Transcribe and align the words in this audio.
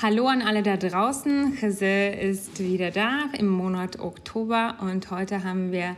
Hallo 0.00 0.28
an 0.28 0.42
alle 0.42 0.62
da 0.62 0.76
draußen. 0.76 1.58
Jose 1.60 2.10
ist 2.10 2.60
wieder 2.60 2.92
da 2.92 3.24
im 3.36 3.48
Monat 3.48 3.98
Oktober 3.98 4.76
und 4.80 5.10
heute 5.10 5.42
haben 5.42 5.72
wir 5.72 5.96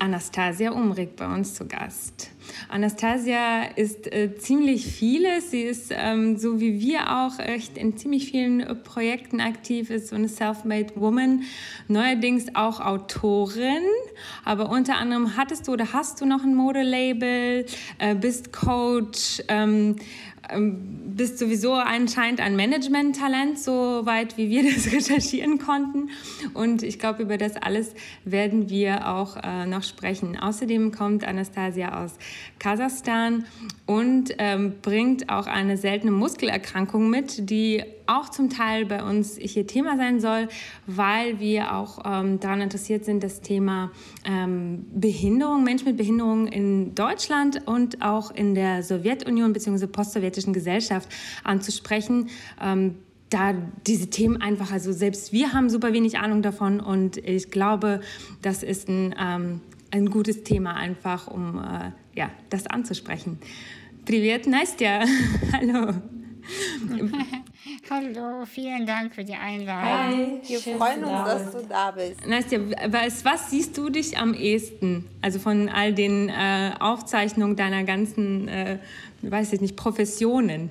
Anastasia 0.00 0.72
Umrig 0.72 1.14
bei 1.14 1.32
uns 1.32 1.54
zu 1.54 1.68
Gast. 1.68 2.30
Anastasia 2.68 3.64
ist 3.76 4.12
äh, 4.12 4.34
ziemlich 4.36 4.86
vieles. 4.86 5.50
Sie 5.50 5.62
ist 5.62 5.92
ähm, 5.94 6.38
so 6.38 6.58
wie 6.58 6.80
wir 6.80 7.18
auch 7.18 7.38
echt 7.38 7.76
in 7.76 7.96
ziemlich 7.96 8.30
vielen 8.30 8.60
äh, 8.60 8.74
Projekten 8.74 9.40
aktiv, 9.40 9.90
ist 9.90 10.08
so 10.08 10.16
eine 10.16 10.28
Self-Made 10.28 10.94
Woman, 10.96 11.42
neuerdings 11.86 12.46
auch 12.54 12.80
Autorin. 12.80 13.84
Aber 14.44 14.70
unter 14.70 14.96
anderem 14.96 15.36
hattest 15.36 15.68
du 15.68 15.72
oder 15.72 15.92
hast 15.92 16.20
du 16.20 16.26
noch 16.26 16.42
ein 16.42 16.54
Modelabel, 16.54 17.66
äh, 17.98 18.14
bist 18.14 18.52
Coach. 18.52 19.42
Ähm, 19.48 19.96
bist 20.56 21.38
sowieso 21.38 21.74
anscheinend 21.74 22.40
ein 22.40 22.56
Management-Talent, 22.56 23.58
so 23.58 24.04
weit 24.04 24.36
wie 24.36 24.48
wir 24.48 24.62
das 24.74 24.92
recherchieren 24.92 25.58
konnten. 25.58 26.10
Und 26.54 26.82
ich 26.82 26.98
glaube, 26.98 27.22
über 27.22 27.36
das 27.36 27.56
alles 27.56 27.94
werden 28.24 28.70
wir 28.70 29.08
auch 29.08 29.36
äh, 29.36 29.66
noch 29.66 29.82
sprechen. 29.82 30.38
Außerdem 30.38 30.92
kommt 30.92 31.24
Anastasia 31.24 32.02
aus 32.02 32.16
Kasachstan 32.58 33.44
und 33.86 34.34
ähm, 34.38 34.74
bringt 34.82 35.28
auch 35.28 35.46
eine 35.46 35.76
seltene 35.76 36.12
Muskelerkrankung 36.12 37.10
mit, 37.10 37.50
die 37.50 37.84
auch 38.09 38.29
zum 38.29 38.49
Teil 38.49 38.85
bei 38.85 39.03
uns 39.03 39.37
hier 39.37 39.65
Thema 39.67 39.97
sein 39.97 40.19
soll, 40.19 40.47
weil 40.85 41.39
wir 41.39 41.75
auch 41.75 41.99
ähm, 42.05 42.39
daran 42.39 42.61
interessiert 42.61 43.05
sind, 43.05 43.23
das 43.23 43.41
Thema 43.41 43.91
ähm, 44.25 44.85
Behinderung, 44.93 45.63
Menschen 45.63 45.87
mit 45.87 45.97
Behinderung 45.97 46.47
in 46.47 46.95
Deutschland 46.95 47.67
und 47.67 48.01
auch 48.01 48.31
in 48.31 48.55
der 48.55 48.83
Sowjetunion 48.83 49.53
bzw. 49.53 49.87
postsowjetischen 49.87 50.53
Gesellschaft 50.53 51.09
anzusprechen. 51.43 52.29
Ähm, 52.61 52.95
da 53.29 53.53
diese 53.87 54.09
Themen 54.09 54.41
einfach, 54.41 54.71
also 54.71 54.91
selbst 54.91 55.33
wir 55.33 55.53
haben 55.53 55.69
super 55.69 55.93
wenig 55.93 56.17
Ahnung 56.19 56.41
davon 56.41 56.79
und 56.79 57.17
ich 57.17 57.49
glaube, 57.49 58.01
das 58.41 58.63
ist 58.63 58.87
ein, 58.87 59.15
ähm, 59.19 59.61
ein 59.91 60.09
gutes 60.09 60.43
Thema 60.43 60.75
einfach, 60.75 61.27
um 61.27 61.57
äh, 61.57 61.91
ja, 62.17 62.29
das 62.49 62.67
anzusprechen. 62.67 63.39
Привет, 64.05 64.47
Настя. 64.47 65.05
Hallo. 65.51 65.93
Hallo, 67.90 68.44
vielen 68.46 68.86
Dank 68.86 69.14
für 69.14 69.24
die 69.24 69.34
Einladung. 69.34 70.40
Hi, 70.40 70.40
wir 70.46 70.60
freuen 70.60 71.04
uns, 71.04 71.24
dass 71.24 71.52
du 71.52 71.66
da 71.68 71.90
bist. 71.90 72.26
Nastja, 72.26 72.60
was, 72.88 73.24
was 73.24 73.50
siehst 73.50 73.76
du 73.76 73.90
dich 73.90 74.18
am 74.18 74.34
ehesten? 74.34 75.06
Also 75.22 75.38
von 75.38 75.68
all 75.68 75.94
den 75.94 76.28
äh, 76.28 76.72
Aufzeichnungen 76.78 77.56
deiner 77.56 77.84
ganzen, 77.84 78.48
äh, 78.48 78.78
weiß 79.22 79.52
ich 79.52 79.60
nicht, 79.60 79.76
Professionen? 79.76 80.70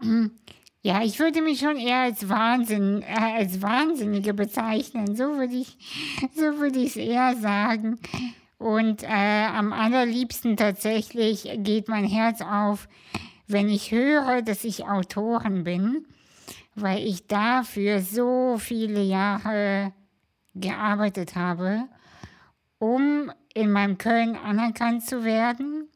Ja, 0.80 1.02
ich 1.02 1.18
würde 1.18 1.42
mich 1.42 1.58
schon 1.58 1.76
eher 1.76 1.98
als, 1.98 2.28
Wahnsinn, 2.28 3.02
äh, 3.02 3.38
als 3.38 3.60
Wahnsinnige 3.60 4.32
bezeichnen. 4.32 5.16
So 5.16 5.36
würde 5.36 5.56
ich 5.56 5.76
so 6.36 6.60
würde 6.60 6.78
ich 6.78 6.90
es 6.90 6.96
eher 6.96 7.34
sagen. 7.36 7.98
Und 8.58 9.02
äh, 9.02 9.06
am 9.06 9.72
allerliebsten 9.72 10.56
tatsächlich 10.56 11.50
geht 11.58 11.88
mein 11.88 12.04
Herz 12.04 12.40
auf, 12.40 12.88
wenn 13.48 13.68
ich 13.68 13.90
höre, 13.90 14.42
dass 14.42 14.64
ich 14.64 14.86
Autorin 14.86 15.64
bin, 15.64 16.06
weil 16.74 17.04
ich 17.04 17.26
dafür 17.26 18.00
so 18.00 18.58
viele 18.58 19.02
Jahre 19.02 19.92
gearbeitet 20.54 21.34
habe, 21.34 21.84
um 22.78 23.32
in 23.54 23.72
meinem 23.72 23.98
Köln 23.98 24.36
anerkannt 24.36 25.04
zu 25.04 25.24
werden 25.24 25.88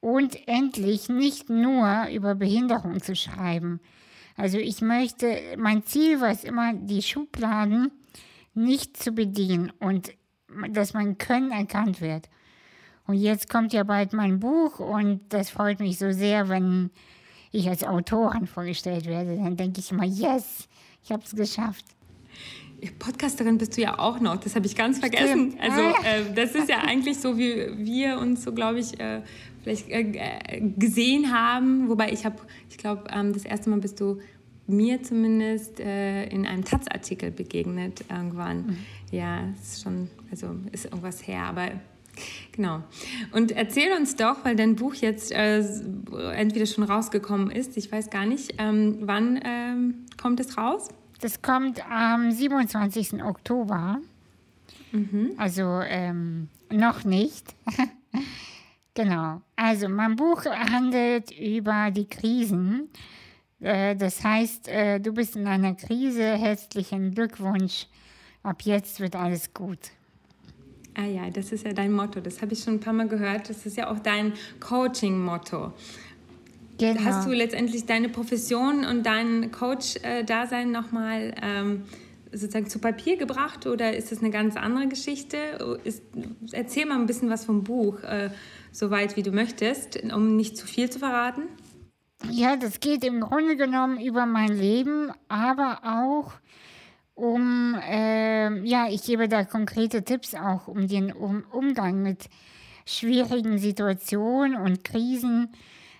und 0.00 0.48
endlich 0.48 1.08
nicht 1.08 1.50
nur 1.50 2.08
über 2.12 2.34
Behinderung 2.34 3.00
zu 3.02 3.14
schreiben. 3.14 3.80
Also 4.36 4.58
ich 4.58 4.80
möchte, 4.80 5.36
mein 5.56 5.84
Ziel 5.84 6.20
war 6.20 6.30
es 6.30 6.44
immer, 6.44 6.72
die 6.72 7.02
Schubladen 7.02 7.90
nicht 8.54 8.96
zu 8.96 9.12
bedienen 9.12 9.72
und 9.80 10.12
dass 10.70 10.94
mein 10.94 11.18
Können 11.18 11.50
erkannt 11.50 12.00
wird. 12.00 12.28
Und 13.08 13.16
jetzt 13.16 13.48
kommt 13.48 13.72
ja 13.72 13.84
bald 13.84 14.12
mein 14.12 14.38
Buch 14.38 14.80
und 14.80 15.20
das 15.30 15.48
freut 15.48 15.80
mich 15.80 15.98
so 15.98 16.12
sehr, 16.12 16.50
wenn 16.50 16.90
ich 17.52 17.66
als 17.66 17.82
Autorin 17.82 18.46
vorgestellt 18.46 19.06
werde. 19.06 19.34
Dann 19.36 19.56
denke 19.56 19.80
ich 19.80 19.90
immer, 19.90 20.04
yes, 20.04 20.68
ich 21.02 21.10
habe 21.10 21.22
es 21.24 21.34
geschafft. 21.34 21.86
Podcasterin 22.98 23.56
bist 23.56 23.78
du 23.78 23.80
ja 23.80 23.98
auch 23.98 24.20
noch, 24.20 24.36
das 24.36 24.54
habe 24.54 24.66
ich 24.66 24.76
ganz 24.76 24.98
vergessen. 24.98 25.52
Stimmt. 25.52 25.60
Also 25.60 25.80
äh, 25.80 26.34
das 26.34 26.54
ist 26.54 26.68
ja 26.68 26.80
eigentlich 26.86 27.18
so, 27.18 27.38
wie 27.38 27.78
wir 27.78 28.18
uns 28.18 28.44
so, 28.44 28.52
glaube 28.52 28.78
ich, 28.78 29.00
äh, 29.00 29.22
vielleicht 29.62 29.88
äh, 29.88 30.60
gesehen 30.76 31.32
haben. 31.32 31.88
Wobei 31.88 32.12
ich 32.12 32.26
habe, 32.26 32.36
ich 32.68 32.76
glaube, 32.76 33.04
ähm, 33.10 33.32
das 33.32 33.46
erste 33.46 33.70
Mal 33.70 33.80
bist 33.80 34.00
du 34.00 34.18
mir 34.66 35.02
zumindest 35.02 35.80
äh, 35.80 36.26
in 36.26 36.46
einem 36.46 36.62
Taz-Artikel 36.62 37.30
begegnet 37.30 38.04
irgendwann. 38.10 38.66
Mhm. 38.66 38.76
Ja, 39.12 39.48
ist 39.60 39.82
schon, 39.82 40.10
also 40.30 40.54
ist 40.72 40.84
irgendwas 40.84 41.26
her, 41.26 41.44
aber 41.44 41.70
Genau. 42.52 42.82
Und 43.32 43.52
erzähl 43.52 43.92
uns 43.92 44.16
doch, 44.16 44.44
weil 44.44 44.56
dein 44.56 44.76
Buch 44.76 44.94
jetzt 44.94 45.32
äh, 45.32 45.58
entweder 46.34 46.66
schon 46.66 46.84
rausgekommen 46.84 47.50
ist, 47.50 47.76
ich 47.76 47.90
weiß 47.90 48.10
gar 48.10 48.26
nicht, 48.26 48.54
ähm, 48.58 48.98
wann 49.02 49.40
ähm, 49.44 50.06
kommt 50.20 50.40
es 50.40 50.58
raus? 50.58 50.88
Das 51.20 51.42
kommt 51.42 51.84
am 51.90 52.30
27. 52.30 53.22
Oktober. 53.22 54.00
Mhm. 54.92 55.32
Also 55.36 55.80
ähm, 55.84 56.48
noch 56.70 57.04
nicht. 57.04 57.54
genau. 58.94 59.42
Also 59.56 59.88
mein 59.88 60.16
Buch 60.16 60.44
handelt 60.44 61.30
über 61.30 61.90
die 61.90 62.08
Krisen. 62.08 62.88
Äh, 63.60 63.96
das 63.96 64.22
heißt, 64.22 64.68
äh, 64.68 65.00
du 65.00 65.12
bist 65.12 65.36
in 65.36 65.46
einer 65.46 65.74
Krise, 65.74 66.36
herzlichen 66.36 67.14
Glückwunsch. 67.14 67.86
Ab 68.42 68.62
jetzt 68.62 69.00
wird 69.00 69.16
alles 69.16 69.52
gut. 69.52 69.78
Ah 70.98 71.06
ja, 71.06 71.30
das 71.30 71.52
ist 71.52 71.64
ja 71.64 71.72
dein 71.72 71.92
Motto. 71.92 72.18
Das 72.18 72.42
habe 72.42 72.54
ich 72.54 72.64
schon 72.64 72.74
ein 72.74 72.80
paar 72.80 72.92
Mal 72.92 73.06
gehört. 73.06 73.48
Das 73.48 73.64
ist 73.64 73.76
ja 73.76 73.88
auch 73.88 74.00
dein 74.00 74.32
Coaching-Motto. 74.58 75.72
Genau. 76.76 77.00
Hast 77.04 77.24
du 77.24 77.32
letztendlich 77.32 77.86
deine 77.86 78.08
Profession 78.08 78.84
und 78.84 79.06
dein 79.06 79.52
Coach-Dasein 79.52 80.72
nochmal 80.72 81.34
ähm, 81.40 81.84
sozusagen 82.32 82.68
zu 82.68 82.80
Papier 82.80 83.16
gebracht 83.16 83.66
oder 83.66 83.96
ist 83.96 84.10
das 84.10 84.18
eine 84.18 84.30
ganz 84.30 84.56
andere 84.56 84.88
Geschichte? 84.88 85.36
Ist, 85.84 86.02
erzähl 86.50 86.86
mal 86.86 86.96
ein 86.96 87.06
bisschen 87.06 87.30
was 87.30 87.44
vom 87.44 87.62
Buch, 87.62 88.02
äh, 88.02 88.30
soweit 88.72 89.16
wie 89.16 89.22
du 89.22 89.30
möchtest, 89.30 90.02
um 90.12 90.34
nicht 90.34 90.56
zu 90.56 90.66
viel 90.66 90.90
zu 90.90 90.98
verraten. 90.98 91.42
Ja, 92.28 92.56
das 92.56 92.80
geht 92.80 93.04
im 93.04 93.20
Grunde 93.20 93.56
genommen 93.56 94.00
über 94.00 94.26
mein 94.26 94.48
Leben, 94.48 95.12
aber 95.28 95.80
auch 95.84 96.32
um, 97.18 97.74
äh, 97.74 98.60
ja, 98.64 98.88
ich 98.88 99.02
gebe 99.02 99.28
da 99.28 99.44
konkrete 99.44 100.04
Tipps 100.04 100.34
auch 100.34 100.68
um 100.68 100.86
den 100.86 101.12
um 101.12 101.44
Umgang 101.50 102.02
mit 102.02 102.28
schwierigen 102.86 103.58
Situationen 103.58 104.56
und 104.56 104.84
Krisen. 104.84 105.48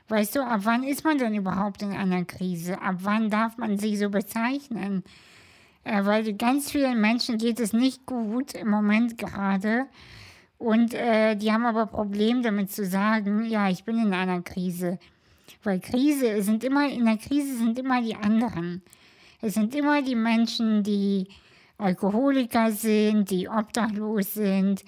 Weißt 0.09 0.37
du, 0.37 0.41
ab 0.45 0.61
wann 0.63 0.85
ist 0.85 1.05
man 1.05 1.19
denn 1.19 1.35
überhaupt 1.35 1.83
in 1.83 1.91
einer 1.91 2.25
Krise? 2.25 2.81
Ab 2.81 2.97
wann 3.01 3.31
darf 3.31 3.59
man 3.59 3.79
sich 3.79 3.99
so 3.99 4.09
bezeichnen? 4.09 5.03
Äh, 5.85 6.05
weil 6.05 6.33
ganz 6.35 6.71
vielen 6.71 7.01
Menschen 7.01 7.37
geht 7.37 7.61
es 7.61 7.73
nicht 7.73 8.07
gut 8.07 8.55
im 8.55 8.71
Moment 8.71 9.19
gerade. 9.19 9.87
Und 10.57 10.95
äh, 10.95 11.35
die 11.35 11.53
haben 11.53 11.67
aber 11.67 11.87
Probleme 11.87 12.43
damit 12.43 12.71
zu 12.71 12.87
sagen, 12.87 13.45
ja, 13.45 13.69
ich 13.69 13.85
bin 13.85 13.99
in 13.99 14.15
einer 14.15 14.43
Krise. 14.43 14.99
Weil 15.65 15.81
Krise 15.81 16.43
sind 16.43 16.63
immer, 16.63 16.89
in 16.89 17.05
der 17.05 17.17
Krise 17.17 17.59
sind 17.59 17.79
immer 17.79 18.01
die 18.01 18.15
anderen. 18.15 18.83
Es 19.41 19.55
sind 19.55 19.75
immer 19.75 20.03
die 20.03 20.17
Menschen, 20.17 20.83
die 20.83 21.29
Alkoholiker 21.79 22.73
sind, 22.73 23.31
die 23.31 23.49
obdachlos 23.49 24.35
sind, 24.35 24.85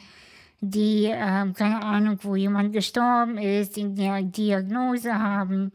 die, 0.61 1.05
äh, 1.05 1.53
keine 1.53 1.83
Ahnung, 1.83 2.19
wo 2.23 2.35
jemand 2.35 2.73
gestorben 2.73 3.39
ist, 3.39 3.77
die 3.77 3.85
eine 3.85 4.27
Diagnose 4.27 5.15
haben. 5.15 5.73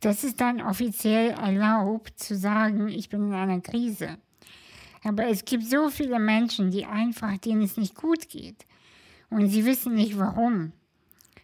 Das 0.00 0.24
ist 0.24 0.40
dann 0.40 0.60
offiziell 0.60 1.30
erlaubt 1.30 2.18
zu 2.18 2.36
sagen, 2.36 2.88
ich 2.88 3.08
bin 3.08 3.28
in 3.28 3.34
einer 3.34 3.60
Krise. 3.60 4.18
Aber 5.04 5.28
es 5.28 5.44
gibt 5.44 5.64
so 5.64 5.88
viele 5.88 6.18
Menschen, 6.18 6.70
die 6.70 6.84
einfach, 6.84 7.38
denen 7.38 7.62
es 7.62 7.76
nicht 7.76 7.94
gut 7.94 8.28
geht. 8.28 8.66
Und 9.30 9.48
sie 9.48 9.64
wissen 9.64 9.94
nicht 9.94 10.18
warum. 10.18 10.72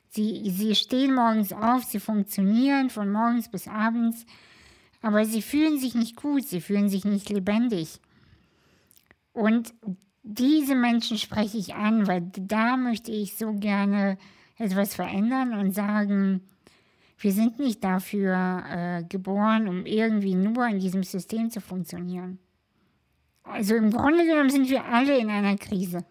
Sie, 0.08 0.50
sie 0.50 0.74
stehen 0.74 1.14
morgens 1.14 1.52
auf, 1.52 1.84
sie 1.84 2.00
funktionieren 2.00 2.90
von 2.90 3.10
morgens 3.10 3.48
bis 3.48 3.68
abends, 3.68 4.26
aber 5.04 5.26
sie 5.26 5.42
fühlen 5.42 5.78
sich 5.78 5.94
nicht 5.94 6.16
gut, 6.16 6.44
sie 6.44 6.62
fühlen 6.62 6.88
sich 6.88 7.04
nicht 7.04 7.28
lebendig. 7.28 8.00
Und 9.34 9.74
diese 10.22 10.74
Menschen 10.74 11.18
spreche 11.18 11.58
ich 11.58 11.74
an, 11.74 12.06
weil 12.06 12.22
da 12.38 12.78
möchte 12.78 13.12
ich 13.12 13.36
so 13.36 13.52
gerne 13.52 14.16
etwas 14.56 14.94
verändern 14.94 15.52
und 15.52 15.74
sagen, 15.74 16.40
wir 17.18 17.32
sind 17.32 17.58
nicht 17.58 17.84
dafür 17.84 18.64
äh, 18.66 19.04
geboren, 19.04 19.68
um 19.68 19.84
irgendwie 19.84 20.36
nur 20.36 20.66
in 20.68 20.78
diesem 20.78 21.02
System 21.02 21.50
zu 21.50 21.60
funktionieren. 21.60 22.38
Also 23.42 23.74
im 23.74 23.90
Grunde 23.90 24.24
genommen 24.24 24.48
sind 24.48 24.70
wir 24.70 24.86
alle 24.86 25.18
in 25.18 25.28
einer 25.28 25.56
Krise. 25.56 26.06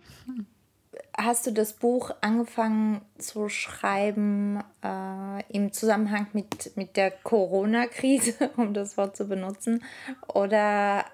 Hast 1.15 1.45
du 1.45 1.51
das 1.51 1.73
Buch 1.73 2.11
angefangen 2.21 3.01
zu 3.17 3.49
schreiben 3.49 4.63
äh, 4.83 5.43
im 5.49 5.71
Zusammenhang 5.71 6.27
mit, 6.33 6.75
mit 6.75 6.97
der 6.97 7.11
Corona-Krise, 7.11 8.49
um 8.57 8.73
das 8.73 8.97
Wort 8.97 9.15
zu 9.15 9.27
benutzen? 9.27 9.83
Oder 10.27 11.05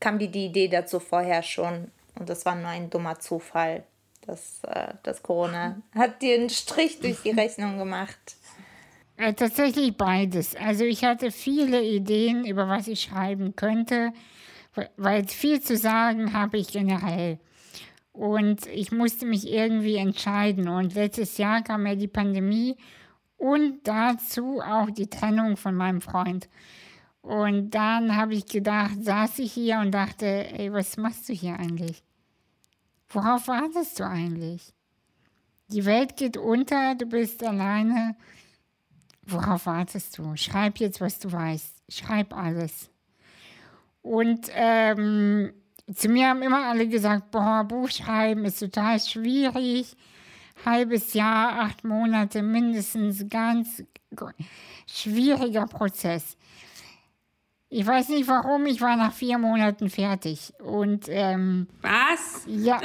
kam 0.00 0.18
dir 0.18 0.28
die 0.28 0.46
Idee 0.46 0.68
dazu 0.68 1.00
vorher 1.00 1.42
schon 1.42 1.90
und 2.18 2.28
das 2.30 2.46
war 2.46 2.54
nur 2.54 2.68
ein 2.68 2.90
dummer 2.90 3.18
Zufall? 3.18 3.84
dass 4.26 4.62
äh, 4.64 4.94
das 5.02 5.22
Corona 5.22 5.80
hat 5.94 6.22
dir 6.22 6.34
einen 6.34 6.50
Strich 6.50 7.00
durch 7.00 7.22
die 7.22 7.30
Rechnung 7.30 7.78
gemacht. 7.78 8.18
Äh, 9.16 9.34
tatsächlich 9.34 9.96
beides. 9.96 10.56
Also 10.56 10.84
ich 10.84 11.04
hatte 11.04 11.30
viele 11.30 11.82
Ideen, 11.82 12.44
über 12.44 12.68
was 12.68 12.88
ich 12.88 13.02
schreiben 13.02 13.56
könnte, 13.56 14.12
weil 14.96 15.26
viel 15.26 15.60
zu 15.60 15.76
sagen 15.76 16.32
habe 16.32 16.58
ich 16.58 16.68
generell. 16.68 17.38
Und 18.12 18.66
ich 18.66 18.92
musste 18.92 19.26
mich 19.26 19.48
irgendwie 19.48 19.96
entscheiden. 19.96 20.68
Und 20.68 20.94
letztes 20.94 21.38
Jahr 21.38 21.62
kam 21.62 21.86
ja 21.86 21.94
die 21.94 22.08
Pandemie 22.08 22.76
und 23.36 23.80
dazu 23.84 24.60
auch 24.60 24.90
die 24.90 25.08
Trennung 25.08 25.56
von 25.56 25.74
meinem 25.74 26.00
Freund. 26.00 26.48
Und 27.22 27.70
dann 27.70 28.16
habe 28.16 28.34
ich 28.34 28.46
gedacht, 28.46 29.02
saß 29.02 29.38
ich 29.40 29.52
hier 29.52 29.78
und 29.80 29.92
dachte, 29.92 30.26
ey, 30.26 30.72
was 30.72 30.96
machst 30.96 31.28
du 31.28 31.32
hier 31.32 31.58
eigentlich? 31.58 32.02
Worauf 33.10 33.48
wartest 33.48 33.98
du 33.98 34.06
eigentlich? 34.06 34.72
Die 35.68 35.84
Welt 35.84 36.16
geht 36.16 36.36
unter, 36.36 36.94
du 36.94 37.06
bist 37.06 37.44
alleine. 37.44 38.16
Worauf 39.22 39.66
wartest 39.66 40.18
du? 40.18 40.34
Schreib 40.36 40.78
jetzt, 40.78 41.00
was 41.00 41.18
du 41.18 41.30
weißt. 41.30 41.82
Schreib 41.88 42.36
alles. 42.36 42.90
Und 44.02 44.50
ähm, 44.54 45.52
zu 45.94 46.08
mir 46.08 46.28
haben 46.28 46.42
immer 46.42 46.66
alle 46.66 46.88
gesagt, 46.88 47.30
boah, 47.30 47.64
Buchschreiben 47.64 48.44
ist 48.44 48.60
total 48.60 49.00
schwierig. 49.00 49.96
Halbes 50.64 51.14
Jahr, 51.14 51.60
acht 51.60 51.84
Monate 51.84 52.42
mindestens, 52.42 53.28
ganz 53.28 53.82
schwieriger 54.86 55.66
Prozess. 55.66 56.36
Ich 57.70 57.86
weiß 57.86 58.08
nicht 58.10 58.28
warum, 58.28 58.66
ich 58.66 58.80
war 58.80 58.96
nach 58.96 59.12
vier 59.12 59.38
Monaten 59.38 59.88
fertig. 59.88 60.52
Und 60.58 61.06
ähm, 61.08 61.68
Was? 61.80 62.42
Ja. 62.46 62.80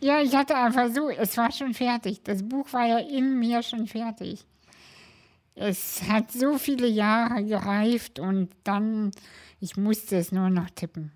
Ja, 0.00 0.20
ich 0.22 0.34
hatte 0.36 0.56
einfach 0.56 0.88
so, 0.94 1.08
es 1.10 1.36
war 1.36 1.50
schon 1.50 1.74
fertig. 1.74 2.22
Das 2.22 2.48
Buch 2.48 2.72
war 2.72 2.86
ja 2.86 2.98
in 2.98 3.38
mir 3.38 3.62
schon 3.64 3.88
fertig. 3.88 4.46
Es 5.56 6.02
hat 6.08 6.30
so 6.30 6.56
viele 6.56 6.86
Jahre 6.86 7.44
gereift 7.44 8.20
und 8.20 8.50
dann, 8.62 9.10
ich 9.58 9.76
musste 9.76 10.16
es 10.16 10.30
nur 10.30 10.50
noch 10.50 10.70
tippen. 10.70 11.10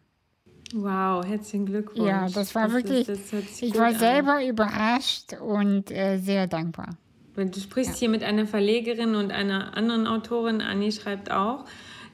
Wow, 0.73 1.25
herzlichen 1.25 1.67
Glückwunsch. 1.67 2.09
Ja, 2.09 2.29
das 2.29 2.55
war 2.55 2.65
das 2.65 2.73
wirklich, 2.73 3.09
ist, 3.09 3.33
das 3.33 3.63
ich 3.63 3.77
war 3.77 3.87
an. 3.87 3.99
selber 3.99 4.47
überrascht 4.47 5.35
und 5.41 5.91
äh, 5.91 6.19
sehr 6.19 6.47
dankbar. 6.47 6.97
Du 7.35 7.61
sprichst 7.61 7.95
ja. 7.95 7.99
hier 8.01 8.09
mit 8.09 8.23
einer 8.23 8.47
Verlegerin 8.47 9.15
und 9.15 9.33
einer 9.33 9.77
anderen 9.77 10.07
Autorin, 10.07 10.61
Anni 10.61 10.93
schreibt 10.93 11.31
auch. 11.31 11.65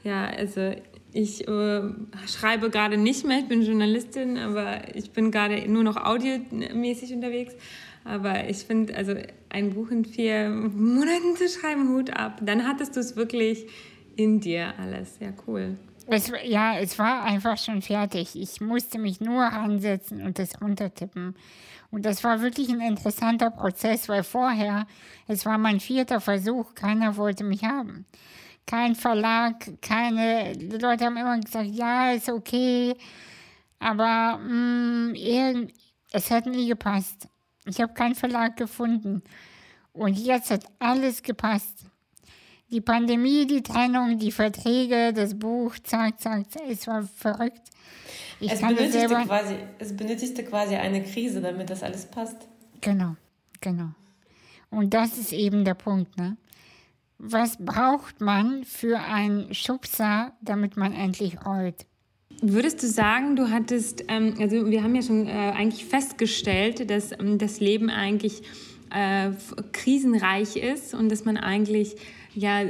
Ja, 0.05 0.27
also 0.27 0.73
ich 1.13 1.47
äh, 1.49 1.83
schreibe 2.27 2.71
gerade 2.71 2.97
nicht 2.97 3.25
mehr, 3.25 3.41
ich 3.41 3.49
bin 3.49 3.63
Journalistin, 3.63 4.39
aber 4.39 4.95
ich 4.95 5.11
bin 5.11 5.31
gerade 5.31 5.69
nur 5.69 5.83
noch 5.83 5.97
audiomäßig 5.97 7.13
unterwegs. 7.13 7.55
Aber 8.05 8.49
ich 8.49 8.59
finde, 8.59 8.97
also 8.97 9.15
ein 9.51 9.75
Buch 9.75 9.91
in 9.91 10.05
vier 10.05 10.49
Monaten 10.51 11.37
zu 11.37 11.49
schreiben, 11.49 11.89
Hut 11.91 12.11
ab. 12.11 12.41
Dann 12.43 12.67
hattest 12.67 12.97
du 12.97 13.01
es 13.01 13.17
wirklich 13.17 13.67
in 14.17 14.41
dir 14.41 14.73
alles. 14.79 15.19
Ja, 15.21 15.33
cool. 15.47 15.77
Es, 16.11 16.33
ja, 16.45 16.79
es 16.79 16.99
war 16.99 17.23
einfach 17.25 17.59
schon 17.59 17.83
fertig. 17.83 18.35
Ich 18.35 18.61
musste 18.61 18.99
mich 18.99 19.21
nur 19.21 19.45
ansetzen 19.45 20.23
und 20.23 20.39
das 20.39 20.61
runtertippen. 20.61 21.37
Und 21.91 22.05
das 22.05 22.25
war 22.25 22.41
wirklich 22.41 22.69
ein 22.71 22.81
interessanter 22.81 23.51
Prozess, 23.51 24.09
weil 24.09 24.23
vorher, 24.23 24.87
es 25.27 25.47
war 25.47 25.59
mein 25.59 25.81
vierter 25.81 26.21
Versuch, 26.21 26.75
keiner 26.75 27.17
wollte 27.17 27.45
mich 27.45 27.65
haben 27.65 28.07
kein 28.69 28.95
Verlag, 28.95 29.81
keine, 29.81 30.53
die 30.53 30.77
Leute 30.77 31.07
haben 31.07 31.17
immer 31.17 31.41
gesagt, 31.41 31.71
ja, 31.71 32.13
ist 32.13 32.29
okay, 32.29 32.95
aber 33.79 34.39
mh, 34.39 35.13
mm, 35.15 35.69
es 36.13 36.31
hat 36.31 36.45
nie 36.45 36.69
gepasst. 36.69 37.29
Ich 37.65 37.81
habe 37.81 37.95
keinen 37.95 38.15
Verlag 38.15 38.57
gefunden. 38.57 39.23
Und 39.93 40.19
jetzt 40.19 40.51
hat 40.51 40.65
alles 40.79 41.23
gepasst. 41.23 41.87
Die 42.71 42.81
Pandemie, 42.81 43.47
die 43.47 43.63
Trennung, 43.63 44.19
die 44.19 44.31
Verträge, 44.31 45.13
das 45.15 45.39
Buch, 45.39 45.79
zack, 45.83 46.21
zack, 46.21 46.51
zack 46.51 46.63
es 46.69 46.87
war 46.87 47.03
verrückt. 47.03 47.63
Ich 48.41 48.53
es, 48.53 48.61
benötigte 48.61 48.93
selber, 48.93 49.25
quasi, 49.25 49.55
es 49.79 49.97
benötigte 49.97 50.45
quasi 50.45 50.75
eine 50.77 51.03
Krise, 51.03 51.41
damit 51.41 51.71
das 51.71 51.83
alles 51.83 52.07
passt. 52.07 52.37
Genau, 52.81 53.17
genau. 53.61 53.91
Und 54.71 54.93
das 54.93 55.17
ist 55.19 55.33
eben 55.33 55.65
der 55.65 55.75
Punkt, 55.75 56.17
ne? 56.19 56.37
Was 57.19 57.57
braucht 57.59 58.21
man 58.21 58.65
für 58.65 59.01
einen 59.01 59.53
Schubser, 59.53 60.33
damit 60.41 60.77
man 60.77 60.93
endlich 60.93 61.45
rollt? 61.45 61.87
Würdest 62.41 62.83
du 62.83 62.87
sagen, 62.87 63.35
du 63.35 63.51
hattest, 63.51 64.05
ähm, 64.07 64.35
also 64.39 64.71
wir 64.71 64.85
haben 64.85 64.95
ja 64.95 65.03
schon 65.03 65.27
äh, 65.27 65.31
eigentlich 65.31 65.85
festgestellt, 65.87 66.89
dass 66.91 67.11
ähm, 67.11 67.39
das 67.39 67.59
Leben 67.59 67.91
eigentlich 67.91 68.43
äh, 68.91 69.31
krisenreich 69.73 70.57
ist 70.57 70.95
und 70.95 71.09
dass 71.09 71.25
man 71.25 71.37
eigentlich 71.37 71.97
ja 72.39 72.63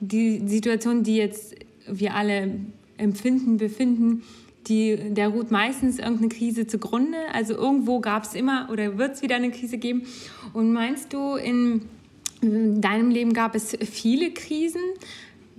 die 0.00 0.46
Situation, 0.46 1.02
die 1.02 1.16
jetzt 1.16 1.54
wir 1.86 2.14
alle 2.14 2.60
empfinden, 2.96 3.56
befinden, 3.56 4.22
die, 4.66 4.96
der 5.10 5.28
ruht 5.28 5.50
meistens 5.50 5.98
irgendeine 5.98 6.28
Krise 6.28 6.66
zugrunde. 6.66 7.18
Also 7.32 7.54
irgendwo 7.54 8.00
gab 8.00 8.24
es 8.24 8.34
immer 8.34 8.68
oder 8.70 8.98
wird 8.98 9.14
es 9.14 9.22
wieder 9.22 9.36
eine 9.36 9.50
Krise 9.50 9.78
geben. 9.78 10.02
Und 10.52 10.72
meinst 10.72 11.12
du, 11.12 11.36
in 11.36 11.82
in 12.42 12.80
deinem 12.80 13.10
Leben 13.10 13.32
gab 13.32 13.54
es 13.54 13.76
viele 13.80 14.30
Krisen. 14.30 14.80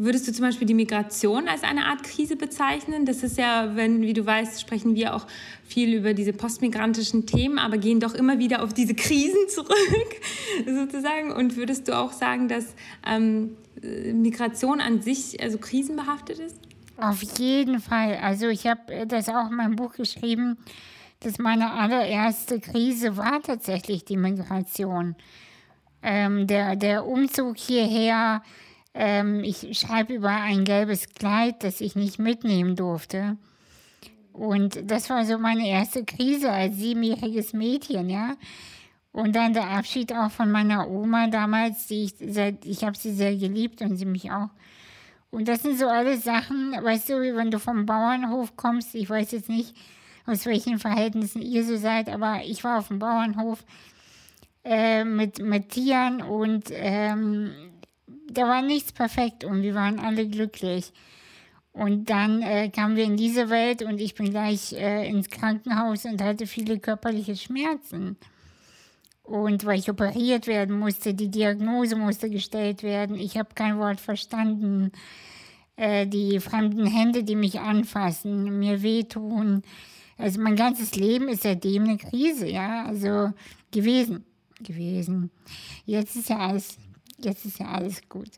Würdest 0.04 0.28
du 0.28 0.34
zum 0.34 0.46
Beispiel 0.46 0.66
die 0.66 0.74
Migration 0.74 1.48
als 1.48 1.62
eine 1.62 1.86
Art 1.86 2.02
Krise 2.02 2.36
bezeichnen? 2.36 3.06
Das 3.06 3.22
ist 3.22 3.38
ja, 3.38 3.76
wenn, 3.76 4.02
wie 4.02 4.14
du 4.14 4.26
weißt, 4.26 4.60
sprechen 4.60 4.96
wir 4.96 5.14
auch 5.16 5.28
viel 5.64 5.94
über 5.94 6.16
diese 6.16 6.34
postmigrantischen 6.34 7.28
Themen, 7.28 7.60
aber 7.60 7.78
gehen 7.78 8.00
doch 8.00 8.16
immer 8.16 8.40
wieder 8.40 8.64
auf 8.64 8.74
diese 8.74 8.96
Krisen 8.96 9.48
zurück, 9.48 9.76
sozusagen. 10.66 11.32
Und 11.32 11.56
würdest 11.56 11.88
du 11.88 11.96
auch 11.96 12.14
sagen, 12.14 12.48
dass 12.48 12.74
ähm, 13.06 13.56
Migration 13.84 14.82
an 14.82 15.04
sich 15.04 15.40
also 15.40 15.60
krisenbehaftet 15.60 16.40
ist? 16.40 16.60
Auf 16.98 17.22
jeden 17.38 17.80
Fall. 17.80 18.18
Also 18.24 18.48
ich 18.48 18.66
habe 18.66 19.06
das 19.06 19.30
auch 19.30 19.52
in 19.52 19.58
meinem 19.58 19.76
Buch 19.76 19.94
geschrieben, 19.94 20.58
dass 21.20 21.38
meine 21.38 21.74
allererste 21.74 22.60
Krise 22.60 23.18
war 23.18 23.44
tatsächlich 23.44 24.04
die 24.04 24.18
Migration 24.18 25.16
ähm, 26.02 26.48
der, 26.48 26.76
der 26.76 27.06
Umzug 27.06 27.58
hierher, 27.58 28.42
ähm, 28.94 29.44
ich 29.44 29.78
schreibe 29.80 30.14
über 30.14 30.30
ein 30.30 30.66
gelbes 30.66 31.10
Kleid, 31.14 31.64
das 31.64 31.82
ich 31.82 31.96
nicht 31.96 32.20
mitnehmen 32.20 32.76
durfte. 32.76 33.38
Und 34.34 34.90
das 34.90 35.10
war 35.10 35.26
so 35.26 35.38
meine 35.38 35.68
erste 35.68 36.06
Krise 36.06 36.52
als 36.52 36.78
siebenjähriges 36.78 37.54
Mädchen, 37.54 38.10
ja. 38.10 38.36
Und 39.12 39.36
dann 39.36 39.54
der 39.54 39.70
Abschied 39.70 40.14
auch 40.14 40.32
von 40.32 40.52
meiner 40.52 40.90
Oma 40.90 41.28
damals, 41.28 41.88
die 41.88 42.06
ich 42.06 42.14
seit, 42.18 42.66
ich 42.66 42.84
habe 42.84 42.98
sie 42.98 43.14
sehr 43.14 43.36
geliebt 43.36 43.82
und 43.82 43.98
sie 43.98 44.06
mich 44.06 44.32
auch. 44.32 44.50
Und 45.32 45.48
das 45.48 45.64
sind 45.64 45.78
so 45.78 45.88
alle 45.88 46.18
Sachen, 46.18 46.72
weißt 46.72 47.10
du, 47.10 47.36
wenn 47.36 47.52
du 47.52 47.60
vom 47.60 47.86
Bauernhof 47.86 48.56
kommst, 48.56 48.96
ich 48.96 49.10
weiß 49.10 49.32
jetzt 49.32 49.50
nicht, 49.50 49.76
aus 50.26 50.46
welchen 50.46 50.80
Verhältnissen 50.80 51.42
ihr 51.42 51.66
so 51.66 51.76
seid, 51.78 52.10
aber 52.10 52.42
ich 52.46 52.64
war 52.64 52.80
auf 52.80 52.90
dem 52.90 53.00
Bauernhof, 53.00 53.64
äh, 54.64 55.04
mit, 55.04 55.40
mit 55.40 55.70
Tieren 55.70 56.22
und 56.22 56.66
ähm, 56.72 57.71
da 58.34 58.48
war 58.48 58.62
nichts 58.62 58.92
perfekt 58.92 59.44
und 59.44 59.62
wir 59.62 59.76
waren 59.76 60.00
alle 60.00 60.28
glücklich. 60.28 60.92
Und 61.74 62.10
dann 62.10 62.42
äh, 62.42 62.70
kamen 62.70 62.96
wir 62.96 63.06
in 63.06 63.16
diese 63.16 63.50
Welt 63.50 63.82
und 63.82 64.02
ich 64.02 64.14
bin 64.16 64.32
gleich 64.32 64.74
äh, 64.74 65.08
ins 65.08 65.30
Krankenhaus 65.30 66.06
und 66.06 66.22
hatte 66.22 66.46
viele 66.46 66.80
körperliche 66.80 67.36
Schmerzen. 67.36 68.18
Und 69.24 69.66
weil 69.66 69.80
ich 69.80 69.90
operiert 69.90 70.48
werden 70.48 70.78
musste, 70.78 71.14
die 71.14 71.30
Diagnose 71.30 71.96
musste 71.96 72.30
gestellt 72.30 72.84
werden, 72.84 73.16
ich 73.16 73.38
habe 73.38 73.50
kein 73.56 73.78
Wort 73.78 74.02
verstanden. 74.02 74.92
Äh, 75.78 76.08
die 76.08 76.40
fremden 76.42 76.86
Hände, 76.86 77.24
die 77.24 77.38
mich 77.38 77.60
anfassen, 77.60 78.60
mir 78.60 78.82
wehtun. 78.82 79.64
Also 80.18 80.42
mein 80.42 80.58
ganzes 80.58 80.96
Leben 80.96 81.30
ist 81.30 81.44
seitdem 81.44 81.84
eine 81.84 81.98
Krise, 81.98 82.48
ja, 82.48 82.86
also 82.86 83.32
gewesen 83.72 84.26
gewesen. 84.64 85.32
Jetzt 85.86 86.16
ist 86.16 86.30
ja 86.30 86.38
alles, 86.38 86.78
jetzt 87.26 87.46
ist 87.46 87.60
ja 87.60 87.68
alles 87.68 88.02
gut. 88.10 88.30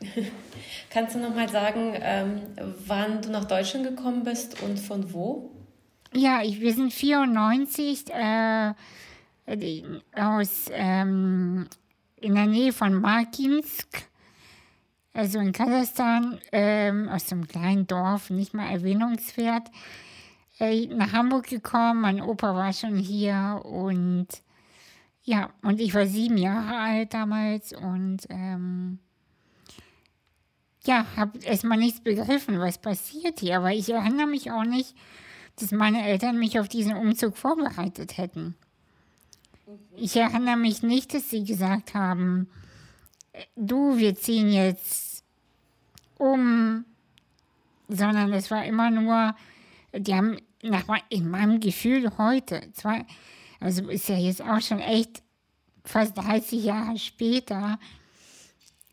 Kannst 0.90 1.14
du 1.14 1.20
noch 1.20 1.34
mal 1.34 1.48
sagen, 1.48 1.94
ähm, 2.00 2.40
wann 2.86 3.20
du 3.22 3.30
nach 3.30 3.44
Deutschland 3.44 3.84
gekommen 3.86 4.24
bist 4.24 4.62
und 4.62 4.78
von 4.78 5.12
wo? 5.12 5.50
Ja, 6.12 6.42
ich, 6.42 6.60
wir 6.60 6.74
sind 6.74 6.92
94 6.92 8.10
äh, 8.10 8.72
aus 10.14 10.66
ähm, 10.72 11.68
in 12.16 12.34
der 12.34 12.46
Nähe 12.46 12.72
von 12.72 13.00
Markinsk, 13.00 14.08
also 15.12 15.38
in 15.38 15.52
Kasachstan, 15.52 16.40
ähm, 16.52 17.08
aus 17.08 17.30
einem 17.30 17.46
kleinen 17.46 17.86
Dorf, 17.86 18.30
nicht 18.30 18.54
mal 18.54 18.70
erwähnungswert, 18.70 19.70
äh, 20.58 20.86
nach 20.86 21.12
Hamburg 21.12 21.48
gekommen. 21.48 22.00
Mein 22.00 22.20
Opa 22.20 22.54
war 22.54 22.72
schon 22.72 22.96
hier 22.96 23.60
und 23.64 24.28
ja, 25.30 25.50
und 25.62 25.80
ich 25.80 25.94
war 25.94 26.06
sieben 26.06 26.36
Jahre 26.36 26.76
alt 26.76 27.14
damals 27.14 27.72
und 27.72 28.26
ähm, 28.30 28.98
ja, 30.84 31.06
habe 31.14 31.38
erstmal 31.38 31.78
nichts 31.78 32.00
begriffen, 32.00 32.58
was 32.58 32.78
passiert 32.78 33.38
hier. 33.38 33.58
Aber 33.58 33.70
ich 33.70 33.88
erinnere 33.88 34.26
mich 34.26 34.50
auch 34.50 34.64
nicht, 34.64 34.96
dass 35.54 35.70
meine 35.70 36.04
Eltern 36.04 36.36
mich 36.36 36.58
auf 36.58 36.66
diesen 36.66 36.96
Umzug 36.96 37.36
vorbereitet 37.36 38.18
hätten. 38.18 38.56
Ich 39.94 40.16
erinnere 40.16 40.56
mich 40.56 40.82
nicht, 40.82 41.14
dass 41.14 41.30
sie 41.30 41.44
gesagt 41.44 41.94
haben, 41.94 42.48
du, 43.54 43.98
wir 43.98 44.16
ziehen 44.16 44.50
jetzt 44.50 45.22
um, 46.18 46.84
sondern 47.86 48.32
es 48.32 48.50
war 48.50 48.64
immer 48.64 48.90
nur, 48.90 49.36
die 49.92 50.12
haben 50.12 50.38
nach 50.64 50.86
in 51.08 51.30
meinem 51.30 51.60
Gefühl 51.60 52.18
heute, 52.18 52.68
zwar, 52.72 53.04
also 53.60 53.88
ist 53.88 54.08
ja 54.08 54.16
jetzt 54.16 54.42
auch 54.42 54.60
schon 54.60 54.80
echt 54.80 55.22
fast 55.84 56.16
30 56.16 56.64
Jahre 56.64 56.98
später, 56.98 57.78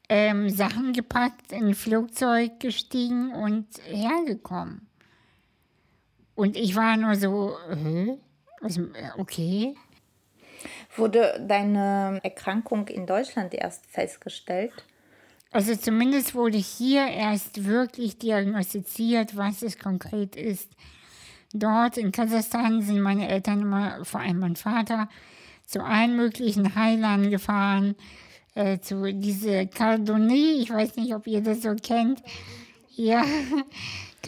ähm, 0.10 0.50
Sachen 0.50 0.94
gepackt, 0.94 1.52
in 1.52 1.68
ein 1.68 1.76
Flugzeug 1.76 2.60
gestiegen 2.60 3.34
und 3.34 3.68
hergekommen. 3.86 4.88
Und 6.36 6.56
ich 6.56 6.76
war 6.76 6.96
nur 6.98 7.16
so, 7.16 7.58
äh, 7.70 8.18
okay. 9.18 9.76
Wurde 10.96 11.44
deine 11.46 12.20
Erkrankung 12.24 12.88
in 12.88 13.06
Deutschland 13.06 13.54
erst 13.54 13.86
festgestellt? 13.88 14.72
Also 15.52 15.76
zumindest 15.76 16.36
wurde 16.36 16.58
hier 16.58 17.08
erst 17.08 17.66
wirklich 17.66 18.18
diagnostiziert, 18.18 19.36
was 19.36 19.62
es 19.62 19.80
konkret 19.80 20.36
ist. 20.36 20.70
Dort 21.54 21.98
in 21.98 22.12
Kasachstan 22.12 22.82
sind 22.82 23.00
meine 23.00 23.30
Eltern 23.30 23.62
immer, 23.62 24.04
vor 24.04 24.20
allem 24.20 24.40
mein 24.40 24.56
Vater, 24.56 25.10
zu 25.66 25.84
allen 25.84 26.16
möglichen 26.16 26.76
Heilern 26.76 27.30
gefahren, 27.30 27.96
äh, 28.56 28.80
zu 28.80 29.14
diese 29.14 29.68
Cardonie, 29.68 30.62
ich 30.62 30.70
weiß 30.70 30.96
nicht, 30.96 31.14
ob 31.14 31.28
ihr 31.28 31.42
das 31.42 31.62
so 31.62 31.76
kennt. 31.76 32.22
Ja, 32.96 33.24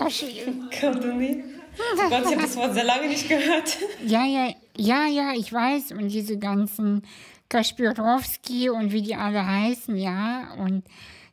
Cardonie? 0.72 1.44
Oh 1.78 2.10
Gott, 2.10 2.22
ich 2.26 2.32
habe 2.32 2.42
das 2.42 2.56
Wort 2.56 2.74
sehr 2.74 2.84
lange 2.84 3.08
nicht 3.08 3.28
gehört. 3.28 3.78
Ja, 4.06 4.26
ja, 4.26 4.54
ja, 4.78 5.08
ja, 5.08 5.34
ich 5.34 5.52
weiß. 5.52 5.92
Und 5.92 6.10
diese 6.10 6.38
ganzen 6.38 7.04
Kaspirowski 7.50 8.70
und 8.70 8.92
wie 8.92 9.02
die 9.02 9.16
alle 9.16 9.46
heißen, 9.46 9.96
ja. 9.96 10.54
Und 10.58 10.84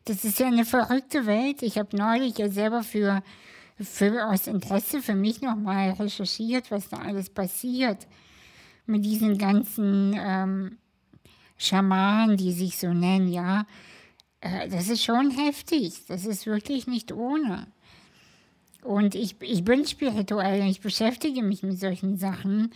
das 0.04 0.24
ist 0.24 0.38
ja 0.38 0.46
eine 0.46 0.64
verrückte 0.64 1.26
Welt. 1.26 1.62
Ich 1.62 1.78
habe 1.78 1.96
neulich 1.96 2.38
ja 2.38 2.48
selber 2.48 2.82
für, 2.82 3.22
für 3.80 4.26
aus 4.26 4.47
Interesse 4.47 5.02
für 5.02 5.14
mich 5.14 5.42
nochmal 5.42 5.90
recherchiert, 5.90 6.71
was 6.71 6.88
da 6.88 6.99
alles 6.99 7.30
passiert 7.30 8.06
mit 8.87 9.04
diesen 9.04 9.37
ganzen 9.37 10.14
ähm, 10.16 10.78
Schamanen, 11.59 12.37
die 12.37 12.52
sich 12.52 12.78
so 12.78 12.92
nennen, 12.92 13.28
ja. 13.28 13.66
Äh, 14.40 14.68
das 14.68 14.88
ist 14.88 15.04
schon 15.04 15.30
heftig. 15.30 16.06
Das 16.06 16.25
ist 16.25 16.47
wirklich 16.47 16.87
nicht 16.87 17.12
ohne. 17.12 17.66
Und 18.83 19.14
ich, 19.14 19.37
ich 19.42 19.64
bin 19.64 19.85
spirituell 19.87 20.61
und 20.61 20.68
ich 20.68 20.80
beschäftige 20.80 21.42
mich 21.42 21.62
mit 21.62 21.78
solchen 21.80 22.16
Sachen. 22.16 22.73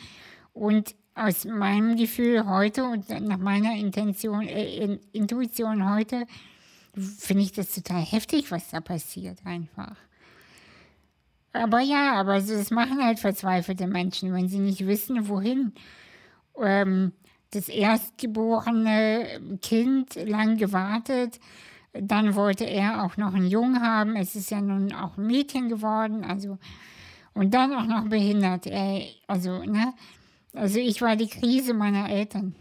Und 0.53 0.97
aus 1.15 1.45
meinem 1.45 1.97
Gefühl 1.97 2.47
heute 2.47 2.85
und 2.85 3.09
nach 3.09 3.39
meiner 3.39 3.75
Intention, 3.77 4.43
äh, 4.49 4.99
Intuition 5.13 5.89
heute 5.93 6.27
finde 6.95 7.45
ich 7.45 7.53
das 7.53 7.73
total 7.73 8.03
heftig, 8.03 8.51
was 8.51 8.71
da 8.71 8.81
passiert 8.81 9.39
einfach. 9.45 9.97
Aber 11.53 11.81
ja, 11.81 12.15
aber 12.15 12.35
das 12.35 12.71
machen 12.71 13.03
halt 13.03 13.19
verzweifelte 13.19 13.87
Menschen, 13.87 14.33
wenn 14.33 14.49
sie 14.49 14.59
nicht 14.59 14.87
wissen, 14.87 15.29
wohin. 15.29 15.73
Ähm, 16.59 17.13
das 17.51 17.69
erstgeborene 17.69 19.59
Kind 19.61 20.15
lang 20.15 20.57
gewartet, 20.57 21.41
dann 21.93 22.37
wollte 22.37 22.65
er 22.65 23.05
auch 23.05 23.17
noch 23.17 23.35
einen 23.35 23.49
Jungen 23.49 23.83
haben. 23.83 24.15
Es 24.15 24.37
ist 24.37 24.51
ja 24.51 24.61
nun 24.61 24.93
auch 24.93 25.17
ein 25.17 25.27
Mädchen 25.27 25.69
geworden, 25.69 26.25
also 26.25 26.59
und 27.35 27.55
dann 27.55 27.73
auch 27.73 27.87
noch 27.87 28.09
behindert. 28.09 28.67
Also, 29.27 29.65
ne? 29.65 29.95
Also 30.53 30.79
ich 30.79 31.01
war 31.01 31.17
die 31.17 31.29
Krise 31.29 31.75
meiner 31.75 32.11
Eltern. 32.11 32.55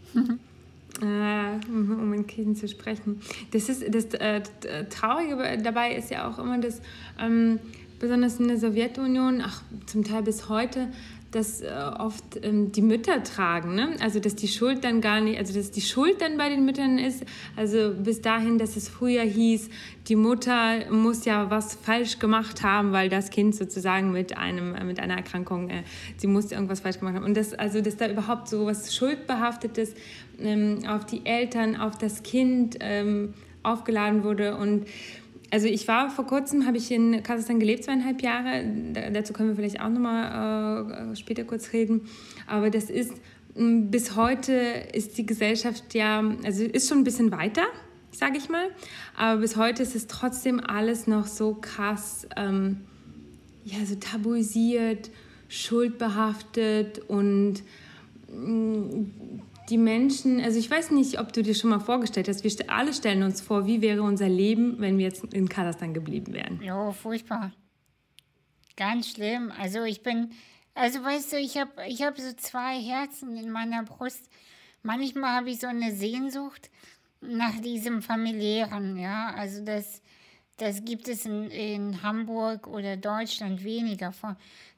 Äh, 1.00 1.66
um 1.68 2.12
ein 2.12 2.26
Kind 2.26 2.58
zu 2.58 2.68
sprechen. 2.68 3.20
Das 3.52 3.68
ist 3.68 3.82
das 3.92 4.06
äh, 4.14 4.42
Traurige 4.88 5.58
dabei 5.62 5.94
ist 5.94 6.10
ja 6.10 6.28
auch 6.28 6.38
immer, 6.38 6.58
dass 6.58 6.80
ähm, 7.18 7.58
besonders 8.00 8.40
in 8.40 8.48
der 8.48 8.58
Sowjetunion, 8.58 9.42
ach 9.44 9.62
zum 9.86 10.02
Teil 10.02 10.22
bis 10.22 10.48
heute, 10.48 10.88
dass 11.30 11.60
äh, 11.60 11.68
oft 11.98 12.24
ähm, 12.42 12.72
die 12.72 12.82
Mütter 12.82 13.22
tragen, 13.22 13.76
ne? 13.76 13.94
also 14.00 14.18
dass 14.18 14.34
die 14.34 14.48
Schuld 14.48 14.82
dann 14.82 15.00
gar 15.00 15.20
nicht, 15.20 15.38
also 15.38 15.54
dass 15.54 15.70
die 15.70 15.80
Schuld 15.80 16.20
dann 16.20 16.36
bei 16.36 16.48
den 16.48 16.64
Müttern 16.64 16.98
ist, 16.98 17.24
also 17.54 17.92
bis 17.96 18.20
dahin, 18.20 18.58
dass 18.58 18.76
es 18.76 18.88
früher 18.88 19.22
hieß, 19.22 19.68
die 20.08 20.16
Mutter 20.16 20.90
muss 20.90 21.24
ja 21.24 21.48
was 21.48 21.74
falsch 21.76 22.18
gemacht 22.18 22.64
haben, 22.64 22.90
weil 22.90 23.08
das 23.08 23.30
Kind 23.30 23.54
sozusagen 23.54 24.10
mit 24.10 24.36
einem 24.36 24.74
äh, 24.74 24.82
mit 24.82 24.98
einer 24.98 25.14
Erkrankung, 25.14 25.70
äh, 25.70 25.84
sie 26.16 26.26
muss 26.26 26.50
irgendwas 26.50 26.80
falsch 26.80 26.98
gemacht 26.98 27.14
haben. 27.14 27.24
Und 27.24 27.36
das 27.36 27.54
also 27.54 27.80
dass 27.80 27.96
da 27.96 28.10
überhaupt 28.10 28.48
so 28.48 28.66
was 28.66 28.92
schuldbehaftetes 28.92 29.94
ähm, 30.40 30.80
auf 30.88 31.06
die 31.06 31.24
Eltern, 31.26 31.76
auf 31.76 31.96
das 31.96 32.24
Kind 32.24 32.78
ähm, 32.80 33.34
aufgeladen 33.62 34.24
wurde. 34.24 34.56
Und 34.56 34.86
also 35.50 35.66
ich 35.66 35.88
war 35.88 36.10
vor 36.10 36.26
kurzem, 36.26 36.66
habe 36.66 36.76
ich 36.76 36.90
in 36.90 37.22
Kasachstan 37.22 37.58
gelebt, 37.58 37.84
zweieinhalb 37.84 38.22
Jahre. 38.22 38.64
dazu 39.12 39.32
können 39.32 39.48
wir 39.48 39.56
vielleicht 39.56 39.80
auch 39.80 39.88
nochmal 39.88 41.12
äh, 41.12 41.16
später 41.16 41.44
kurz 41.44 41.72
reden. 41.72 42.02
Aber 42.46 42.70
das 42.70 42.84
ist, 42.84 43.12
bis 43.54 44.16
heute 44.16 44.52
ist 44.92 45.18
die 45.18 45.26
Gesellschaft 45.26 45.94
ja, 45.94 46.22
also 46.44 46.64
ist 46.64 46.88
schon 46.88 46.98
ein 46.98 47.04
bisschen 47.04 47.32
weiter, 47.32 47.64
sage 48.12 48.38
ich 48.38 48.48
mal. 48.48 48.66
Aber 49.16 49.40
bis 49.40 49.56
heute 49.56 49.82
ist 49.82 49.96
es 49.96 50.06
trotzdem 50.06 50.60
alles 50.60 51.06
noch 51.06 51.26
so 51.26 51.54
krass, 51.60 52.28
ähm, 52.36 52.82
ja, 53.64 53.84
so 53.84 53.96
tabuisiert, 53.96 55.10
schuldbehaftet 55.48 57.00
und 57.08 57.62
die 59.70 59.78
Menschen, 59.78 60.40
also 60.40 60.58
ich 60.58 60.70
weiß 60.70 60.90
nicht, 60.90 61.20
ob 61.20 61.32
du 61.32 61.42
dir 61.42 61.54
schon 61.54 61.70
mal 61.70 61.78
vorgestellt 61.78 62.28
hast, 62.28 62.42
wir 62.42 62.50
alle 62.70 62.92
stellen 62.92 63.22
uns 63.22 63.40
vor, 63.40 63.66
wie 63.66 63.80
wäre 63.80 64.02
unser 64.02 64.28
Leben, 64.28 64.80
wenn 64.80 64.98
wir 64.98 65.06
jetzt 65.06 65.24
in 65.32 65.48
Kasachstan 65.48 65.94
geblieben 65.94 66.32
wären. 66.32 66.60
Jo, 66.60 66.92
furchtbar. 66.92 67.52
Ganz 68.76 69.10
schlimm. 69.10 69.52
Also 69.56 69.84
ich 69.84 70.02
bin, 70.02 70.32
also 70.74 71.02
weißt 71.02 71.32
du, 71.32 71.36
ich 71.38 71.56
habe 71.56 71.70
ich 71.86 72.02
hab 72.02 72.18
so 72.18 72.32
zwei 72.32 72.80
Herzen 72.80 73.36
in 73.36 73.50
meiner 73.50 73.84
Brust. 73.84 74.28
Manchmal 74.82 75.36
habe 75.36 75.50
ich 75.50 75.60
so 75.60 75.68
eine 75.68 75.94
Sehnsucht 75.94 76.70
nach 77.20 77.60
diesem 77.60 78.02
familiären, 78.02 78.98
ja. 78.98 79.32
Also 79.36 79.64
das, 79.64 80.02
das 80.56 80.84
gibt 80.84 81.08
es 81.08 81.26
in, 81.26 81.50
in 81.50 82.02
Hamburg 82.02 82.66
oder 82.66 82.96
Deutschland 82.96 83.62
weniger. 83.62 84.12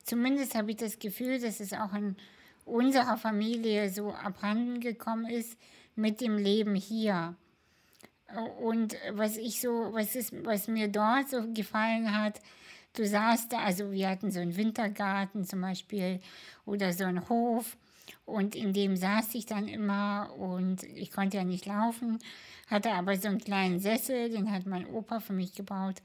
Zumindest 0.04 0.54
habe 0.54 0.72
ich 0.72 0.76
das 0.76 0.98
Gefühl, 0.98 1.40
dass 1.40 1.60
es 1.60 1.72
auch 1.72 1.94
in 1.94 2.16
unserer 2.64 3.16
Familie 3.16 3.90
so 3.90 4.12
abhanden 4.12 4.80
gekommen 4.80 5.26
ist 5.26 5.58
mit 5.94 6.20
dem 6.20 6.36
Leben 6.36 6.74
hier. 6.74 7.34
Und 8.60 8.96
was 9.12 9.36
ich 9.36 9.60
so, 9.60 9.90
was 9.92 10.16
ist, 10.16 10.32
was 10.44 10.68
mir 10.68 10.88
dort 10.88 11.28
so 11.28 11.52
gefallen 11.52 12.16
hat, 12.16 12.40
du 12.94 13.06
saßt 13.06 13.52
da, 13.52 13.58
also 13.58 13.92
wir 13.92 14.08
hatten 14.08 14.30
so 14.30 14.40
einen 14.40 14.56
Wintergarten 14.56 15.44
zum 15.44 15.60
Beispiel 15.60 16.20
oder 16.64 16.92
so 16.92 17.04
einen 17.04 17.28
Hof 17.28 17.76
und 18.24 18.54
in 18.54 18.72
dem 18.72 18.96
saß 18.96 19.34
ich 19.34 19.46
dann 19.46 19.68
immer 19.68 20.32
und 20.38 20.82
ich 20.84 21.10
konnte 21.10 21.38
ja 21.38 21.44
nicht 21.44 21.66
laufen, 21.66 22.18
hatte 22.68 22.92
aber 22.92 23.16
so 23.16 23.28
einen 23.28 23.38
kleinen 23.38 23.80
Sessel, 23.80 24.30
den 24.30 24.50
hat 24.50 24.66
mein 24.66 24.86
Opa 24.86 25.20
für 25.20 25.32
mich 25.34 25.54
gebaut 25.54 25.96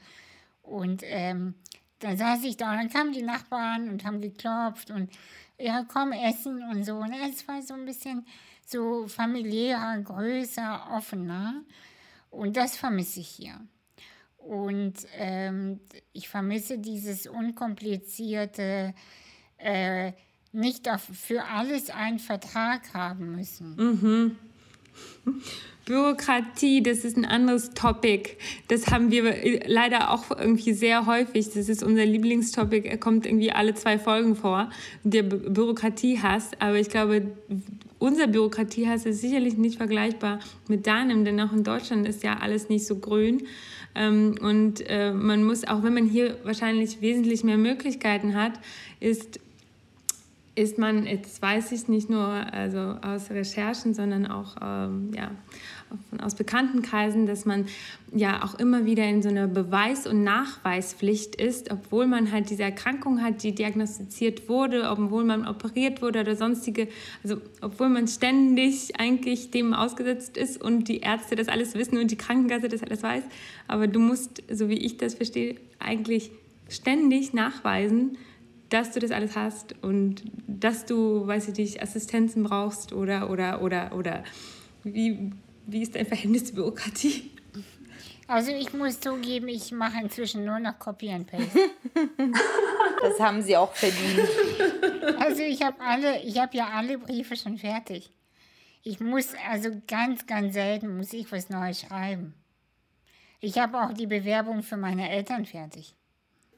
und 0.63 1.03
ähm, 1.05 1.55
dann 1.99 2.17
saß 2.17 2.43
ich 2.43 2.57
da 2.57 2.71
und 2.71 2.77
dann 2.77 2.89
kamen 2.89 3.13
die 3.13 3.23
Nachbarn 3.23 3.89
und 3.89 4.03
haben 4.03 4.21
geklopft 4.21 4.91
und 4.91 5.09
ja, 5.59 5.85
komm 5.91 6.11
essen 6.11 6.61
und 6.71 6.83
so. 6.83 6.95
Und 6.97 7.09
ne? 7.09 7.29
es 7.29 7.47
war 7.47 7.61
so 7.61 7.73
ein 7.73 7.85
bisschen 7.85 8.25
so 8.65 9.07
familiärer, 9.07 9.99
größer, 10.01 10.91
offener. 10.95 11.63
Und 12.29 12.57
das 12.57 12.75
vermisse 12.75 13.21
ich 13.21 13.29
hier. 13.29 13.59
Und 14.37 14.93
ähm, 15.17 15.79
ich 16.13 16.29
vermisse 16.29 16.77
dieses 16.77 17.27
unkomplizierte, 17.27 18.93
äh, 19.57 20.13
nicht 20.51 20.89
auf, 20.89 21.01
für 21.01 21.43
alles 21.45 21.89
einen 21.89 22.19
Vertrag 22.19 22.93
haben 22.93 23.35
müssen. 23.35 23.75
Mhm. 23.75 24.37
Bürokratie, 25.87 26.83
das 26.83 27.05
ist 27.05 27.15
ein 27.15 27.23
anderes 27.25 27.71
Topic. 27.71 28.31
Das 28.67 28.87
haben 28.87 29.09
wir 29.09 29.63
leider 29.65 30.11
auch 30.11 30.29
irgendwie 30.29 30.73
sehr 30.73 31.05
häufig. 31.05 31.47
Das 31.53 31.69
ist 31.69 31.81
unser 31.81 32.05
Lieblingstopic. 32.05 32.87
Er 32.87 32.97
kommt 32.97 33.25
irgendwie 33.25 33.53
alle 33.53 33.73
zwei 33.73 33.97
Folgen 33.97 34.35
vor. 34.35 34.69
Der 35.03 35.23
Bürokratie 35.23 36.19
hasst. 36.21 36.61
Aber 36.61 36.75
ich 36.75 36.89
glaube, 36.89 37.31
unser 37.99 38.27
Bürokratiehass 38.27 39.05
ist 39.05 39.21
sicherlich 39.21 39.57
nicht 39.57 39.77
vergleichbar 39.77 40.39
mit 40.67 40.85
deinem, 40.87 41.23
denn 41.23 41.39
auch 41.39 41.53
in 41.53 41.63
Deutschland 41.63 42.07
ist 42.07 42.21
ja 42.21 42.37
alles 42.37 42.67
nicht 42.67 42.85
so 42.85 42.97
grün. 42.97 43.43
Ähm, 43.95 44.35
und 44.41 44.87
äh, 44.89 45.13
man 45.13 45.43
muss, 45.43 45.65
auch 45.65 45.83
wenn 45.83 45.93
man 45.93 46.05
hier 46.05 46.37
wahrscheinlich 46.43 47.01
wesentlich 47.01 47.43
mehr 47.43 47.57
Möglichkeiten 47.57 48.35
hat, 48.35 48.59
ist, 48.99 49.39
ist 50.53 50.77
man, 50.77 51.05
jetzt 51.05 51.41
weiß 51.41 51.71
ich 51.71 51.87
nicht 51.87 52.09
nur 52.09 52.27
also 52.27 52.79
aus 53.01 53.31
Recherchen, 53.31 53.93
sondern 53.93 54.27
auch 54.27 54.55
ähm, 54.61 55.11
ja, 55.15 55.31
aus 56.21 56.35
Bekanntenkreisen, 56.35 57.25
dass 57.25 57.45
man 57.45 57.65
ja 58.13 58.43
auch 58.43 58.55
immer 58.55 58.85
wieder 58.85 59.03
in 59.03 59.21
so 59.21 59.29
einer 59.29 59.47
Beweis- 59.47 60.07
und 60.07 60.23
Nachweispflicht 60.23 61.35
ist, 61.35 61.71
obwohl 61.71 62.07
man 62.07 62.31
halt 62.31 62.49
diese 62.49 62.63
Erkrankung 62.63 63.21
hat, 63.21 63.43
die 63.43 63.53
diagnostiziert 63.53 64.49
wurde, 64.49 64.89
obwohl 64.89 65.23
man 65.23 65.47
operiert 65.47 66.01
wurde 66.01 66.21
oder 66.21 66.35
sonstige, 66.35 66.87
also 67.23 67.37
obwohl 67.61 67.89
man 67.89 68.07
ständig 68.07 68.99
eigentlich 68.99 69.51
dem 69.51 69.73
ausgesetzt 69.73 70.37
ist 70.37 70.61
und 70.61 70.87
die 70.87 70.99
Ärzte 70.99 71.35
das 71.35 71.47
alles 71.47 71.75
wissen 71.75 71.97
und 71.97 72.11
die 72.11 72.17
Krankenkasse 72.17 72.69
das 72.69 72.83
alles 72.83 73.03
weiß. 73.03 73.23
Aber 73.67 73.87
du 73.87 73.99
musst, 73.99 74.43
so 74.51 74.69
wie 74.69 74.77
ich 74.77 74.97
das 74.97 75.15
verstehe, 75.15 75.55
eigentlich 75.79 76.31
ständig 76.69 77.33
nachweisen, 77.33 78.17
dass 78.69 78.91
du 78.91 78.99
das 78.99 79.11
alles 79.11 79.35
hast 79.35 79.75
und 79.81 80.23
dass 80.47 80.85
du, 80.85 81.25
weiß 81.25 81.49
ich 81.49 81.57
nicht, 81.57 81.81
Assistenzen 81.81 82.43
brauchst 82.43 82.91
oder, 82.91 83.29
oder, 83.29 83.61
oder, 83.61 83.95
oder 83.95 84.23
wie, 84.83 85.31
wie 85.67 85.81
ist 85.81 85.95
dein 85.95 86.05
Verhältnis 86.05 86.45
zur 86.45 86.55
Bürokratie? 86.55 87.31
Also 88.27 88.51
ich 88.51 88.73
muss 88.73 88.99
zugeben, 88.99 89.47
ich 89.47 89.71
mache 89.71 90.01
inzwischen 90.01 90.43
nur 90.43 90.59
noch 90.59 90.77
Copy 90.79 91.09
and 91.11 91.27
Paste. 91.27 91.59
Das 92.99 93.19
haben 93.19 93.43
sie 93.43 93.55
auch 93.55 93.73
verdient. 93.73 94.27
Also 95.19 95.43
ich 95.43 95.61
habe 95.61 95.79
alle, 95.79 96.19
ich 96.23 96.39
habe 96.39 96.57
ja 96.57 96.69
alle 96.73 96.97
Briefe 96.97 97.35
schon 97.35 97.59
fertig. 97.59 98.11
Ich 98.81 98.99
muss 98.99 99.33
also 99.49 99.69
ganz, 99.87 100.25
ganz 100.25 100.53
selten 100.53 100.97
muss 100.97 101.13
ich 101.13 101.31
was 101.31 101.49
Neues 101.49 101.81
schreiben. 101.81 102.33
Ich 103.39 103.59
habe 103.59 103.79
auch 103.79 103.93
die 103.93 104.07
Bewerbung 104.07 104.63
für 104.63 104.77
meine 104.77 105.09
Eltern 105.11 105.45
fertig. 105.45 105.93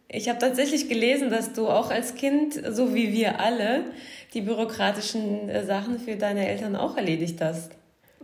Ich 0.07 0.29
habe 0.29 0.39
tatsächlich 0.39 0.87
gelesen, 0.87 1.29
dass 1.29 1.53
du 1.53 1.67
auch 1.67 1.91
als 1.91 2.15
Kind, 2.15 2.59
so 2.69 2.95
wie 2.95 3.11
wir 3.11 3.39
alle, 3.39 3.83
die 4.33 4.41
bürokratischen 4.41 5.49
äh, 5.49 5.65
Sachen 5.65 5.99
für 5.99 6.15
deine 6.15 6.47
Eltern 6.47 6.75
auch 6.75 6.95
erledigt 6.97 7.41
hast. 7.41 7.73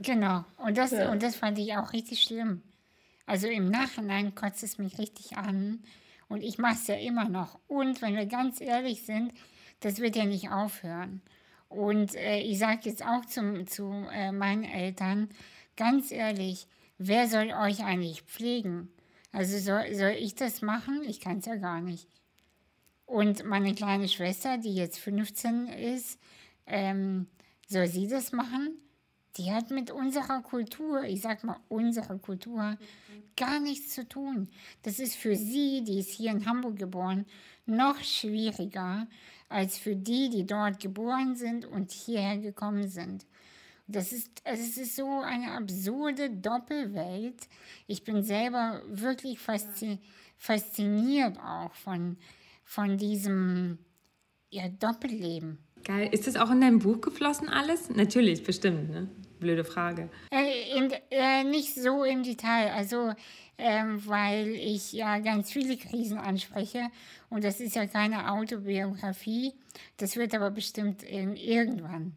Genau. 0.02 0.44
Und 0.58 0.78
das, 0.78 0.92
ja. 0.92 1.12
und 1.12 1.24
das 1.24 1.36
fand 1.36 1.58
ich 1.58 1.76
auch 1.76 1.94
richtig 1.94 2.22
schlimm. 2.22 2.62
Also 3.26 3.48
im 3.48 3.70
Nachhinein 3.70 4.36
kotzt 4.36 4.64
es 4.64 4.78
mich 4.78 4.98
richtig 4.98 5.38
an. 5.38 5.84
Und 6.28 6.44
ich 6.44 6.58
mache 6.58 6.76
es 6.76 6.88
ja 6.88 6.96
immer 6.96 7.30
noch. 7.30 7.60
Und 7.68 8.02
wenn 8.02 8.16
wir 8.16 8.26
ganz 8.26 8.62
ehrlich 8.62 9.04
sind, 9.04 9.34
das 9.80 10.00
wird 10.00 10.16
ja 10.16 10.26
nicht 10.26 10.50
aufhören. 10.50 11.22
Und 11.70 12.16
äh, 12.16 12.40
ich 12.40 12.60
sage 12.60 12.82
jetzt 12.84 13.06
auch 13.06 13.26
zum, 13.26 13.68
zu 13.68 13.92
äh, 14.12 14.32
meinen 14.32 14.64
Eltern, 14.64 15.30
ganz 15.76 16.12
ehrlich, 16.12 16.68
wer 16.98 17.28
soll 17.28 17.52
euch 17.52 17.84
eigentlich 17.84 18.22
pflegen? 18.24 18.90
Also 19.32 19.58
soll, 19.58 19.94
soll 19.94 20.16
ich 20.18 20.36
das 20.36 20.62
machen? 20.62 21.04
Ich 21.06 21.20
kann 21.20 21.40
es 21.40 21.46
ja 21.46 21.56
gar 21.56 21.82
nicht. 21.82 22.08
Und 23.06 23.46
meine 23.46 23.76
kleine 23.76 24.08
Schwester, 24.08 24.58
die 24.58 24.74
jetzt 24.74 24.98
15 25.00 25.68
ist, 25.68 26.20
ähm, 26.66 27.28
soll 27.68 27.88
sie 27.88 28.08
das 28.08 28.32
machen? 28.32 28.78
Die 29.38 29.52
hat 29.52 29.72
mit 29.72 29.92
unserer 29.92 30.42
Kultur, 30.42 31.04
ich 31.04 31.22
sag 31.22 31.44
mal 31.44 31.60
unserer 31.68 32.18
Kultur, 32.18 32.78
gar 33.36 33.60
nichts 33.60 33.94
zu 33.94 34.08
tun. 34.08 34.48
Das 34.84 35.00
ist 35.00 35.16
für 35.16 35.36
sie, 35.36 35.84
die 35.84 36.00
ist 36.00 36.12
hier 36.12 36.32
in 36.32 36.46
Hamburg 36.46 36.78
geboren, 36.78 37.26
noch 37.66 38.02
schwieriger 38.02 39.08
als 39.50 39.78
für 39.78 39.96
die, 39.96 40.30
die 40.30 40.46
dort 40.46 40.80
geboren 40.80 41.36
sind 41.36 41.66
und 41.66 41.92
hierher 41.92 42.38
gekommen 42.38 42.88
sind. 42.88 43.26
Das 43.88 44.12
ist, 44.12 44.42
es 44.44 44.78
ist 44.78 44.96
so 44.96 45.20
eine 45.20 45.52
absurde 45.52 46.30
Doppelwelt. 46.32 47.48
Ich 47.86 48.04
bin 48.04 48.24
selber 48.24 48.82
wirklich 48.88 49.38
fasziniert 50.38 51.38
auch 51.40 51.74
von, 51.76 52.18
von 52.64 52.98
diesem 52.98 53.78
ja, 54.50 54.70
Doppelleben. 54.70 55.60
Geil. 55.84 56.10
Ist 56.12 56.26
das 56.26 56.36
auch 56.36 56.50
in 56.50 56.62
dein 56.62 56.80
Buch 56.80 57.00
geflossen 57.00 57.48
alles? 57.48 57.92
Natürlich, 57.92 58.44
bestimmt, 58.44 58.90
ne? 58.90 59.08
Blöde 59.40 59.64
Frage. 59.64 60.10
Äh, 60.32 60.78
in, 60.78 60.94
äh, 61.12 61.44
nicht 61.44 61.76
so 61.76 62.04
im 62.04 62.24
Detail, 62.24 62.72
also 62.72 63.14
ähm, 63.58 64.02
weil 64.06 64.48
ich 64.50 64.94
ja 64.94 65.20
ganz 65.20 65.52
viele 65.52 65.78
Krisen 65.78 66.18
anspreche 66.18 66.90
und 67.30 67.44
das 67.44 67.60
ist 67.60 67.76
ja 67.76 67.88
keine 67.88 68.32
Autobiografie. 68.32 69.54
Das 69.98 70.16
wird 70.18 70.34
aber 70.36 70.52
bestimmt 70.52 71.04
irgendwann 71.04 72.16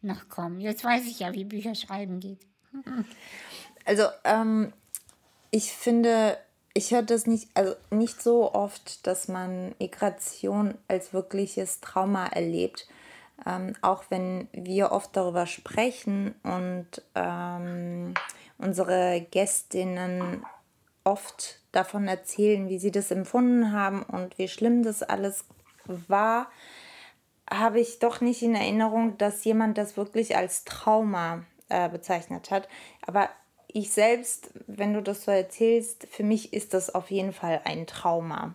noch 0.00 0.28
kommen. 0.28 0.60
Jetzt 0.60 0.84
weiß 0.84 1.06
ich 1.06 1.20
ja, 1.20 1.32
wie 1.34 1.44
Bücher 1.44 1.74
schreiben 1.74 2.20
geht. 2.20 2.40
Also 3.84 4.04
ähm, 4.24 4.72
ich 5.50 5.72
finde, 5.72 6.38
ich 6.74 6.90
höre 6.90 7.02
das 7.02 7.26
nicht, 7.26 7.48
also 7.54 7.74
nicht 7.90 8.22
so 8.22 8.52
oft, 8.52 9.06
dass 9.06 9.28
man 9.28 9.74
Migration 9.78 10.74
als 10.88 11.12
wirkliches 11.12 11.80
Trauma 11.80 12.26
erlebt 12.26 12.86
ähm, 13.46 13.74
auch 13.82 14.04
wenn 14.08 14.48
wir 14.52 14.92
oft 14.92 15.16
darüber 15.16 15.46
sprechen 15.46 16.34
und 16.42 17.02
ähm, 17.14 18.14
unsere 18.58 19.26
Gästinnen 19.30 20.44
oft 21.04 21.60
davon 21.72 22.08
erzählen, 22.08 22.68
wie 22.68 22.78
sie 22.78 22.90
das 22.90 23.10
empfunden 23.10 23.72
haben 23.72 24.02
und 24.02 24.38
wie 24.38 24.48
schlimm 24.48 24.82
das 24.82 25.02
alles 25.02 25.44
war, 25.86 26.48
habe 27.50 27.80
ich 27.80 27.98
doch 27.98 28.20
nicht 28.20 28.42
in 28.42 28.54
Erinnerung, 28.54 29.16
dass 29.16 29.44
jemand 29.44 29.78
das 29.78 29.96
wirklich 29.96 30.36
als 30.36 30.64
Trauma 30.64 31.44
äh, 31.68 31.88
bezeichnet 31.88 32.50
hat. 32.50 32.68
Aber 33.06 33.28
ich 33.68 33.90
selbst, 33.90 34.50
wenn 34.66 34.92
du 34.92 35.02
das 35.02 35.24
so 35.24 35.30
erzählst, 35.30 36.06
für 36.10 36.24
mich 36.24 36.52
ist 36.52 36.74
das 36.74 36.94
auf 36.94 37.10
jeden 37.10 37.32
Fall 37.32 37.62
ein 37.64 37.86
Trauma 37.86 38.54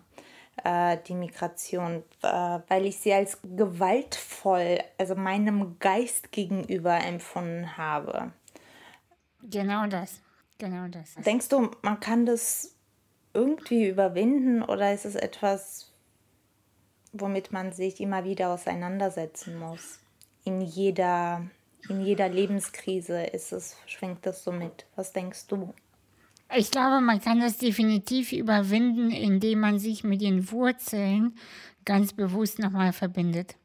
die 1.07 1.15
Migration, 1.15 2.03
äh, 2.21 2.59
weil 2.67 2.85
ich 2.85 2.99
sie 2.99 3.13
als 3.13 3.39
gewaltvoll, 3.43 4.79
also 4.97 5.15
meinem 5.15 5.77
Geist 5.79 6.31
gegenüber 6.31 6.97
empfunden 7.03 7.77
habe. 7.77 8.31
Genau 9.41 9.87
das, 9.87 10.21
genau 10.57 10.87
das. 10.87 11.15
Denkst 11.15 11.49
du, 11.49 11.71
man 11.81 11.99
kann 11.99 12.25
das 12.25 12.75
irgendwie 13.33 13.87
überwinden 13.87 14.61
oder 14.61 14.93
ist 14.93 15.05
es 15.05 15.15
etwas, 15.15 15.91
womit 17.11 17.51
man 17.51 17.73
sich 17.73 17.99
immer 17.99 18.23
wieder 18.23 18.49
auseinandersetzen 18.49 19.57
muss? 19.57 19.99
In 20.45 20.61
jeder, 20.61 21.41
in 21.89 22.01
jeder 22.01 22.29
Lebenskrise 22.29 23.23
ist 23.23 23.51
es, 23.51 23.75
schwingt 23.85 24.25
das 24.25 24.43
so 24.43 24.51
mit. 24.51 24.85
Was 24.95 25.13
denkst 25.13 25.47
du? 25.47 25.73
Ich 26.55 26.69
glaube, 26.69 27.01
man 27.01 27.19
kann 27.19 27.39
das 27.39 27.57
definitiv 27.57 28.31
überwinden, 28.31 29.09
indem 29.09 29.59
man 29.59 29.79
sich 29.79 30.03
mit 30.03 30.21
den 30.21 30.51
Wurzeln 30.51 31.35
ganz 31.83 32.13
bewusst 32.13 32.59
nochmal 32.59 32.93
verbindet. 32.93 33.55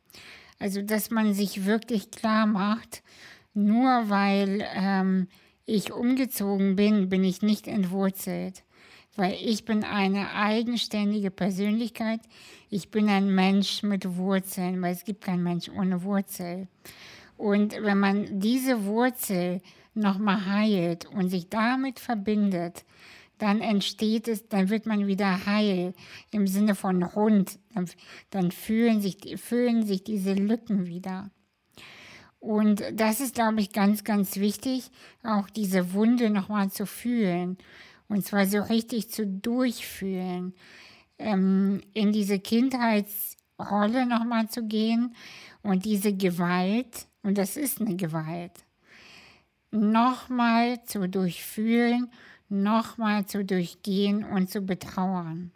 Also, 0.59 0.83
dass 0.83 1.11
man 1.11 1.35
sich 1.35 1.67
wirklich 1.67 2.11
klar 2.11 2.47
macht, 2.47 3.03
nur 3.53 4.09
weil 4.09 4.67
ähm, 4.75 5.29
ich 5.67 5.93
umgezogen 5.93 6.77
bin, 6.77 7.09
bin 7.09 7.25
ich 7.25 7.43
nicht 7.43 7.69
entwurzelt. 7.69 8.65
Weil 9.17 9.35
ich 9.35 9.65
bin 9.65 9.85
eine 9.85 10.33
eigenständige 10.33 11.31
Persönlichkeit. 11.31 12.21
Ich 12.71 12.91
bin 12.91 13.09
ein 13.09 13.35
Mensch 13.35 13.83
mit 13.83 14.17
Wurzeln, 14.17 14.81
weil 14.81 14.95
es 14.95 15.05
gibt 15.05 15.25
keinen 15.25 15.43
Mensch 15.43 15.69
ohne 15.69 16.05
Wurzel. 16.05 16.69
Und 17.37 17.75
wenn 17.83 17.99
man 17.99 18.41
diese 18.41 18.85
Wurzel 18.85 19.61
nochmal 19.99 20.47
heilt 20.47 21.07
und 21.07 21.29
sich 21.29 21.49
damit 21.49 22.01
verbindet, 22.01 22.85
dann 23.39 23.61
entsteht 23.61 24.29
es, 24.29 24.49
dann 24.49 24.69
wird 24.69 24.87
man 24.87 25.07
wieder 25.07 25.47
heil 25.47 25.95
im 26.33 26.47
Sinne 26.47 26.75
von 26.75 27.03
rund. 27.03 27.59
Dann, 27.73 27.89
dann 28.31 28.51
fühlen, 28.51 29.01
sich, 29.01 29.41
fühlen 29.41 29.87
sich 29.87 30.03
diese 30.03 30.35
Lücken 30.35 30.87
wieder. 30.87 31.31
Und 32.41 32.83
das 32.93 33.21
ist, 33.21 33.35
glaube 33.35 33.61
ich, 33.61 33.73
ganz, 33.73 34.05
ganz 34.05 34.37
wichtig, 34.37 34.91
auch 35.23 35.51
diese 35.51 35.93
Wunde 35.93 36.31
nochmal 36.31 36.71
zu 36.71 36.87
fühlen. 36.87 37.59
Und 38.09 38.25
zwar 38.25 38.47
so 38.47 38.59
richtig 38.59 39.11
zu 39.11 39.27
durchfühlen. 39.27 40.55
Ähm, 41.19 41.81
in 41.95 42.13
diese 42.13 42.39
Kindheitsrolle 42.39 44.07
nochmal 44.07 44.49
zu 44.49 44.65
gehen 44.65 45.17
und 45.63 45.85
diese 45.85 46.13
Gewalt, 46.13 47.09
und 47.23 47.39
das 47.39 47.57
ist 47.57 47.81
eine 47.81 47.97
Gewalt, 47.97 48.53
nochmal 49.71 50.83
zu 50.85 51.09
durchfühlen, 51.09 52.11
nochmal 52.49 53.27
zu 53.27 53.45
durchgehen 53.45 54.25
und 54.25 54.51
zu 54.51 54.63
betrauern. 54.63 55.51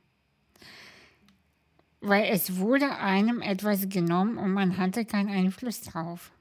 Weil 2.01 2.25
es 2.31 2.57
wurde 2.57 2.97
einem 2.97 3.41
etwas 3.41 3.89
genommen 3.89 4.37
und 4.37 4.53
man 4.53 4.77
hatte 4.77 5.05
keinen 5.05 5.29
Einfluss 5.29 5.83
drauf. 5.83 6.33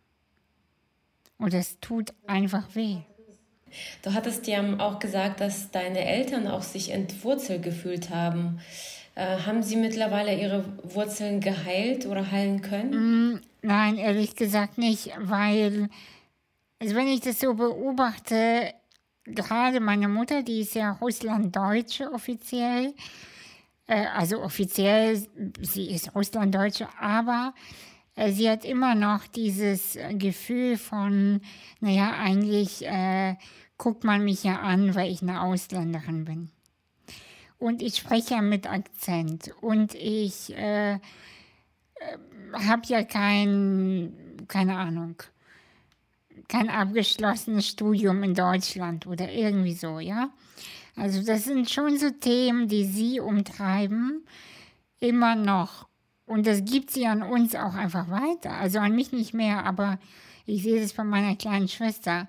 Und 1.37 1.53
es 1.53 1.79
tut 1.79 2.13
einfach 2.27 2.75
weh. 2.75 2.97
Du 4.01 4.13
hattest 4.13 4.47
ja 4.47 4.61
auch 4.79 4.99
gesagt, 4.99 5.39
dass 5.39 5.71
deine 5.71 6.03
Eltern 6.03 6.47
auch 6.47 6.63
sich 6.63 6.91
entwurzelt 6.91 7.63
gefühlt 7.63 8.09
haben. 8.09 8.59
Äh, 9.15 9.37
haben 9.45 9.63
sie 9.63 9.75
mittlerweile 9.75 10.39
ihre 10.39 10.65
Wurzeln 10.83 11.41
geheilt 11.41 12.05
oder 12.05 12.31
heilen 12.31 12.61
können? 12.61 13.33
Mm, 13.33 13.41
nein, 13.61 13.97
ehrlich 13.97 14.35
gesagt 14.35 14.77
nicht, 14.77 15.11
weil, 15.19 15.89
also 16.81 16.95
wenn 16.95 17.07
ich 17.07 17.19
das 17.19 17.39
so 17.39 17.53
beobachte, 17.53 18.73
gerade 19.25 19.79
meine 19.79 20.07
Mutter, 20.07 20.41
die 20.41 20.61
ist 20.61 20.73
ja 20.73 20.93
Russlanddeutsche 20.93 22.11
offiziell, 22.11 22.95
äh, 23.85 24.07
also 24.07 24.41
offiziell, 24.41 25.23
sie 25.61 25.91
ist 25.91 26.15
Russlanddeutsche, 26.15 26.87
aber 26.99 27.53
äh, 28.15 28.31
sie 28.31 28.49
hat 28.49 28.65
immer 28.65 28.95
noch 28.95 29.27
dieses 29.27 29.95
Gefühl 30.13 30.75
von, 30.75 31.41
naja, 31.81 32.15
eigentlich 32.19 32.83
äh, 32.83 33.35
guckt 33.77 34.03
man 34.03 34.23
mich 34.23 34.43
ja 34.43 34.61
an, 34.61 34.95
weil 34.95 35.11
ich 35.11 35.21
eine 35.21 35.43
Ausländerin 35.43 36.25
bin. 36.25 36.49
Und 37.59 37.83
ich 37.83 37.97
spreche 37.97 38.33
ja 38.33 38.41
mit 38.41 38.67
Akzent. 38.67 39.51
Und 39.61 39.93
ich 39.93 40.51
äh, 40.57 40.93
äh 40.93 40.99
habe 42.53 42.81
ja 42.87 43.03
kein, 43.03 44.13
keine 44.47 44.77
Ahnung, 44.77 45.21
kein 46.51 46.69
abgeschlossenes 46.69 47.67
Studium 47.67 48.21
in 48.23 48.35
Deutschland 48.35 49.07
oder 49.07 49.31
irgendwie 49.31 49.73
so, 49.73 49.99
ja. 49.99 50.29
Also 50.95 51.23
das 51.23 51.45
sind 51.45 51.69
schon 51.69 51.97
so 51.97 52.09
Themen, 52.09 52.67
die 52.67 52.83
sie 52.83 53.21
umtreiben, 53.21 54.25
immer 54.99 55.35
noch. 55.35 55.87
Und 56.25 56.45
das 56.45 56.65
gibt 56.65 56.91
sie 56.91 57.07
an 57.07 57.23
uns 57.23 57.55
auch 57.55 57.73
einfach 57.73 58.09
weiter. 58.09 58.51
Also 58.51 58.79
an 58.79 58.95
mich 58.95 59.13
nicht 59.13 59.33
mehr, 59.33 59.65
aber 59.65 59.97
ich 60.45 60.63
sehe 60.63 60.81
das 60.81 60.91
von 60.91 61.07
meiner 61.07 61.35
kleinen 61.35 61.69
Schwester. 61.69 62.27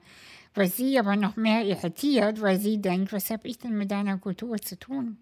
Was 0.55 0.77
sie 0.77 0.99
aber 0.99 1.17
noch 1.17 1.37
mehr 1.37 1.65
irritiert, 1.65 2.41
weil 2.41 2.61
sie 2.61 2.81
denkt, 2.81 3.13
was 3.13 3.31
habe 3.31 3.49
ich 3.49 3.59
denn 3.59 3.77
mit 3.77 3.91
deiner 3.91 4.19
Kultur 4.19 4.59
zu 4.59 4.79
tun? 4.79 5.19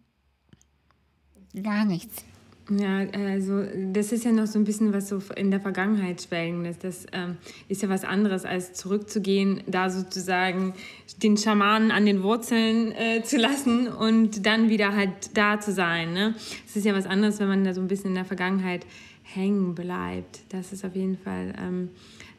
Gar 1.55 1.85
nichts. 1.87 2.25
Ja, 2.71 3.01
also 3.13 3.65
das 3.93 4.13
ist 4.13 4.25
ja 4.25 4.31
noch 4.31 4.47
so 4.47 4.57
ein 4.57 4.65
bisschen 4.65 4.93
was 4.93 5.09
so 5.09 5.21
in 5.35 5.51
der 5.51 5.61
Vergangenheit 5.61 6.23
schwelgendes. 6.23 6.79
Das 6.79 7.05
ähm, 7.13 7.37
ist 7.69 7.83
ja 7.83 7.89
was 7.89 8.05
anderes, 8.05 8.45
als 8.45 8.75
zurückzugehen, 8.75 9.63
da 9.67 9.91
sozusagen 9.91 10.75
den 11.21 11.37
Schamanen 11.37 11.91
an 11.91 12.07
den 12.07 12.23
Wurzeln 12.23 12.93
äh, 12.93 13.25
zu 13.25 13.39
lassen 13.39 13.89
und 13.89 14.47
dann 14.47 14.69
wieder 14.69 14.95
halt 14.95 15.37
da 15.37 15.59
zu 15.59 15.73
sein. 15.73 16.13
Ne? 16.13 16.37
Es 16.65 16.77
ist 16.77 16.85
ja 16.85 16.95
was 16.95 17.07
anderes, 17.07 17.41
wenn 17.41 17.49
man 17.49 17.65
da 17.65 17.75
so 17.75 17.81
ein 17.81 17.89
bisschen 17.89 18.11
in 18.11 18.15
der 18.15 18.25
Vergangenheit 18.25 18.87
hängen 19.23 19.75
bleibt. 19.75 20.41
Das 20.51 20.73
ist 20.73 20.85
auf 20.85 20.95
jeden 20.95 21.19
Fall, 21.19 21.53
ähm, 21.61 21.89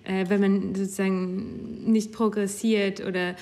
äh, 0.05 0.29
wenn 0.29 0.39
man 0.39 0.75
sozusagen 0.75 1.91
nicht 1.91 2.13
progressiert 2.13 3.05
oder 3.05 3.35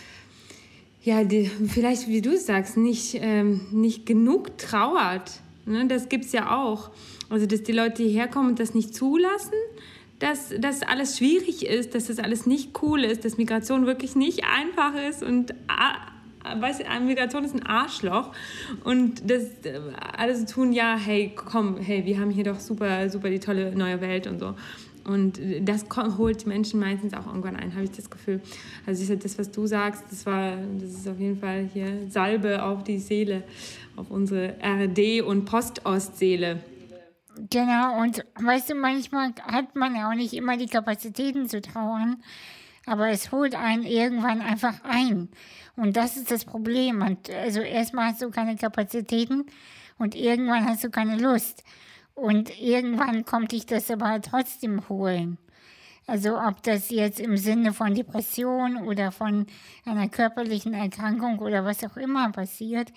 ja, 1.04 1.24
die, 1.24 1.46
vielleicht, 1.46 2.08
wie 2.08 2.22
du 2.22 2.36
sagst, 2.36 2.78
nicht, 2.78 3.16
ähm, 3.22 3.62
nicht 3.72 4.08
genug 4.08 4.58
trauert 4.58 5.40
Ne? 5.70 5.88
Das 5.88 6.10
gibt 6.10 6.26
es 6.26 6.32
ja 6.32 6.56
auch. 6.58 6.92
Also, 7.30 7.46
dass 7.46 7.64
die 7.64 7.72
Leute 7.72 8.04
hierher 8.04 8.28
kommen 8.28 8.50
und 8.50 8.60
das 8.60 8.74
nicht 8.74 8.94
zulassen, 8.96 9.54
dass 10.20 10.54
das 10.60 10.82
alles 10.82 11.18
schwierig 11.18 11.66
ist, 11.66 11.96
dass 11.96 12.08
das 12.08 12.20
alles 12.20 12.46
nicht 12.46 12.82
cool 12.82 13.04
ist, 13.04 13.24
dass 13.24 13.38
Migration 13.38 13.86
wirklich 13.86 14.16
nicht 14.16 14.44
einfach 14.44 14.94
ist 15.10 15.24
und 15.24 15.54
weißt 16.44 16.82
du, 16.82 17.06
Migration 17.06 17.44
ist 17.44 17.56
ein 17.56 17.66
Arschloch 17.66 18.32
und 18.84 19.30
das 19.30 19.44
äh, 19.64 19.80
alles 20.18 20.46
tun, 20.46 20.74
ja, 20.74 20.98
hey, 20.98 21.34
komm, 21.36 21.78
hey, 21.78 22.06
wir 22.06 22.20
haben 22.20 22.32
hier 22.32 22.46
doch 22.46 22.60
super, 22.60 23.10
super 23.10 23.30
die 23.30 23.40
tolle 23.40 23.76
neue 23.76 24.02
Welt 24.02 24.28
und 24.28 24.40
so. 24.40 24.56
Und 25.06 25.40
das 25.62 25.86
holt 26.20 26.46
Menschen 26.46 26.80
meistens 26.80 27.16
auch 27.16 27.26
irgendwann 27.26 27.56
ein, 27.56 27.74
habe 27.74 27.84
ich 27.84 27.92
das 27.92 28.12
Gefühl. 28.12 28.42
Also 28.86 29.16
das, 29.16 29.40
was 29.40 29.50
du 29.50 29.66
sagst, 29.66 30.04
das 30.12 30.26
war, 30.26 30.58
das 30.80 30.92
ist 30.92 31.08
auf 31.08 31.20
jeden 31.20 31.38
Fall 31.38 31.68
hier 31.74 31.88
Salbe 32.10 32.62
auf 32.62 32.84
die 32.84 33.00
Seele, 33.00 33.44
auf 34.00 34.10
unsere 34.12 34.56
RD- 34.62 35.22
und 35.22 35.46
Postostseele. 35.46 36.64
Genau, 37.50 38.02
und 38.02 38.26
weißt 38.36 38.70
du, 38.72 38.76
manchmal 38.76 39.34
hat 39.44 39.76
man 39.76 39.96
auch 39.98 40.14
nicht 40.14 40.34
immer 40.34 40.58
die 40.58 40.68
Kapazitäten 40.68 41.48
zu 41.48 41.62
trauern, 41.62 42.24
aber 42.86 43.10
es 43.10 43.32
holt 43.32 43.56
einen 43.56 43.84
irgendwann 43.84 44.42
einfach 44.42 44.84
ein. 44.84 45.30
Und 45.76 45.96
das 45.96 46.18
ist 46.18 46.32
das 46.32 46.44
Problem. 46.46 47.02
Und 47.02 47.30
also 47.30 47.62
erstmal 47.62 48.12
hast 48.12 48.22
du 48.22 48.30
keine 48.30 48.56
Kapazitäten 48.56 49.46
und 49.98 50.16
irgendwann 50.16 50.66
hast 50.66 50.84
du 50.84 50.90
keine 50.90 51.18
Lust. 51.18 51.64
Und 52.14 52.60
irgendwann 52.60 53.26
kommt 53.26 53.52
dich 53.52 53.66
das 53.66 53.90
aber 53.92 54.20
trotzdem 54.22 54.90
holen. 54.90 55.38
Also 56.08 56.38
ob 56.40 56.64
das 56.64 56.90
jetzt 56.90 57.20
im 57.20 57.38
Sinne 57.38 57.72
von 57.72 57.94
Depression 57.94 58.78
oder 58.78 59.12
von 59.12 59.46
einer 59.86 60.10
körperlichen 60.10 60.74
Erkrankung 60.74 61.40
oder 61.40 61.64
was 61.64 61.84
auch 61.84 61.96
immer 61.96 62.32
passiert. 62.32 62.92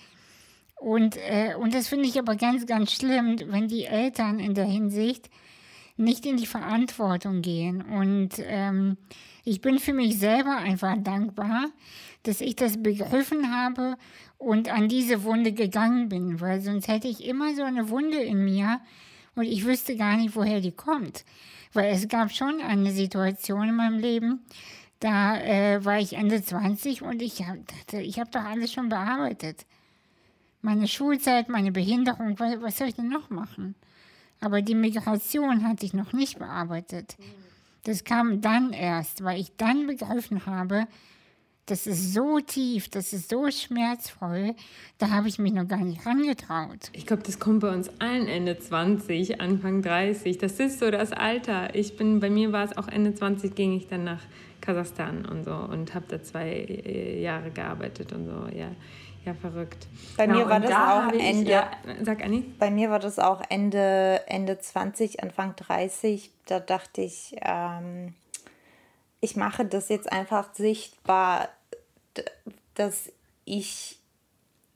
Und, 0.82 1.16
äh, 1.16 1.54
und 1.54 1.74
das 1.74 1.86
finde 1.86 2.08
ich 2.08 2.18
aber 2.18 2.34
ganz, 2.34 2.66
ganz 2.66 2.90
schlimm, 2.90 3.38
wenn 3.46 3.68
die 3.68 3.84
Eltern 3.84 4.40
in 4.40 4.54
der 4.54 4.64
Hinsicht 4.64 5.30
nicht 5.96 6.26
in 6.26 6.36
die 6.36 6.46
Verantwortung 6.46 7.40
gehen. 7.40 7.82
Und 7.82 8.30
ähm, 8.38 8.96
ich 9.44 9.60
bin 9.60 9.78
für 9.78 9.92
mich 9.92 10.18
selber 10.18 10.56
einfach 10.56 10.96
dankbar, 10.98 11.66
dass 12.24 12.40
ich 12.40 12.56
das 12.56 12.82
begriffen 12.82 13.54
habe 13.54 13.96
und 14.38 14.72
an 14.72 14.88
diese 14.88 15.22
Wunde 15.22 15.52
gegangen 15.52 16.08
bin, 16.08 16.40
weil 16.40 16.60
sonst 16.60 16.88
hätte 16.88 17.06
ich 17.06 17.24
immer 17.24 17.54
so 17.54 17.62
eine 17.62 17.88
Wunde 17.88 18.18
in 18.18 18.44
mir, 18.44 18.80
und 19.34 19.44
ich 19.44 19.64
wüsste 19.64 19.96
gar 19.96 20.16
nicht, 20.16 20.34
woher 20.34 20.60
die 20.60 20.72
kommt. 20.72 21.24
Weil 21.72 21.94
es 21.94 22.08
gab 22.08 22.32
schon 22.32 22.60
eine 22.60 22.90
Situation 22.90 23.68
in 23.68 23.76
meinem 23.76 23.98
Leben, 23.98 24.44
da 24.98 25.40
äh, 25.40 25.84
war 25.84 25.98
ich 26.00 26.14
Ende 26.14 26.42
20 26.42 27.02
und 27.02 27.22
ich 27.22 27.40
hab, 27.46 27.56
dachte, 27.66 28.00
ich 28.02 28.18
habe 28.18 28.30
doch 28.30 28.44
alles 28.44 28.72
schon 28.72 28.88
bearbeitet. 28.88 29.64
Meine 30.62 30.86
Schulzeit, 30.86 31.48
meine 31.48 31.72
Behinderung, 31.72 32.38
was, 32.38 32.60
was 32.62 32.78
soll 32.78 32.88
ich 32.88 32.94
denn 32.94 33.08
noch 33.08 33.30
machen? 33.30 33.74
Aber 34.40 34.62
die 34.62 34.74
Migration 34.74 35.66
hatte 35.66 35.84
ich 35.84 35.92
noch 35.92 36.12
nicht 36.12 36.38
bearbeitet. 36.38 37.16
Das 37.84 38.04
kam 38.04 38.40
dann 38.40 38.72
erst, 38.72 39.24
weil 39.24 39.40
ich 39.40 39.56
dann 39.56 39.86
begriffen 39.86 40.46
habe, 40.46 40.86
das 41.66 41.86
ist 41.86 42.12
so 42.12 42.40
tief, 42.40 42.88
das 42.88 43.12
ist 43.12 43.30
so 43.30 43.50
schmerzvoll, 43.50 44.54
da 44.98 45.10
habe 45.10 45.28
ich 45.28 45.38
mich 45.38 45.52
noch 45.52 45.66
gar 45.66 45.84
nicht 45.84 46.04
rangetraut. 46.04 46.90
Ich 46.92 47.06
glaube, 47.06 47.22
das 47.22 47.38
kommt 47.38 47.60
bei 47.60 47.72
uns 47.72 47.88
allen 48.00 48.26
Ende 48.26 48.58
20, 48.58 49.40
Anfang 49.40 49.82
30. 49.82 50.38
Das 50.38 50.58
ist 50.58 50.80
so 50.80 50.90
das 50.90 51.12
Alter. 51.12 51.74
Ich 51.74 51.96
bin, 51.96 52.18
bei 52.20 52.30
mir 52.30 52.52
war 52.52 52.64
es 52.64 52.76
auch 52.76 52.88
Ende 52.88 53.14
20, 53.14 53.54
ging 53.54 53.76
ich 53.76 53.86
dann 53.86 54.04
nach 54.04 54.22
Kasachstan 54.60 55.24
und 55.24 55.44
so 55.44 55.54
und 55.54 55.94
habe 55.94 56.06
da 56.08 56.22
zwei 56.22 56.50
äh, 56.50 57.20
Jahre 57.20 57.50
gearbeitet 57.50 58.12
und 58.12 58.26
so, 58.26 58.56
ja. 58.56 58.70
Ja, 59.24 59.34
verrückt. 59.34 59.86
Bei 60.16 60.26
ja, 60.26 60.32
mir 60.32 60.48
war 60.48 60.58
das 60.58 60.70
da 60.70 61.08
auch 61.08 61.12
Ende. 61.12 61.42
Ich, 61.42 61.48
ja, 61.48 61.70
sag 62.02 62.24
Anni. 62.24 62.40
Bei 62.58 62.70
mir 62.70 62.90
war 62.90 62.98
das 62.98 63.18
auch 63.18 63.40
Ende, 63.48 64.22
Ende 64.26 64.58
20, 64.58 65.22
Anfang 65.22 65.54
30. 65.54 66.30
Da 66.46 66.58
dachte 66.58 67.02
ich, 67.02 67.36
ähm, 67.40 68.14
ich 69.20 69.36
mache 69.36 69.64
das 69.64 69.88
jetzt 69.88 70.10
einfach 70.10 70.52
sichtbar, 70.54 71.48
dass 72.74 73.12
ich 73.44 74.00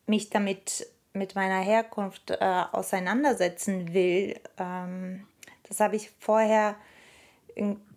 mich 0.06 0.30
damit 0.30 0.86
mit 1.12 1.34
meiner 1.34 1.60
Herkunft 1.60 2.30
äh, 2.30 2.62
auseinandersetzen 2.70 3.92
will. 3.92 4.38
Ähm, 4.58 5.26
das 5.68 5.80
habe 5.80 5.96
ich 5.96 6.10
vorher 6.20 6.76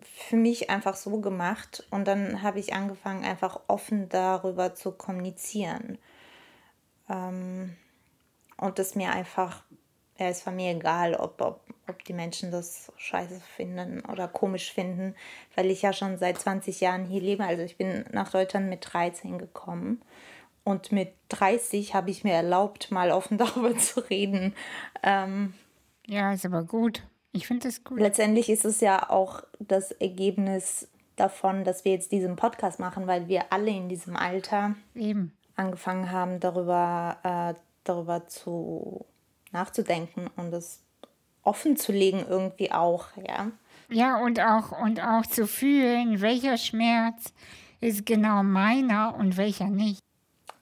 für 0.02 0.36
mich 0.36 0.70
einfach 0.70 0.96
so 0.96 1.20
gemacht 1.20 1.86
und 1.90 2.08
dann 2.08 2.42
habe 2.42 2.58
ich 2.58 2.72
angefangen, 2.72 3.24
einfach 3.24 3.60
offen 3.68 4.08
darüber 4.08 4.74
zu 4.74 4.90
kommunizieren. 4.90 5.98
Ähm, 7.10 7.76
und 8.56 8.78
es 8.78 8.94
mir 8.94 9.10
einfach, 9.10 9.64
ja, 10.18 10.28
es 10.28 10.46
war 10.46 10.52
mir 10.52 10.70
egal, 10.70 11.14
ob, 11.14 11.40
ob 11.40 11.60
ob 11.90 12.04
die 12.04 12.12
Menschen 12.12 12.50
das 12.50 12.90
scheiße 12.96 13.40
finden 13.56 14.00
oder 14.06 14.28
komisch 14.28 14.72
finden, 14.72 15.14
weil 15.54 15.70
ich 15.70 15.82
ja 15.82 15.92
schon 15.92 16.18
seit 16.18 16.38
20 16.38 16.80
Jahren 16.80 17.04
hier 17.04 17.20
lebe. 17.20 17.44
Also 17.44 17.62
ich 17.62 17.76
bin 17.76 18.04
nach 18.12 18.30
Deutschland 18.30 18.68
mit 18.68 18.88
13 18.90 19.38
gekommen 19.38 20.00
und 20.64 20.92
mit 20.92 21.12
30 21.28 21.94
habe 21.94 22.10
ich 22.10 22.24
mir 22.24 22.32
erlaubt, 22.32 22.90
mal 22.90 23.10
offen 23.10 23.36
darüber 23.38 23.76
zu 23.76 24.00
reden. 24.08 24.54
Ähm, 25.02 25.52
ja, 26.06 26.32
ist 26.32 26.46
aber 26.46 26.62
gut. 26.62 27.02
Ich 27.32 27.46
finde 27.46 27.68
das 27.68 27.84
gut. 27.84 28.00
Letztendlich 28.00 28.48
ist 28.48 28.64
es 28.64 28.80
ja 28.80 29.10
auch 29.10 29.42
das 29.60 29.92
Ergebnis 29.92 30.88
davon, 31.16 31.64
dass 31.64 31.84
wir 31.84 31.92
jetzt 31.92 32.12
diesen 32.12 32.36
Podcast 32.36 32.80
machen, 32.80 33.06
weil 33.06 33.28
wir 33.28 33.52
alle 33.52 33.70
in 33.70 33.88
diesem 33.88 34.16
Alter 34.16 34.74
Eben. 34.94 35.32
Angefangen 35.56 36.10
haben, 36.10 36.40
darüber, 36.40 37.18
äh, 37.22 37.54
darüber 37.84 38.26
zu 38.26 39.06
nachzudenken 39.52 40.28
und 40.36 40.52
es 40.52 40.82
offen 41.42 41.76
zu 41.76 41.92
legen 41.92 42.24
irgendwie 42.28 42.72
auch, 42.72 43.06
ja. 43.16 43.50
Ja, 43.88 44.18
und 44.18 44.38
auch, 44.40 44.72
und 44.80 45.02
auch 45.02 45.26
zu 45.26 45.46
fühlen, 45.46 46.20
welcher 46.20 46.56
Schmerz 46.56 47.32
ist 47.80 48.06
genau 48.06 48.42
meiner 48.42 49.16
und 49.16 49.36
welcher 49.36 49.68
nicht. 49.68 50.00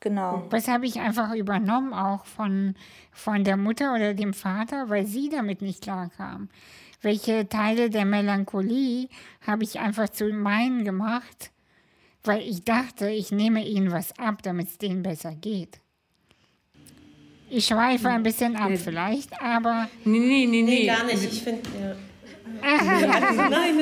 Genau. 0.01 0.46
Was 0.51 0.68
habe 0.68 0.87
ich 0.87 1.01
einfach 1.01 1.35
übernommen, 1.35 1.92
auch 1.92 2.24
von, 2.24 2.74
von 3.12 3.42
der 3.44 3.57
Mutter 3.57 3.94
oder 3.94 4.14
dem 4.14 4.33
Vater, 4.33 4.88
weil 4.88 5.07
sie 5.07 5.29
damit 5.29 5.61
nicht 5.61 5.83
klarkam. 5.83 6.48
Welche 7.03 7.48
Teile 7.48 7.90
der 7.90 8.05
Melancholie 8.05 9.09
habe 9.46 9.64
ich 9.64 9.81
einfach 9.81 10.09
zu 10.09 10.33
meinen 10.33 10.85
gemacht, 10.85 11.51
weil 12.24 12.42
ich 12.42 12.64
dachte, 12.64 13.09
ich 13.11 13.31
nehme 13.31 13.64
ihnen 13.64 13.92
was 13.92 14.18
ab, 14.18 14.42
damit 14.42 14.68
es 14.68 14.78
denen 14.78 15.02
besser 15.02 15.35
geht. 15.35 15.81
Ich 17.50 17.66
schweife 17.66 18.09
ein 18.09 18.22
bisschen 18.22 18.57
ab 18.57 18.72
vielleicht, 18.76 19.40
aber... 19.40 19.88
Nee, 20.04 20.18
nee, 20.18 20.46
nee, 20.46 20.62
nee. 20.62 20.62
nee 20.62 20.87
gar 20.87 21.04
nicht. 21.04 21.24
Ich 21.24 21.42
finde, 21.42 21.62
ja. 21.81 21.96
nein, 22.61 23.76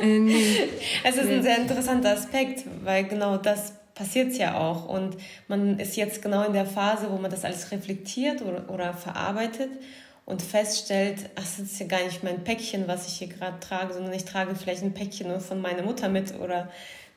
nein. 0.00 0.28
Äh, 0.28 0.68
es 1.04 1.16
ist 1.16 1.28
ein 1.28 1.42
sehr 1.42 1.58
interessanter 1.58 2.10
Aspekt, 2.10 2.64
weil 2.82 3.04
genau 3.04 3.36
das 3.36 3.74
passiert 3.94 4.36
ja 4.36 4.58
auch. 4.58 4.88
Und 4.88 5.16
man 5.46 5.78
ist 5.78 5.96
jetzt 5.96 6.22
genau 6.22 6.44
in 6.44 6.52
der 6.52 6.66
Phase, 6.66 7.10
wo 7.10 7.16
man 7.16 7.30
das 7.30 7.44
alles 7.44 7.70
reflektiert 7.70 8.42
oder, 8.42 8.68
oder 8.70 8.94
verarbeitet 8.94 9.70
und 10.24 10.42
feststellt, 10.42 11.30
ach, 11.36 11.42
das 11.42 11.58
ist 11.58 11.80
ja 11.80 11.86
gar 11.86 12.02
nicht 12.02 12.22
mein 12.22 12.44
Päckchen, 12.44 12.88
was 12.88 13.06
ich 13.06 13.14
hier 13.14 13.28
gerade 13.28 13.60
trage, 13.60 13.92
sondern 13.92 14.12
ich 14.12 14.24
trage 14.24 14.54
vielleicht 14.54 14.82
ein 14.82 14.94
Päckchen 14.94 15.28
nur 15.28 15.40
von 15.40 15.60
meiner 15.60 15.82
Mutter 15.82 16.08
mit 16.08 16.34
oder 16.40 16.70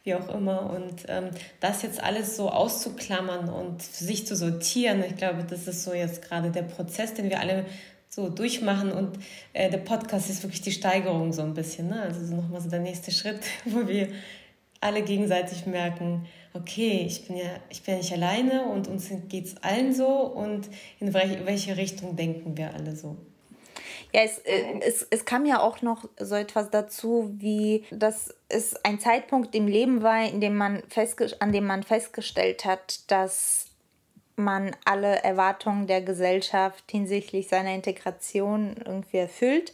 wie 0.04 0.16
auch 0.16 0.34
immer. 0.34 0.70
Und 0.70 1.06
ähm, 1.08 1.30
das 1.60 1.82
jetzt 1.82 2.04
alles 2.04 2.36
so 2.36 2.50
auszuklammern 2.50 3.50
und 3.50 3.82
für 3.82 4.04
sich 4.04 4.28
zu 4.28 4.36
sortieren, 4.36 5.04
ich 5.08 5.16
glaube, 5.16 5.46
das 5.50 5.68
ist 5.68 5.84
so 5.84 5.94
jetzt 5.94 6.22
gerade 6.22 6.52
der 6.52 6.63
Prozess, 6.63 7.13
den 7.13 7.30
wir 7.30 7.39
alle 7.39 7.66
so 8.10 8.30
durchmachen. 8.30 8.92
Und 8.92 9.18
äh, 9.54 9.70
der 9.70 9.80
Podcast 9.80 10.30
ist 10.30 10.44
wirklich 10.44 10.62
die 10.62 10.72
Steigerung 10.72 11.34
so 11.34 11.42
ein 11.42 11.54
bisschen. 11.54 11.89
Ne? 11.89 12.02
Also 12.02 12.26
so 12.26 12.36
nochmal 12.36 12.62
so 12.62 12.70
der 12.70 12.80
nächste 12.80 13.12
Schritt, 13.12 13.39
wo 13.66 13.88
wir 13.88 14.10
alle 14.82 15.02
gegenseitig 15.02 15.66
merken, 15.66 16.26
okay, 16.54 17.06
ich 17.08 17.26
bin 17.26 17.38
ja, 17.38 17.46
ich 17.70 17.84
bin 17.84 17.96
ja 17.96 18.02
nicht 18.02 18.13
alleine 18.13 18.66
und 18.66 18.88
uns 18.88 19.10
geht 19.30 19.46
es 19.46 19.58
allen 19.63 19.94
so 19.94 20.08
und 20.08 20.70
in 21.00 21.13
welche 21.13 21.78
Richtung 21.78 22.16
denken 22.16 22.58
wir 22.58 22.74
alle 22.74 22.96
so. 22.96 23.18
Ja, 24.13 24.21
es, 24.21 24.38
äh, 24.39 24.80
es, 24.82 25.08
es 25.10 25.26
kam 25.26 25.45
ja 25.45 25.60
auch 25.60 25.82
noch 25.82 26.08
so 26.19 26.36
etwas 26.36 26.69
dazu, 26.69 27.34
wie 27.39 27.84
dass 27.89 28.34
es 28.47 28.76
ein 28.86 28.99
Zeitpunkt 28.99 29.56
im 29.56 29.67
Leben 29.67 30.04
war, 30.04 30.23
in 30.23 30.39
dem 30.39 30.56
man 30.56 30.84
an 31.39 31.52
dem 31.52 31.65
man 31.65 31.82
festgestellt 31.82 32.63
hat, 32.63 33.10
dass 33.10 33.67
man 34.36 34.76
alle 34.86 35.23
Erwartungen 35.23 35.88
der 35.88 36.02
Gesellschaft 36.02 36.84
hinsichtlich 36.89 37.47
seiner 37.47 37.73
Integration 37.73 38.76
irgendwie 38.86 39.17
erfüllt. 39.17 39.73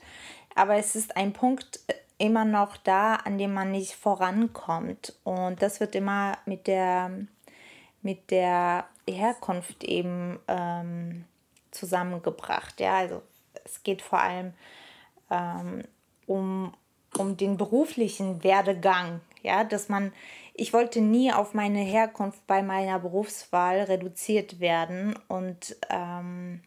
Aber 0.56 0.76
es 0.76 0.96
ist 0.96 1.18
ein 1.18 1.34
Punkt 1.34 1.80
äh, 1.88 1.94
immer 2.18 2.46
noch 2.46 2.78
da, 2.78 3.16
an 3.16 3.38
dem 3.38 3.54
man 3.54 3.72
nicht 3.72 3.94
vorankommt. 3.94 5.14
Und 5.24 5.62
das 5.62 5.80
wird 5.80 5.96
immer 5.96 6.38
mit 6.46 6.68
der, 6.68 7.12
mit 8.02 8.32
der 8.32 8.86
Herkunft 9.10 9.84
eben 9.84 10.40
ähm, 10.48 11.26
zusammengebracht. 11.72 12.80
Ja, 12.80 12.98
also 12.98 13.22
es 13.66 13.84
geht 13.84 14.02
vor 14.02 14.20
allem 14.20 14.54
ähm, 15.30 15.84
um, 16.26 16.74
um 17.18 17.38
den 17.38 17.58
beruflichen 17.58 18.44
Werdegang, 18.44 19.22
ja, 19.42 19.64
dass 19.64 19.90
man, 19.90 20.14
ich 20.54 20.74
wollte 20.74 21.02
nie 21.02 21.32
auf 21.32 21.54
meine 21.54 21.80
Herkunft 21.80 22.46
bei 22.48 22.62
meiner 22.62 23.00
Berufswahl 23.00 23.82
reduziert 23.84 24.60
werden 24.60 25.18
und 25.28 25.76
ähm, 25.90 26.62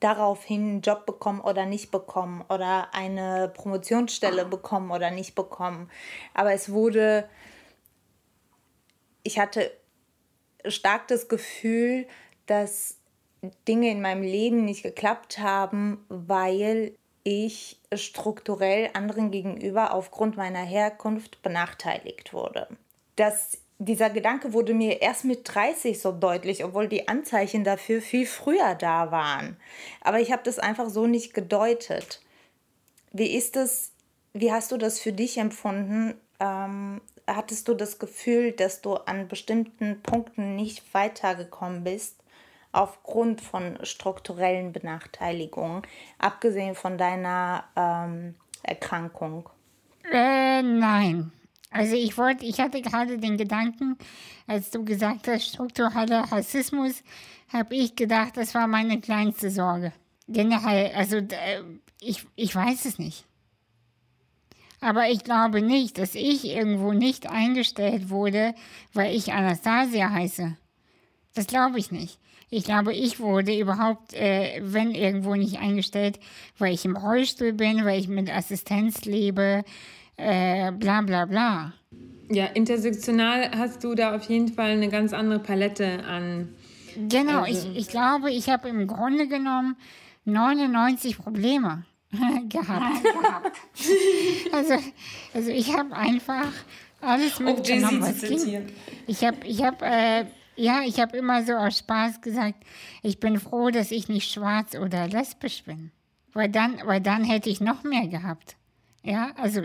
daraufhin 0.00 0.62
einen 0.62 0.80
Job 0.82 1.06
bekommen 1.06 1.40
oder 1.40 1.66
nicht 1.66 1.90
bekommen 1.90 2.44
oder 2.48 2.94
eine 2.94 3.50
Promotionsstelle 3.54 4.44
bekommen 4.44 4.90
oder 4.90 5.10
nicht 5.10 5.34
bekommen. 5.34 5.90
Aber 6.34 6.52
es 6.52 6.70
wurde, 6.70 7.28
ich 9.22 9.38
hatte 9.38 9.72
stark 10.66 11.08
das 11.08 11.28
Gefühl, 11.28 12.06
dass 12.46 13.01
Dinge 13.66 13.90
in 13.90 14.00
meinem 14.00 14.22
Leben 14.22 14.64
nicht 14.64 14.82
geklappt 14.82 15.38
haben, 15.38 16.04
weil 16.08 16.94
ich 17.24 17.80
strukturell 17.94 18.90
anderen 18.94 19.30
gegenüber 19.30 19.94
aufgrund 19.94 20.36
meiner 20.36 20.62
Herkunft 20.62 21.42
benachteiligt 21.42 22.32
wurde. 22.32 22.68
Das, 23.16 23.58
dieser 23.78 24.10
Gedanke 24.10 24.52
wurde 24.52 24.74
mir 24.74 25.02
erst 25.02 25.24
mit 25.24 25.40
30 25.44 26.00
so 26.00 26.12
deutlich, 26.12 26.64
obwohl 26.64 26.88
die 26.88 27.08
Anzeichen 27.08 27.64
dafür 27.64 28.00
viel 28.00 28.26
früher 28.26 28.74
da 28.74 29.10
waren. 29.10 29.56
Aber 30.00 30.20
ich 30.20 30.32
habe 30.32 30.42
das 30.44 30.58
einfach 30.58 30.88
so 30.88 31.06
nicht 31.06 31.34
gedeutet. 31.34 32.22
Wie 33.12 33.34
ist 33.34 33.56
es, 33.56 33.92
wie 34.32 34.52
hast 34.52 34.72
du 34.72 34.78
das 34.78 34.98
für 35.00 35.12
dich 35.12 35.38
empfunden? 35.38 36.14
Ähm, 36.40 37.00
hattest 37.26 37.68
du 37.68 37.74
das 37.74 37.98
Gefühl, 37.98 38.52
dass 38.52 38.80
du 38.80 38.94
an 38.94 39.28
bestimmten 39.28 40.00
Punkten 40.02 40.56
nicht 40.56 40.94
weitergekommen 40.94 41.84
bist? 41.84 42.21
Aufgrund 42.72 43.40
von 43.40 43.78
strukturellen 43.84 44.72
Benachteiligungen, 44.72 45.82
abgesehen 46.18 46.74
von 46.74 46.98
deiner 46.98 47.64
ähm, 47.76 48.34
Erkrankung? 48.62 49.48
Äh, 50.10 50.62
nein. 50.62 51.32
Also 51.70 51.94
ich 51.96 52.18
wollte, 52.18 52.44
ich 52.44 52.60
hatte 52.60 52.82
gerade 52.82 53.18
den 53.18 53.38
Gedanken, 53.38 53.96
als 54.46 54.70
du 54.70 54.84
gesagt 54.84 55.28
hast, 55.28 55.46
struktureller 55.46 56.24
Rassismus, 56.30 57.02
habe 57.52 57.74
ich 57.74 57.96
gedacht, 57.96 58.36
das 58.36 58.54
war 58.54 58.66
meine 58.66 59.00
kleinste 59.00 59.50
Sorge. 59.50 59.92
Generell, 60.28 60.92
also 60.94 61.18
ich, 62.00 62.26
ich 62.36 62.54
weiß 62.54 62.84
es 62.84 62.98
nicht. 62.98 63.24
Aber 64.80 65.08
ich 65.08 65.22
glaube 65.22 65.62
nicht, 65.62 65.98
dass 65.98 66.14
ich 66.14 66.44
irgendwo 66.44 66.92
nicht 66.92 67.30
eingestellt 67.30 68.10
wurde, 68.10 68.54
weil 68.92 69.14
ich 69.14 69.32
Anastasia 69.32 70.10
heiße. 70.10 70.56
Das 71.34 71.46
glaube 71.46 71.78
ich 71.78 71.90
nicht. 71.90 72.18
Ich 72.54 72.64
glaube, 72.64 72.92
ich 72.92 73.18
wurde 73.18 73.58
überhaupt, 73.58 74.12
äh, 74.12 74.60
wenn 74.60 74.94
irgendwo 74.94 75.34
nicht 75.34 75.58
eingestellt, 75.58 76.20
weil 76.58 76.74
ich 76.74 76.84
im 76.84 76.98
Rollstuhl 76.98 77.54
bin, 77.54 77.86
weil 77.86 77.98
ich 77.98 78.08
mit 78.08 78.30
Assistenz 78.30 79.06
lebe, 79.06 79.64
äh, 80.18 80.70
bla 80.72 81.00
bla 81.00 81.24
bla. 81.24 81.72
Ja, 82.30 82.44
intersektional 82.44 83.52
hast 83.56 83.82
du 83.82 83.94
da 83.94 84.14
auf 84.14 84.28
jeden 84.28 84.48
Fall 84.48 84.72
eine 84.72 84.90
ganz 84.90 85.14
andere 85.14 85.38
Palette 85.38 86.04
an. 86.04 86.50
Genau, 87.08 87.44
also. 87.44 87.70
ich, 87.70 87.78
ich 87.78 87.88
glaube, 87.88 88.30
ich 88.30 88.50
habe 88.50 88.68
im 88.68 88.86
Grunde 88.86 89.28
genommen 89.28 89.76
99 90.26 91.16
Probleme 91.16 91.86
gehabt. 92.50 93.06
also, 94.52 94.74
also 95.32 95.50
ich 95.50 95.74
habe 95.74 95.96
einfach 95.96 96.52
alles 97.00 97.40
mitgenommen, 97.40 98.02
was 98.02 98.20
ging. 98.20 98.66
Ich 99.06 99.24
habe 99.24 99.38
ich 99.46 99.62
hab, 99.62 99.80
äh, 99.80 100.26
ja, 100.62 100.82
ich 100.86 101.00
habe 101.00 101.16
immer 101.16 101.44
so 101.44 101.54
aus 101.54 101.78
Spaß 101.78 102.20
gesagt, 102.20 102.64
ich 103.02 103.18
bin 103.18 103.40
froh, 103.40 103.70
dass 103.70 103.90
ich 103.90 104.08
nicht 104.08 104.30
schwarz 104.30 104.76
oder 104.76 105.08
lesbisch 105.08 105.64
bin. 105.64 105.90
Weil 106.34 106.48
dann, 106.48 106.78
weil 106.84 107.00
dann 107.00 107.24
hätte 107.24 107.50
ich 107.50 107.60
noch 107.60 107.82
mehr 107.82 108.06
gehabt. 108.06 108.56
Ja, 109.02 109.32
also 109.36 109.62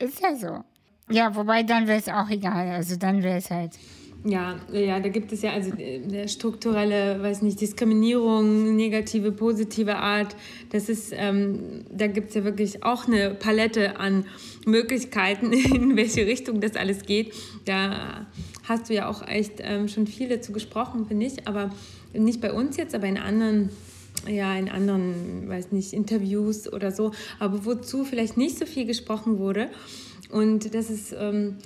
ist 0.00 0.20
ja 0.20 0.34
so. 0.34 0.64
Ja, 1.08 1.36
wobei 1.36 1.62
dann 1.62 1.86
wäre 1.86 2.00
es 2.00 2.08
auch 2.08 2.28
egal. 2.28 2.70
Also 2.70 2.96
dann 2.96 3.22
wäre 3.22 3.38
es 3.38 3.50
halt. 3.52 3.78
Ja, 4.24 4.56
ja, 4.72 4.98
da 4.98 5.08
gibt 5.08 5.30
es 5.30 5.42
ja 5.42 5.52
also 5.52 5.70
äh, 5.76 6.26
strukturelle, 6.26 7.22
weiß 7.22 7.42
nicht, 7.42 7.60
Diskriminierung, 7.60 8.74
negative, 8.74 9.30
positive 9.30 9.94
Art. 9.94 10.34
Das 10.70 10.88
ist, 10.88 11.12
ähm, 11.16 11.84
da 11.88 12.08
gibt 12.08 12.30
es 12.30 12.34
ja 12.34 12.42
wirklich 12.42 12.82
auch 12.82 13.06
eine 13.06 13.30
Palette 13.30 14.00
an 14.00 14.24
Möglichkeiten, 14.64 15.52
in 15.74 15.94
welche 15.94 16.26
Richtung 16.26 16.60
das 16.60 16.74
alles 16.74 17.02
geht. 17.02 17.32
Da 17.66 18.26
hast 18.68 18.88
du 18.88 18.94
ja 18.94 19.08
auch 19.08 19.26
echt 19.26 19.54
ähm, 19.58 19.88
schon 19.88 20.06
viel 20.06 20.28
dazu 20.28 20.52
gesprochen, 20.52 21.06
finde 21.06 21.26
ich, 21.26 21.46
aber 21.46 21.70
nicht 22.12 22.40
bei 22.40 22.52
uns 22.52 22.76
jetzt, 22.76 22.94
aber 22.94 23.06
in 23.06 23.18
anderen 23.18 23.70
ja, 24.26 24.56
in 24.56 24.68
anderen, 24.68 25.46
weiß 25.46 25.72
nicht, 25.72 25.92
Interviews 25.92 26.72
oder 26.72 26.90
so, 26.90 27.12
aber 27.38 27.64
wozu 27.64 28.04
vielleicht 28.04 28.36
nicht 28.36 28.58
so 28.58 28.66
viel 28.66 28.86
gesprochen 28.86 29.38
wurde. 29.38 29.68
Und 30.30 30.74
das 30.74 30.90
ist 30.90 31.14
ähm, 31.16 31.56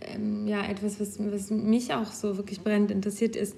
ähm, 0.00 0.46
ja 0.46 0.64
etwas, 0.68 1.00
was, 1.00 1.18
was 1.18 1.50
mich 1.50 1.94
auch 1.94 2.12
so 2.12 2.36
wirklich 2.36 2.60
brennend 2.60 2.90
interessiert 2.90 3.36
ist. 3.36 3.54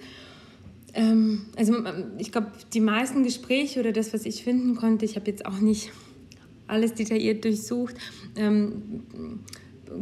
Ähm, 0.95 1.47
also 1.57 1.75
ich 2.19 2.31
glaube, 2.31 2.53
die 2.73 2.81
meisten 2.81 3.25
Gespräche 3.25 3.81
oder 3.81 3.93
das, 3.93 4.13
was 4.13 4.27
ich 4.27 4.45
finden 4.45 4.77
konnte, 4.77 5.05
ich 5.05 5.17
habe 5.17 5.31
jetzt 5.31 5.47
auch 5.47 5.59
nicht 5.59 5.91
alles 6.67 6.95
detailliert 6.95 7.45
durchsucht, 7.45 7.97
ähm, 8.37 9.41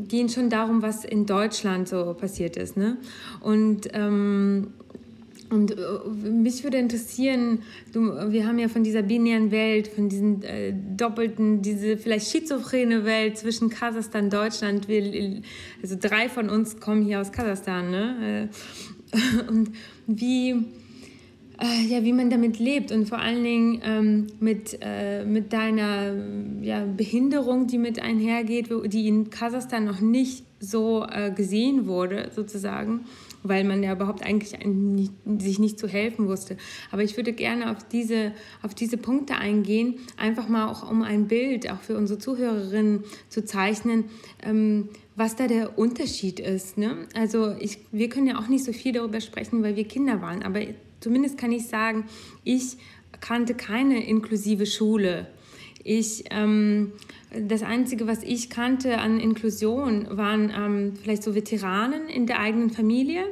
gehen 0.09 0.29
schon 0.29 0.51
darum, 0.51 0.83
was 0.83 1.05
in 1.05 1.27
Deutschland 1.27 1.89
so 1.89 2.15
passiert 2.15 2.57
ist. 2.57 2.77
Ne? 2.77 2.97
Und, 3.41 3.89
ähm, 3.93 4.69
und 5.51 5.73
äh, 5.73 6.29
mich 6.31 6.63
würde 6.65 6.79
interessieren, 6.79 7.63
du, 7.93 8.01
wir 8.31 8.47
haben 8.47 8.59
ja 8.59 8.69
von 8.69 8.85
dieser 8.85 9.03
binären 9.03 9.51
Welt, 9.51 9.89
von 9.89 10.09
diesen 10.09 10.43
äh, 10.43 10.73
doppelten, 10.97 11.63
diese 11.63 11.97
vielleicht 11.97 12.31
schizophrene 12.31 13.05
Welt 13.05 13.39
zwischen 13.39 13.71
Kasachstan 13.71 14.25
und 14.25 14.33
Deutschland. 14.33 14.89
Wir, 14.89 15.43
also 15.83 15.97
drei 16.01 16.29
von 16.29 16.49
uns 16.49 16.79
kommen 16.81 17.03
hier 17.03 17.21
aus 17.21 17.33
Kasachstan. 17.33 17.91
Ne? 17.91 18.49
Äh, 19.13 19.49
und 19.49 19.71
wie 20.07 20.67
äh, 21.61 21.87
ja, 21.87 22.03
wie 22.05 22.13
man 22.13 22.31
damit 22.31 22.59
lebt 22.59 22.91
und 22.91 23.09
vor 23.09 23.19
allen 23.19 23.45
Dingen 23.45 23.83
ähm, 23.85 24.27
mit, 24.41 24.79
äh, 24.81 25.25
mit 25.25 25.53
deiner 25.53 26.15
ja, 26.63 26.85
Behinderung, 26.85 27.67
die 27.67 27.79
mit 27.79 28.01
einhergeht, 28.01 28.71
die 28.87 29.09
in 29.09 29.31
Kasachstan 29.31 29.85
noch 29.85 30.01
nicht 30.01 30.45
so 30.59 31.07
äh, 31.11 31.31
gesehen 31.31 31.87
wurde, 31.87 32.31
sozusagen, 32.35 33.01
weil 33.43 33.65
man 33.65 33.83
ja 33.83 33.93
überhaupt 33.93 34.23
eigentlich 34.23 34.59
nicht, 34.65 35.13
sich 35.39 35.59
nicht 35.59 35.79
zu 35.79 35.87
helfen 35.87 36.29
wusste. 36.29 36.57
Aber 36.91 37.03
ich 37.03 37.17
würde 37.17 37.33
gerne 37.33 37.71
auf 37.71 37.79
diese, 37.89 38.33
auf 38.63 38.75
diese 38.75 38.97
Punkte 38.97 39.37
eingehen, 39.37 39.97
einfach 40.17 40.49
mal 40.49 40.69
auch 40.69 40.89
um 40.91 41.03
ein 41.03 41.29
Bild 41.29 41.71
auch 41.71 41.81
für 41.81 41.97
unsere 41.97 42.19
Zuhörerinnen 42.19 43.05
zu 43.29 43.45
zeichnen, 43.45 44.05
ähm, 44.43 44.89
was 45.17 45.37
da 45.37 45.47
der 45.47 45.79
Unterschied 45.79 46.41
ist. 46.41 46.79
Ne? 46.79 47.07
Also 47.15 47.55
ich, 47.61 47.79
wir 47.93 48.09
können 48.09 48.27
ja 48.27 48.39
auch 48.39 48.49
nicht 48.49 48.65
so 48.65 48.73
viel 48.73 48.93
darüber 48.93 49.21
sprechen, 49.21 49.63
weil 49.63 49.77
wir 49.77 49.85
Kinder 49.85 50.23
waren, 50.23 50.43
aber 50.43 50.61
zumindest 51.01 51.39
kann 51.39 51.53
ich 51.53 51.67
sagen, 51.67 52.05
ich 52.45 52.77
kannte 53.21 53.55
keine 53.55 54.05
inklusive 54.07 54.67
Schule. 54.67 55.27
Ich, 55.83 56.25
ähm, 56.31 56.93
das 57.31 57.63
Einzige, 57.63 58.07
was 58.07 58.23
ich 58.23 58.51
kannte 58.51 58.99
an 58.99 59.19
Inklusion, 59.19 60.07
waren 60.11 60.53
ähm, 60.55 60.93
vielleicht 61.03 61.23
so 61.23 61.35
Veteranen 61.35 62.09
in 62.09 62.27
der 62.27 62.41
eigenen 62.41 62.71
Familie. 62.71 63.25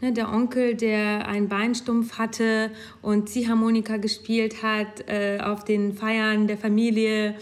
Ne, 0.00 0.12
der 0.14 0.32
Onkel, 0.32 0.76
der 0.76 1.28
einen 1.28 1.48
Beinstumpf 1.48 2.16
hatte 2.16 2.70
und 3.02 3.28
Ziehharmonika 3.28 3.98
gespielt 3.98 4.62
hat 4.62 5.06
äh, 5.08 5.40
auf 5.42 5.64
den 5.64 5.92
Feiern 5.92 6.46
der 6.46 6.56
Familie. 6.56 7.34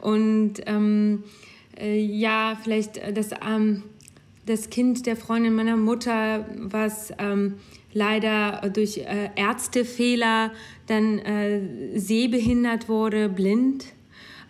Und 0.00 0.54
ähm, 0.66 1.22
äh, 1.78 2.00
ja, 2.00 2.58
vielleicht 2.60 3.00
das, 3.16 3.30
ähm, 3.46 3.84
das 4.46 4.68
Kind 4.68 5.06
der 5.06 5.16
Freundin 5.16 5.54
meiner 5.54 5.76
Mutter, 5.76 6.44
was 6.56 7.12
ähm, 7.18 7.54
leider 7.92 8.70
durch 8.72 8.98
äh, 8.98 9.30
Ärztefehler 9.36 10.52
dann 10.86 11.18
äh, 11.18 11.98
sehbehindert 11.98 12.88
wurde, 12.88 13.28
blind. 13.28 13.86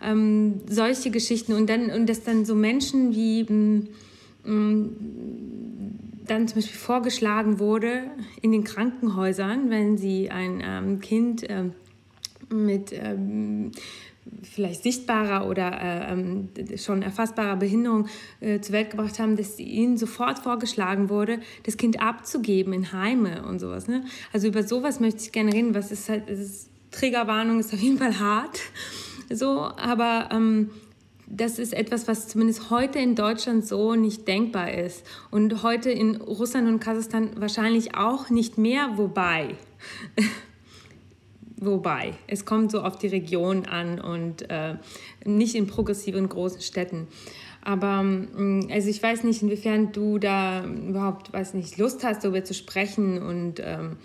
Ähm, 0.01 0.61
solche 0.67 1.11
Geschichten 1.11 1.53
und 1.53 1.69
dann 1.69 1.89
und 1.89 2.07
dass 2.07 2.23
dann 2.23 2.43
so 2.43 2.55
Menschen 2.55 3.15
wie 3.15 3.43
mh, 3.43 3.87
mm, 4.43 4.89
dann 6.27 6.47
zum 6.47 6.55
Beispiel 6.55 6.77
vorgeschlagen 6.77 7.59
wurde 7.59 8.03
in 8.41 8.51
den 8.51 8.63
Krankenhäusern, 8.63 9.69
wenn 9.69 9.97
sie 9.97 10.29
ein 10.29 10.61
ähm, 10.65 10.99
Kind 10.99 11.49
äh, 11.49 11.65
mit 12.49 12.91
ähm, 12.93 13.71
vielleicht 14.41 14.83
sichtbarer 14.83 15.47
oder 15.47 15.71
äh, 15.81 16.11
ähm, 16.11 16.49
schon 16.77 17.01
erfassbarer 17.01 17.55
Behinderung 17.55 18.07
äh, 18.39 18.59
zur 18.59 18.73
Welt 18.73 18.91
gebracht 18.91 19.19
haben, 19.19 19.35
dass 19.35 19.59
ihnen 19.59 19.97
sofort 19.97 20.39
vorgeschlagen 20.39 21.09
wurde, 21.09 21.39
das 21.63 21.77
Kind 21.77 22.01
abzugeben 22.01 22.73
in 22.73 22.91
Heime 22.93 23.45
und 23.45 23.59
sowas. 23.59 23.87
Ne? 23.87 24.03
Also 24.31 24.47
über 24.47 24.63
sowas 24.63 24.99
möchte 24.99 25.21
ich 25.21 25.31
gerne 25.31 25.53
reden, 25.53 25.75
was 25.75 25.91
ist 25.91 26.09
halt, 26.09 26.29
ist, 26.29 26.69
Triggerwarnung 26.91 27.59
ist 27.59 27.73
auf 27.73 27.79
jeden 27.79 27.97
Fall 27.97 28.19
hart, 28.19 28.59
so, 29.29 29.61
aber 29.61 30.29
ähm, 30.31 30.69
das 31.25 31.57
ist 31.57 31.73
etwas, 31.73 32.07
was 32.07 32.27
zumindest 32.27 32.69
heute 32.69 32.99
in 32.99 33.15
Deutschland 33.15 33.65
so 33.65 33.95
nicht 33.95 34.27
denkbar 34.27 34.71
ist 34.73 35.05
und 35.31 35.63
heute 35.63 35.89
in 35.89 36.17
Russland 36.17 36.67
und 36.67 36.79
Kasachstan 36.79 37.31
wahrscheinlich 37.37 37.95
auch 37.95 38.29
nicht 38.29 38.57
mehr, 38.57 38.91
wobei 38.97 39.55
Wobei, 41.65 42.13
es 42.27 42.45
kommt 42.45 42.71
so 42.71 42.81
auf 42.81 42.97
die 42.97 43.07
Region 43.07 43.65
an 43.65 43.99
und 43.99 44.49
äh, 44.49 44.75
nicht 45.23 45.55
in 45.55 45.67
progressiven 45.67 46.27
großen 46.27 46.61
Städten. 46.61 47.07
Aber 47.63 48.03
mm, 48.03 48.67
also 48.71 48.89
ich 48.89 49.01
weiß 49.01 49.23
nicht, 49.23 49.41
inwiefern 49.41 49.91
du 49.91 50.19
da 50.19 50.65
überhaupt, 50.65 51.31
weiß 51.31 51.53
nicht, 51.53 51.77
Lust 51.77 52.03
hast, 52.03 52.23
darüber 52.23 52.43
zu 52.43 52.53
sprechen 52.53 53.21
und 53.21 53.61
ähm, 53.63 53.97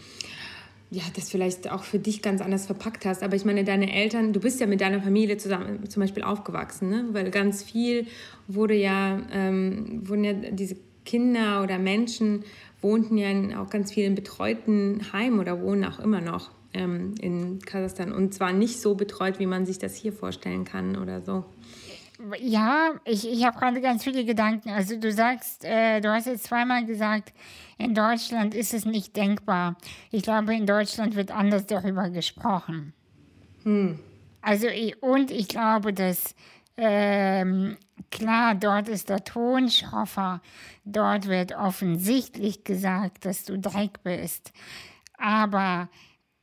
ja, 0.91 1.03
das 1.17 1.31
vielleicht 1.31 1.71
auch 1.71 1.83
für 1.83 1.99
dich 1.99 2.23
ganz 2.23 2.41
anders 2.41 2.67
verpackt 2.67 3.05
hast. 3.05 3.23
Aber 3.23 3.35
ich 3.35 3.45
meine, 3.45 3.65
deine 3.65 3.93
Eltern, 3.93 4.33
du 4.33 4.41
bist 4.41 4.61
ja 4.61 4.67
mit 4.67 4.81
deiner 4.81 5.03
Familie 5.03 5.37
zusammen 5.37 5.89
zum 5.89 6.01
Beispiel 6.01 6.23
aufgewachsen, 6.23 6.89
ne? 6.89 7.07
weil 7.13 7.31
ganz 7.31 7.63
viel 7.63 8.07
wurde 8.47 8.75
ja, 8.75 9.21
ähm, 9.33 10.09
wurden 10.09 10.25
ja 10.25 10.33
diese 10.33 10.77
Kinder 11.05 11.63
oder 11.63 11.79
Menschen 11.79 12.45
wohnten 12.81 13.19
ja 13.19 13.29
in 13.31 13.55
auch 13.55 13.71
ganz 13.71 13.93
vielen 13.93 14.15
betreuten 14.15 15.01
Heimen 15.13 15.41
oder 15.41 15.61
wohnen 15.61 15.85
auch 15.85 15.99
immer 15.99 16.21
noch 16.21 16.51
ähm, 16.75 17.15
in 17.21 17.61
Kasachstan 17.61 18.13
und 18.13 18.35
zwar 18.35 18.53
nicht 18.53 18.81
so 18.81 18.95
betreut, 18.95 19.39
wie 19.39 19.47
man 19.47 19.67
sich 19.67 19.79
das 19.79 19.95
hier 19.95 20.13
vorstellen 20.13 20.65
kann 20.65 20.97
oder 20.97 21.23
so. 21.23 21.45
Ja, 22.41 22.95
ich, 23.05 23.31
ich 23.31 23.45
habe 23.45 23.59
gerade 23.59 23.81
ganz 23.81 24.03
viele 24.03 24.25
Gedanken. 24.25 24.71
Also 24.71 24.97
du 24.97 25.13
sagst, 25.13 25.65
äh, 25.65 26.01
du 26.01 26.11
hast 26.11 26.27
jetzt 26.27 26.45
zweimal 26.45 26.85
gesagt, 26.85 27.33
in 27.79 27.95
Deutschland 27.95 28.57
ist 28.57 28.75
es 28.75 28.85
nicht 28.85 29.17
denkbar. 29.17 29.77
Ich 30.11 30.25
glaube, 30.25 30.55
in 30.55 30.67
Deutschland 30.67 31.15
wird 31.15 31.31
anders 31.31 31.67
darüber 31.67 32.11
gesprochen. 32.11 32.93
Hm. 33.63 34.01
Also 34.41 34.67
und 35.01 35.31
ich 35.31 35.47
glaube, 35.47 35.93
dass 35.93 36.35
ähm, 36.77 37.77
klar, 38.11 38.55
dort 38.55 38.89
ist 38.89 39.09
der 39.09 39.23
Ton 39.23 39.69
schroffer. 39.69 40.41
Dort 40.85 41.29
wird 41.29 41.53
offensichtlich 41.53 42.65
gesagt, 42.65 43.27
dass 43.27 43.45
du 43.45 43.59
Dreck 43.59 44.03
bist. 44.03 44.53
Aber 45.19 45.89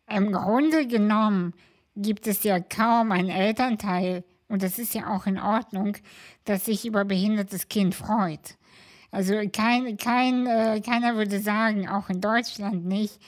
im 0.10 0.32
Grunde 0.32 0.88
genommen 0.88 1.54
gibt 1.96 2.28
es 2.28 2.44
ja 2.44 2.60
kaum 2.60 3.12
einen 3.12 3.30
Elternteil, 3.30 4.24
und 4.48 4.62
das 4.62 4.78
ist 4.78 4.94
ja 4.94 5.14
auch 5.14 5.26
in 5.26 5.40
Ordnung, 5.40 5.98
das 6.44 6.66
sich 6.66 6.86
über 6.86 7.04
behindertes 7.04 7.68
Kind 7.68 7.96
freut. 7.96 8.58
Also 9.12 9.34
kein, 9.52 9.98
kein, 9.98 10.46
äh, 10.46 10.82
keiner 10.82 11.16
würde 11.16 11.40
sagen, 11.40 11.88
auch 11.88 12.10
in 12.10 12.22
Deutschland 12.22 12.86
nicht, 12.86 13.20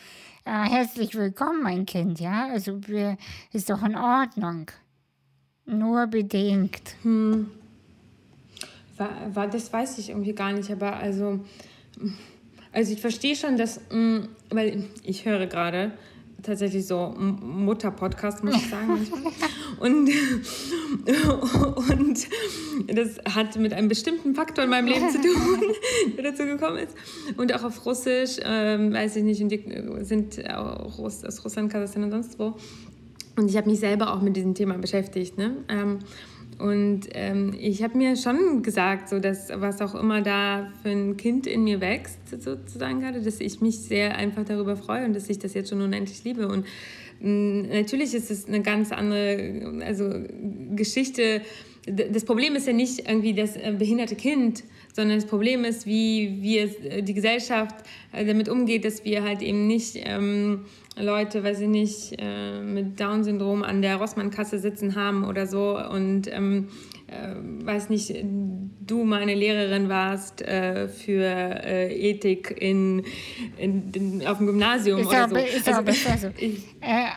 äh, 0.45 0.51
herzlich 0.51 1.15
willkommen, 1.15 1.63
mein 1.63 1.85
Kind, 1.85 2.19
ja, 2.19 2.49
also 2.49 2.87
wir, 2.87 3.17
ist 3.51 3.69
doch 3.69 3.83
in 3.83 3.95
Ordnung. 3.95 4.69
Nur 5.65 6.07
bedingt. 6.07 6.95
Hm. 7.01 7.51
War, 8.97 9.09
war, 9.33 9.47
das 9.47 9.71
weiß 9.71 9.97
ich 9.97 10.09
irgendwie 10.09 10.33
gar 10.33 10.53
nicht, 10.53 10.71
aber 10.71 10.95
also, 10.95 11.39
also 12.71 12.93
ich 12.93 13.01
verstehe 13.01 13.35
schon, 13.35 13.57
dass, 13.57 13.79
mh, 13.89 13.91
hm, 13.91 14.29
weil 14.49 14.85
ich 15.03 15.25
höre 15.25 15.47
gerade, 15.47 15.91
tatsächlich 16.43 16.85
so 16.85 17.13
Mutter-Podcast, 17.17 18.43
muss 18.43 18.55
ich 18.55 18.69
sagen. 18.69 19.07
Und, 19.79 20.09
und 21.89 22.27
das 22.87 23.19
hat 23.35 23.57
mit 23.57 23.73
einem 23.73 23.89
bestimmten 23.89 24.33
Faktor 24.33 24.63
in 24.63 24.71
meinem 24.71 24.87
Leben 24.87 25.07
zu 25.11 25.21
tun, 25.21 25.61
der 26.17 26.31
dazu 26.31 26.45
gekommen 26.45 26.77
ist. 26.77 26.97
Und 27.37 27.53
auch 27.53 27.63
auf 27.63 27.85
Russisch, 27.85 28.37
ähm, 28.43 28.91
weiß 28.91 29.17
ich 29.17 29.23
nicht, 29.23 29.39
und 29.39 29.49
die 29.49 29.63
sind 30.01 30.43
auch 30.49 30.97
aus 30.97 31.23
Russland, 31.45 31.71
Kasachstan 31.71 32.05
und 32.05 32.11
sonst 32.11 32.39
wo. 32.39 32.55
Und 33.35 33.49
ich 33.49 33.55
habe 33.55 33.69
mich 33.69 33.79
selber 33.79 34.13
auch 34.13 34.21
mit 34.21 34.35
diesem 34.35 34.55
Thema 34.55 34.79
beschäftigt. 34.79 35.37
Ne? 35.37 35.57
Ähm, 35.69 35.99
und 36.59 37.01
ähm, 37.13 37.53
ich 37.59 37.83
habe 37.83 37.97
mir 37.97 38.15
schon 38.15 38.63
gesagt, 38.63 39.09
so 39.09 39.19
dass 39.19 39.49
was 39.53 39.79
auch 39.81 39.93
immer 39.93 40.21
da 40.21 40.71
für 40.81 40.89
ein 40.89 41.15
Kind 41.15 41.45
in 41.45 41.63
mir 41.63 41.81
wächst, 41.81 42.19
sozusagen 42.29 42.99
gerade, 42.99 43.21
dass 43.21 43.39
ich 43.39 43.61
mich 43.61 43.79
sehr 43.79 44.15
einfach 44.15 44.43
darüber 44.43 44.75
freue 44.75 45.05
und 45.05 45.15
dass 45.15 45.29
ich 45.29 45.37
das 45.37 45.53
jetzt 45.53 45.69
schon 45.69 45.81
unendlich 45.81 46.23
liebe. 46.23 46.47
Und 46.47 46.65
mm, 47.19 47.69
natürlich 47.69 48.15
ist 48.15 48.31
es 48.31 48.47
eine 48.47 48.63
ganz 48.63 48.91
andere 48.91 49.81
also, 49.85 50.11
Geschichte. 50.75 51.41
Das 51.85 52.25
Problem 52.25 52.55
ist 52.55 52.65
ja 52.65 52.73
nicht 52.73 53.07
irgendwie 53.07 53.33
das 53.33 53.55
äh, 53.55 53.75
behinderte 53.77 54.15
Kind, 54.15 54.63
sondern 54.93 55.17
das 55.17 55.27
Problem 55.27 55.63
ist, 55.63 55.85
wie 55.85 56.39
wir 56.41 56.91
äh, 56.91 57.03
die 57.03 57.13
Gesellschaft 57.13 57.75
äh, 58.13 58.25
damit 58.25 58.49
umgeht, 58.49 58.83
dass 58.83 59.05
wir 59.05 59.23
halt 59.23 59.43
eben 59.43 59.67
nicht 59.67 59.95
ähm, 59.95 60.65
Leute, 60.99 61.43
weiß 61.43 61.61
ich 61.61 61.67
nicht, 61.67 62.15
äh, 62.17 62.61
mit 62.61 62.99
Down-Syndrom 62.99 63.63
an 63.63 63.81
der 63.81 63.97
Rossmann-Kasse 63.97 64.59
sitzen 64.59 64.95
haben 64.95 65.23
oder 65.23 65.47
so 65.47 65.77
und 65.77 66.27
ähm, 66.31 66.69
äh, 67.07 67.35
weiß 67.65 67.89
nicht, 67.89 68.13
du 68.23 69.03
meine 69.03 69.33
Lehrerin 69.33 69.89
warst 69.89 70.41
äh, 70.41 70.87
für 70.87 71.23
äh, 71.23 71.93
Ethik 71.93 72.55
in, 72.59 73.05
in, 73.57 73.91
in, 73.91 74.27
auf 74.27 74.37
dem 74.37 74.47
Gymnasium 74.47 74.99
ist 74.99 75.07
oder 75.07 75.29
so. 75.29 75.35
Ist 75.35 75.67
also, 75.67 75.81
besser 75.83 76.17
so. 76.17 76.27
Ich, 76.37 76.65
äh, 76.81 77.09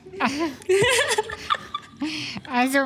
also, 2.53 2.79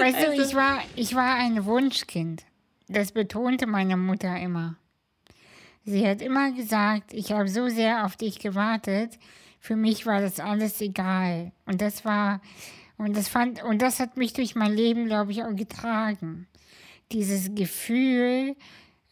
weißt 0.00 0.16
also, 0.16 0.36
du, 0.36 0.42
ich 0.42 0.54
war, 0.54 0.78
ich 0.96 1.14
war 1.14 1.34
ein 1.36 1.64
Wunschkind. 1.64 2.44
Das 2.88 3.12
betonte 3.12 3.66
meine 3.66 3.96
Mutter 3.96 4.36
immer. 4.38 4.76
Sie 5.88 6.04
hat 6.04 6.20
immer 6.20 6.50
gesagt, 6.50 7.14
ich 7.14 7.30
habe 7.30 7.48
so 7.48 7.68
sehr 7.68 8.04
auf 8.04 8.16
dich 8.16 8.40
gewartet, 8.40 9.20
für 9.60 9.76
mich 9.76 10.04
war 10.04 10.20
das 10.20 10.40
alles 10.40 10.80
egal. 10.80 11.52
Und 11.64 11.80
das 11.80 12.04
war, 12.04 12.40
und 12.98 13.16
das 13.16 13.28
fand, 13.28 13.62
und 13.62 13.80
das 13.82 14.00
hat 14.00 14.16
mich 14.16 14.32
durch 14.32 14.56
mein 14.56 14.74
Leben, 14.74 15.06
glaube 15.06 15.30
ich, 15.30 15.44
auch 15.44 15.54
getragen. 15.54 16.48
Dieses 17.12 17.54
Gefühl, 17.54 18.56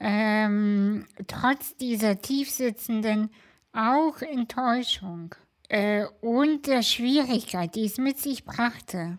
ähm, 0.00 1.06
trotz 1.28 1.76
dieser 1.76 2.18
tiefsitzenden 2.18 3.30
auch 3.72 4.20
Enttäuschung 4.20 5.36
äh, 5.68 6.06
und 6.20 6.66
der 6.66 6.82
Schwierigkeit, 6.82 7.76
die 7.76 7.84
es 7.84 7.98
mit 7.98 8.18
sich 8.18 8.44
brachte, 8.44 9.18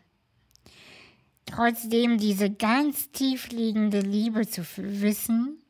trotzdem 1.45 2.17
diese 2.17 2.49
ganz 2.49 3.11
tiefliegende 3.11 4.01
Liebe 4.01 4.45
zu 4.45 4.65
wissen 4.75 5.61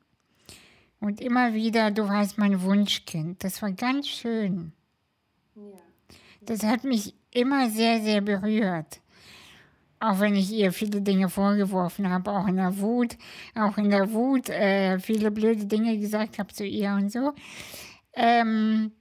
und 1.05 1.21
immer 1.21 1.53
wieder, 1.53 1.91
du 1.91 2.09
warst 2.09 2.39
mein 2.39 2.63
Wunschkind, 2.63 3.43
das 3.43 3.61
war 3.61 3.71
ganz 3.71 4.07
schön. 4.07 4.73
Das 6.41 6.63
hat 6.63 6.83
mich 6.83 7.13
immer 7.29 7.69
sehr, 7.69 8.01
sehr 8.01 8.21
berührt. 8.21 9.01
Auch 9.99 10.19
wenn 10.19 10.35
ich 10.35 10.51
ihr 10.51 10.71
viele 10.71 11.01
Dinge 11.01 11.29
vorgeworfen 11.29 12.09
habe, 12.09 12.31
auch 12.31 12.47
in 12.47 12.55
der 12.55 12.79
Wut, 12.79 13.17
auch 13.53 13.77
in 13.77 13.91
der 13.91 14.11
Wut 14.13 14.49
äh, 14.49 14.97
viele 14.97 15.29
blöde 15.29 15.65
Dinge 15.65 15.97
gesagt 15.99 16.39
habe 16.39 16.51
zu 16.51 16.65
ihr 16.65 16.93
und 16.93 17.11
so. 17.11 17.33
Ähm, 18.13 18.91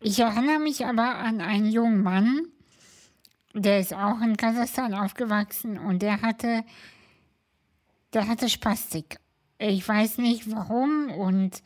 ich 0.00 0.18
erinnere 0.18 0.58
mich 0.58 0.86
aber 0.86 1.16
an 1.16 1.42
einen 1.42 1.70
jungen 1.70 2.02
Mann, 2.02 2.48
der 3.52 3.80
ist 3.80 3.92
auch 3.92 4.22
in 4.22 4.38
Kasachstan 4.38 4.94
aufgewachsen 4.94 5.78
und 5.78 6.00
der 6.00 6.22
hatte, 6.22 6.64
der 8.14 8.26
hatte 8.26 8.48
Spastik. 8.48 9.18
Ich 9.58 9.86
weiß 9.86 10.18
nicht 10.18 10.50
warum 10.50 11.10
und 11.10 11.62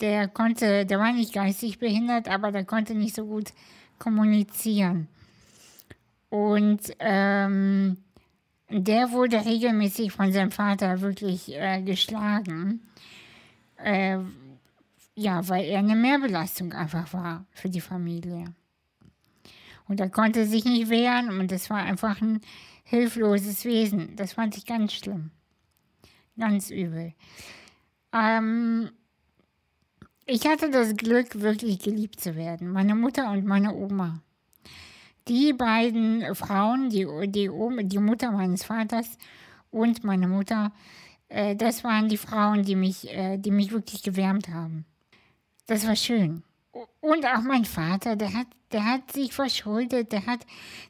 der 0.00 0.28
konnte, 0.28 0.86
der 0.86 0.98
war 0.98 1.12
nicht 1.12 1.32
geistig 1.32 1.78
behindert, 1.78 2.28
aber 2.28 2.52
der 2.52 2.64
konnte 2.64 2.94
nicht 2.94 3.14
so 3.14 3.26
gut 3.26 3.52
kommunizieren. 3.98 5.08
Und 6.28 6.92
ähm, 6.98 7.98
der 8.70 9.12
wurde 9.12 9.44
regelmäßig 9.44 10.12
von 10.12 10.32
seinem 10.32 10.50
Vater 10.50 11.00
wirklich 11.00 11.54
äh, 11.54 11.82
geschlagen. 11.82 12.80
Äh, 13.76 14.18
ja, 15.14 15.48
weil 15.48 15.64
er 15.64 15.78
eine 15.78 15.96
Mehrbelastung 15.96 16.72
einfach 16.72 17.12
war 17.12 17.46
für 17.52 17.68
die 17.70 17.80
Familie. 17.80 18.54
Und 19.88 20.00
er 20.00 20.10
konnte 20.10 20.46
sich 20.46 20.64
nicht 20.64 20.90
wehren 20.90 21.38
und 21.38 21.52
es 21.52 21.70
war 21.70 21.78
einfach 21.78 22.20
ein 22.20 22.40
hilfloses 22.84 23.64
Wesen. 23.64 24.16
Das 24.16 24.34
fand 24.34 24.56
ich 24.56 24.66
ganz 24.66 24.92
schlimm. 24.92 25.30
Ganz 26.38 26.70
übel. 26.70 27.14
Ähm, 28.12 28.90
ich 30.26 30.46
hatte 30.46 30.70
das 30.70 30.96
Glück, 30.96 31.40
wirklich 31.40 31.78
geliebt 31.78 32.20
zu 32.20 32.36
werden. 32.36 32.70
Meine 32.72 32.94
Mutter 32.94 33.30
und 33.30 33.46
meine 33.46 33.74
Oma. 33.74 34.20
Die 35.28 35.52
beiden 35.52 36.34
Frauen, 36.34 36.90
die, 36.90 37.06
die, 37.28 37.50
die 37.84 37.98
Mutter 37.98 38.30
meines 38.30 38.64
Vaters 38.64 39.18
und 39.70 40.04
meine 40.04 40.28
Mutter, 40.28 40.72
äh, 41.28 41.56
das 41.56 41.84
waren 41.84 42.08
die 42.08 42.16
Frauen, 42.16 42.62
die 42.62 42.76
mich, 42.76 43.12
äh, 43.12 43.38
die 43.38 43.50
mich 43.50 43.72
wirklich 43.72 44.02
gewärmt 44.02 44.48
haben. 44.48 44.84
Das 45.66 45.86
war 45.86 45.96
schön. 45.96 46.42
Und 47.00 47.24
auch 47.24 47.42
mein 47.42 47.64
Vater, 47.64 48.16
der 48.16 48.34
hat, 48.34 48.46
der 48.72 48.84
hat 48.84 49.12
sich 49.12 49.32
verschuldet, 49.32 50.12
der 50.12 50.26
hat 50.26 50.40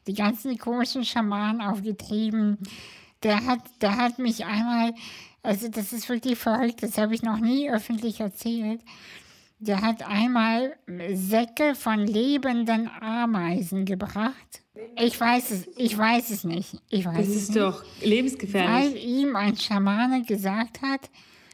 die 0.05 0.13
ganzen 0.13 0.57
komischen 0.57 1.05
Schamanen 1.05 1.61
aufgetrieben. 1.61 2.57
Der 3.23 3.45
hat, 3.45 3.61
der 3.81 3.97
hat 3.97 4.19
mich 4.19 4.45
einmal, 4.45 4.93
also 5.47 5.69
das 5.69 5.93
ist 5.93 6.09
wirklich 6.09 6.37
verrückt, 6.37 6.83
das 6.83 6.97
habe 6.97 7.15
ich 7.15 7.23
noch 7.23 7.39
nie 7.39 7.71
öffentlich 7.71 8.19
erzählt. 8.19 8.81
Der 9.59 9.81
hat 9.81 10.07
einmal 10.07 10.75
Säcke 11.13 11.73
von 11.73 12.05
lebenden 12.05 12.89
Ameisen 12.99 13.85
gebracht. 13.85 14.61
Ich 14.97 15.19
weiß 15.19 15.51
es, 15.51 15.67
ich 15.77 15.97
weiß 15.97 16.29
es 16.31 16.43
nicht. 16.43 16.75
Ich 16.89 17.05
weiß 17.05 17.17
das 17.17 17.29
ist 17.29 17.55
doch 17.55 17.83
lebensgefährlich. 18.01 18.93
Weil 18.93 18.97
ihm 18.97 19.35
ein 19.35 19.55
Schamane 19.55 20.23
gesagt 20.23 20.81
hat, 20.81 21.09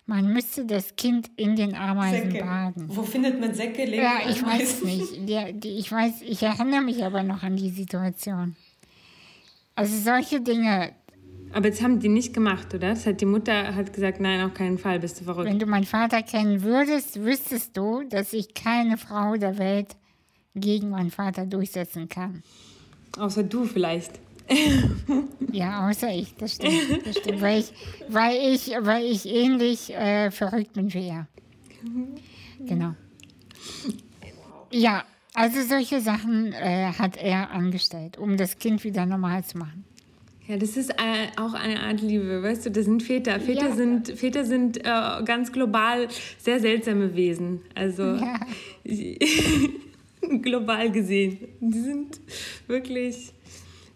man 0.06 0.34
müsste 0.34 0.66
das 0.66 0.96
Kind 0.96 1.30
in 1.38 1.56
den 1.56 1.76
Ameisen 1.76 2.32
Säcke. 2.32 2.44
baden. 2.44 2.86
Wo 2.88 3.04
findet 3.04 3.40
man 3.40 3.54
Säcke? 3.54 3.86
Leben 3.86 4.04
ja, 4.04 4.22
ich 4.28 4.44
weiß 4.44 4.84
nicht. 4.84 5.30
Der, 5.30 5.54
die, 5.54 5.78
ich 5.78 5.90
weiß, 5.90 6.24
ich 6.24 6.42
erinnere 6.42 6.82
mich 6.82 7.06
aber 7.06 7.24
noch 7.24 7.44
an 7.44 7.56
die 7.56 7.70
Situation. 7.70 8.56
Also 9.76 9.98
solche 9.98 10.42
Dinge. 10.42 10.94
Aber 11.54 11.68
jetzt 11.68 11.84
haben 11.84 12.00
die 12.00 12.10
nicht 12.10 12.34
gemacht, 12.34 12.74
oder? 12.74 12.90
Das 12.90 13.06
hat 13.06 13.22
die 13.22 13.26
Mutter 13.26 13.76
hat 13.76 13.94
gesagt, 13.94 14.20
nein, 14.20 14.42
auf 14.42 14.56
keinen 14.56 14.80
Fall, 14.80 15.00
bist 15.00 15.22
du 15.22 15.24
verrückt. 15.24 15.48
Wenn 15.48 15.60
du 15.60 15.68
meinen 15.68 15.86
Vater 15.86 16.24
kennen 16.24 16.64
würdest, 16.64 17.24
wüsstest 17.24 17.78
du, 17.78 18.04
dass 18.10 18.34
ich 18.34 18.56
keine 18.56 18.98
Frau 18.98 19.36
der 19.36 19.60
Welt 19.60 19.96
gegen 20.56 20.90
meinen 20.90 21.12
Vater 21.12 21.46
durchsetzen 21.46 22.10
kann. 22.10 22.42
Außer 23.18 23.44
du 23.44 23.66
vielleicht. 23.66 24.20
ja, 25.52 25.88
außer 25.88 26.10
ich, 26.10 26.36
das 26.36 26.56
stimmt. 26.56 27.06
Das 27.06 27.18
stimmt 27.18 27.42
weil, 27.42 27.60
ich, 27.60 27.72
weil, 28.10 28.54
ich, 28.54 28.72
weil 28.80 29.06
ich 29.06 29.26
ähnlich 29.28 29.94
äh, 29.94 30.32
verrückt 30.32 30.74
bin 30.74 30.92
wie 30.94 31.08
er. 31.08 31.28
Genau. 32.66 32.96
Ja, 34.72 35.04
also 35.36 35.62
solche 35.62 36.02
Sachen 36.02 36.52
äh, 36.54 36.92
hat 36.98 37.16
er 37.18 37.52
angestellt, 37.52 38.18
um 38.18 38.38
das 38.38 38.58
Kind 38.58 38.84
wieder 38.84 39.06
normal 39.06 39.44
zu 39.44 39.60
machen. 39.60 39.86
Ja, 40.48 40.58
das 40.58 40.76
ist 40.76 40.90
äh, 40.90 41.28
auch 41.38 41.54
eine 41.54 41.80
Art 41.80 42.02
Liebe, 42.02 42.44
weißt 42.44 42.66
du, 42.66 42.72
das 42.72 42.86
sind 42.86 43.02
Väter. 43.02 43.40
Väter 43.40 43.70
ja. 43.70 43.76
sind, 43.76 44.10
Väter 44.10 44.44
sind 44.44 44.78
äh, 44.78 45.24
ganz 45.24 45.54
global 45.54 46.10
sehr 46.38 46.60
seltsame 46.60 47.16
Wesen. 47.16 47.62
Also 47.76 48.04
ja. 48.04 48.40
global 50.42 50.92
gesehen. 50.92 51.38
Die 51.62 51.80
sind 51.80 52.20
wirklich 52.68 53.32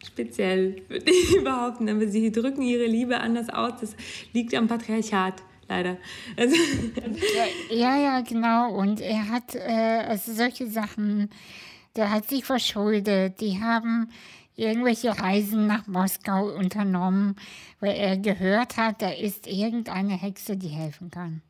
speziell, 0.05 0.81
würde 0.87 1.11
ich 1.11 1.37
behaupten. 1.43 1.89
Aber 1.89 2.07
sie 2.07 2.31
drücken 2.31 2.61
ihre 2.61 2.85
Liebe 2.85 3.19
anders 3.19 3.49
aus. 3.49 3.73
Das 3.81 3.95
liegt 4.33 4.53
am 4.55 4.67
Patriarchat. 4.67 5.43
Leider. 5.69 5.97
Also 6.37 6.55
ja, 7.71 7.97
ja, 7.97 8.21
genau. 8.21 8.73
Und 8.73 9.01
er 9.01 9.27
hat 9.27 9.53
äh, 9.53 10.05
also 10.07 10.31
solche 10.31 10.67
Sachen, 10.67 11.29
der 11.97 12.09
hat 12.09 12.29
sich 12.29 12.45
verschuldet. 12.45 13.41
Die 13.41 13.59
haben 13.59 14.09
irgendwelche 14.57 15.17
Reisen 15.17 15.67
nach 15.67 15.87
Moskau 15.87 16.51
unternommen, 16.53 17.35
weil 17.79 17.95
er 17.95 18.17
gehört 18.17 18.75
hat, 18.75 19.01
da 19.01 19.11
ist 19.11 19.47
irgendeine 19.47 20.19
Hexe, 20.19 20.57
die 20.57 20.67
helfen 20.67 21.09
kann. 21.11 21.41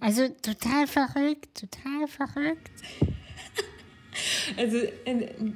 Also 0.00 0.28
total 0.28 0.86
verrückt, 0.86 1.48
total 1.54 2.08
verrückt. 2.08 2.70
Also 4.56 4.78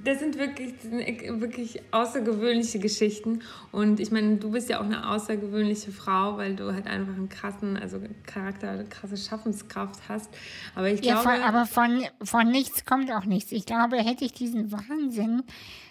das 0.05 0.21
sind 0.21 0.39
wirklich, 0.39 0.75
das 0.75 0.83
sind 0.83 1.41
wirklich 1.41 1.83
außergewöhnliche 1.91 2.79
Geschichten. 2.79 3.41
Und 3.73 3.99
ich 3.99 4.13
meine, 4.13 4.37
du 4.37 4.53
bist 4.53 4.69
ja 4.69 4.79
auch 4.79 4.85
eine 4.85 5.09
außergewöhnliche 5.09 5.91
Frau, 5.91 6.37
weil 6.37 6.55
du 6.55 6.73
halt 6.73 6.87
einfach 6.87 7.15
einen 7.15 7.29
krassen, 7.29 7.77
also 7.77 8.01
Charakter, 8.25 8.71
eine 8.71 8.85
krasse 8.85 9.17
Schaffenskraft 9.17 10.01
hast. 10.09 10.31
Aber 10.77 10.89
ich 10.89 11.03
glaube... 11.03 11.17
Ja, 11.17 11.23
von, 11.23 11.43
aber 11.43 11.67
von, 11.67 12.05
von 12.23 12.51
nichts 12.53 12.85
kommt 12.85 13.11
auch 13.11 13.25
nichts. 13.25 13.51
Ich 13.51 13.67
glaube, 13.67 13.97
hätte 13.97 14.25
ich 14.25 14.33
diesen 14.33 14.71
Wahnsinn 14.71 15.43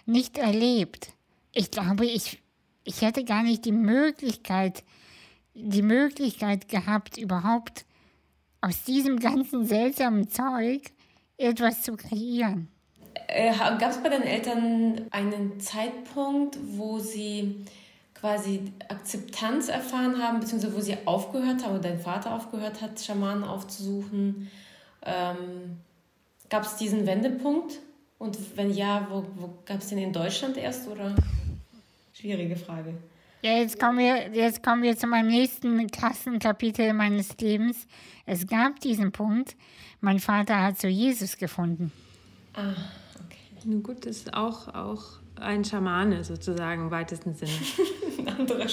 nicht 0.06 0.38
erlebt, 0.38 1.14
ich 1.54 1.72
glaube, 1.72 2.06
ich, 2.06 2.42
ich 2.84 3.02
hätte 3.02 3.24
gar 3.24 3.44
nicht 3.44 3.66
die 3.66 3.72
Möglichkeit, 3.72 4.84
die 5.54 5.82
Möglichkeit 5.82 6.70
gehabt, 6.70 7.18
überhaupt 7.18 7.86
aus 8.62 8.84
diesem 8.84 9.20
ganzen 9.20 9.66
seltsamen 9.66 10.30
Zeug 10.30 10.92
etwas 11.38 11.82
zu 11.82 11.98
kreieren. 11.98 12.70
Äh, 13.28 13.54
Gab 13.54 13.92
es 13.92 13.98
bei 13.98 14.10
deinen 14.10 14.24
Eltern 14.24 15.08
einen 15.12 15.60
Zeitpunkt, 15.60 16.58
wo 16.78 17.00
sie 17.00 17.66
quasi 18.14 18.72
Akzeptanz 18.88 19.68
erfahren 19.68 20.22
haben, 20.22 20.40
beziehungsweise 20.40 20.76
wo 20.76 20.80
sie 20.80 20.96
aufgehört 21.06 21.64
haben, 21.64 21.74
oder 21.74 21.90
dein 21.90 22.00
Vater 22.00 22.34
aufgehört 22.34 22.82
hat, 22.82 23.00
Schamanen 23.00 23.44
aufzusuchen? 23.44 24.50
Ähm, 25.04 25.78
Gab 26.50 26.64
es 26.64 26.76
diesen 26.76 27.08
Wendepunkt? 27.08 27.80
Und 28.22 28.38
wenn 28.56 28.72
ja, 28.72 29.08
wo, 29.10 29.26
wo 29.36 29.52
gab 29.66 29.80
es 29.80 29.88
den 29.88 29.98
in 29.98 30.14
Deutschland 30.14 30.56
erst 30.56 30.88
oder? 30.88 31.16
Schwierige 32.14 32.56
Frage. 32.56 32.94
Ja, 33.42 33.58
jetzt 33.58 33.80
kommen, 33.80 33.98
wir, 33.98 34.30
jetzt 34.32 34.62
kommen 34.62 34.84
wir 34.84 34.96
zu 34.96 35.08
meinem 35.08 35.30
nächsten 35.30 35.88
krassen 35.90 36.38
Kapitel 36.38 36.94
meines 36.94 37.36
Lebens. 37.40 37.88
Es 38.28 38.46
gab 38.46 38.80
diesen 38.80 39.12
Punkt, 39.12 39.56
mein 40.02 40.20
Vater 40.20 40.62
hat 40.62 40.78
zu 40.78 40.88
Jesus 40.88 41.36
gefunden. 41.36 41.92
Ah, 42.54 42.76
okay. 43.26 43.40
Nun 43.66 43.82
gut, 43.82 44.06
das 44.06 44.18
ist 44.18 44.34
auch, 44.36 44.68
auch 44.68 45.04
ein 45.38 45.66
Schamane 45.66 46.24
sozusagen 46.24 46.84
im 46.84 46.92
weitesten 46.92 47.34
Sinne. 47.34 47.54
ein 48.20 48.28
anderer. 48.28 48.68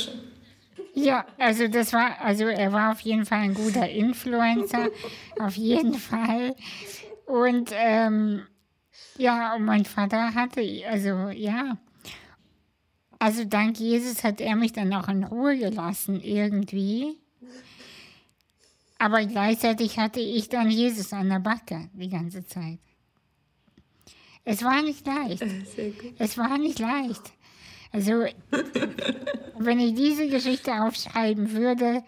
Ja, 0.92 1.24
also 1.38 1.68
das 1.68 1.94
war, 1.94 2.20
also 2.20 2.44
er 2.44 2.70
war 2.74 2.92
auf 2.92 3.00
jeden 3.00 3.24
Fall 3.24 3.38
ein 3.38 3.54
guter 3.54 3.88
Influencer, 3.88 4.90
auf 5.38 5.56
jeden 5.56 5.94
Fall. 5.94 6.54
Und 7.24 7.70
ähm, 7.72 8.42
ja, 9.16 9.54
und 9.54 9.64
mein 9.64 9.84
Vater 9.84 10.34
hatte, 10.34 10.62
also 10.88 11.28
ja, 11.30 11.76
also 13.18 13.44
dank 13.44 13.78
Jesus 13.78 14.22
hat 14.22 14.40
er 14.40 14.54
mich 14.54 14.72
dann 14.72 14.92
auch 14.92 15.08
in 15.08 15.24
Ruhe 15.24 15.58
gelassen 15.58 16.20
irgendwie. 16.20 17.18
Aber 18.98 19.24
gleichzeitig 19.26 19.98
hatte 19.98 20.20
ich 20.20 20.48
dann 20.48 20.70
Jesus 20.70 21.12
an 21.12 21.28
der 21.28 21.38
Backe 21.38 21.88
die 21.92 22.08
ganze 22.08 22.44
Zeit. 22.46 22.78
Es 24.44 24.62
war 24.62 24.82
nicht 24.82 25.06
leicht. 25.06 25.44
Es 26.18 26.38
war 26.38 26.58
nicht 26.58 26.78
leicht. 26.78 27.22
Also, 27.92 28.24
wenn 29.58 29.78
ich 29.78 29.94
diese 29.94 30.28
Geschichte 30.28 30.72
aufschreiben 30.82 31.52
würde. 31.52 32.02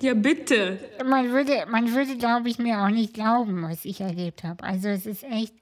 Ja, 0.00 0.14
bitte. 0.14 0.78
Man 1.04 1.30
würde, 1.30 1.66
man 1.68 1.92
würde 1.92 2.16
glaube 2.16 2.48
ich, 2.48 2.58
mir 2.58 2.82
auch 2.82 2.90
nicht 2.90 3.14
glauben, 3.14 3.62
was 3.62 3.84
ich 3.84 4.00
erlebt 4.00 4.44
habe. 4.44 4.62
Also, 4.62 4.88
es 4.88 5.06
ist 5.06 5.24
echt. 5.24 5.54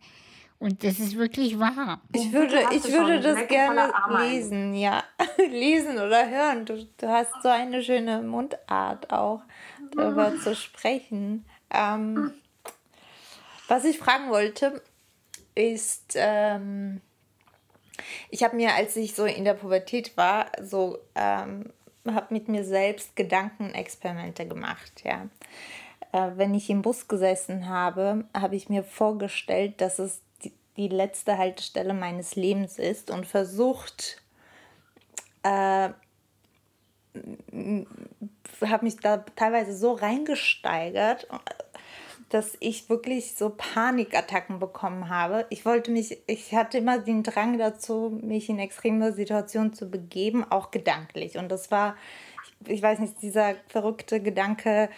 Und 0.58 0.82
das 0.82 0.98
ist 0.98 1.16
wirklich 1.16 1.58
wahr. 1.58 2.00
Ich 2.14 2.32
würde, 2.32 2.62
ich 2.72 2.84
würde 2.84 3.20
das 3.20 3.46
gerne 3.48 3.92
lesen, 4.18 4.74
ja. 4.74 5.02
lesen 5.36 5.98
oder 5.98 6.28
hören. 6.28 6.64
Du, 6.64 6.86
du 6.96 7.08
hast 7.08 7.32
so 7.42 7.48
eine 7.48 7.82
schöne 7.82 8.22
Mundart 8.22 9.12
auch 9.12 9.42
darüber 9.94 10.34
zu 10.38 10.54
sprechen. 10.54 11.44
Ähm, 11.70 12.32
was 13.68 13.84
ich 13.84 13.98
fragen 13.98 14.30
wollte, 14.30 14.82
ist, 15.54 16.14
ähm, 16.16 17.00
ich 18.30 18.42
habe 18.42 18.56
mir, 18.56 18.74
als 18.74 18.96
ich 18.96 19.14
so 19.14 19.24
in 19.24 19.44
der 19.44 19.54
Pubertät 19.54 20.16
war, 20.16 20.46
so 20.62 20.98
ähm, 21.14 21.72
habe 22.06 22.34
mit 22.34 22.48
mir 22.48 22.64
selbst 22.64 23.16
Gedankenexperimente 23.16 24.46
gemacht, 24.46 25.02
ja. 25.04 25.28
Äh, 26.12 26.32
wenn 26.36 26.54
ich 26.54 26.70
im 26.70 26.82
Bus 26.82 27.08
gesessen 27.08 27.68
habe, 27.68 28.24
habe 28.34 28.56
ich 28.56 28.68
mir 28.68 28.84
vorgestellt, 28.84 29.80
dass 29.80 29.98
es 29.98 30.20
die, 30.76 30.88
letzte 30.88 31.38
Haltestelle 31.38 31.94
meines 31.94 32.36
Lebens 32.36 32.78
ist 32.78 33.10
und 33.10 33.26
versucht, 33.26 34.22
äh, 35.42 35.90
habe 38.60 38.84
mich 38.84 38.96
da 38.96 39.18
teilweise 39.36 39.76
so 39.76 39.92
reingesteigert, 39.92 41.28
dass 42.30 42.56
ich 42.58 42.88
wirklich 42.88 43.36
so 43.36 43.50
Panikattacken 43.50 44.58
bekommen 44.58 45.08
habe. 45.08 45.46
Ich 45.50 45.64
wollte 45.64 45.90
mich, 45.90 46.18
ich 46.26 46.54
hatte 46.54 46.78
immer 46.78 46.98
den 46.98 47.22
Drang 47.22 47.58
dazu, 47.58 48.18
mich 48.22 48.48
in 48.48 48.58
extreme 48.58 49.12
Situationen 49.12 49.72
zu 49.72 49.88
begeben, 49.88 50.44
auch 50.50 50.70
gedanklich. 50.70 51.38
Und 51.38 51.50
das 51.50 51.70
war, 51.70 51.96
ich 52.66 52.82
weiß 52.82 52.98
nicht, 52.98 53.22
dieser 53.22 53.54
verrückte 53.68 54.20
Gedanke 54.20 54.88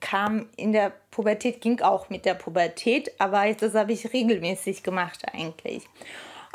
kam 0.00 0.48
in 0.56 0.72
der 0.72 0.92
Pubertät, 1.10 1.60
ging 1.60 1.80
auch 1.80 2.10
mit 2.10 2.24
der 2.24 2.34
Pubertät, 2.34 3.12
aber 3.18 3.52
das 3.52 3.74
habe 3.74 3.92
ich 3.92 4.12
regelmäßig 4.12 4.82
gemacht 4.82 5.24
eigentlich. 5.32 5.84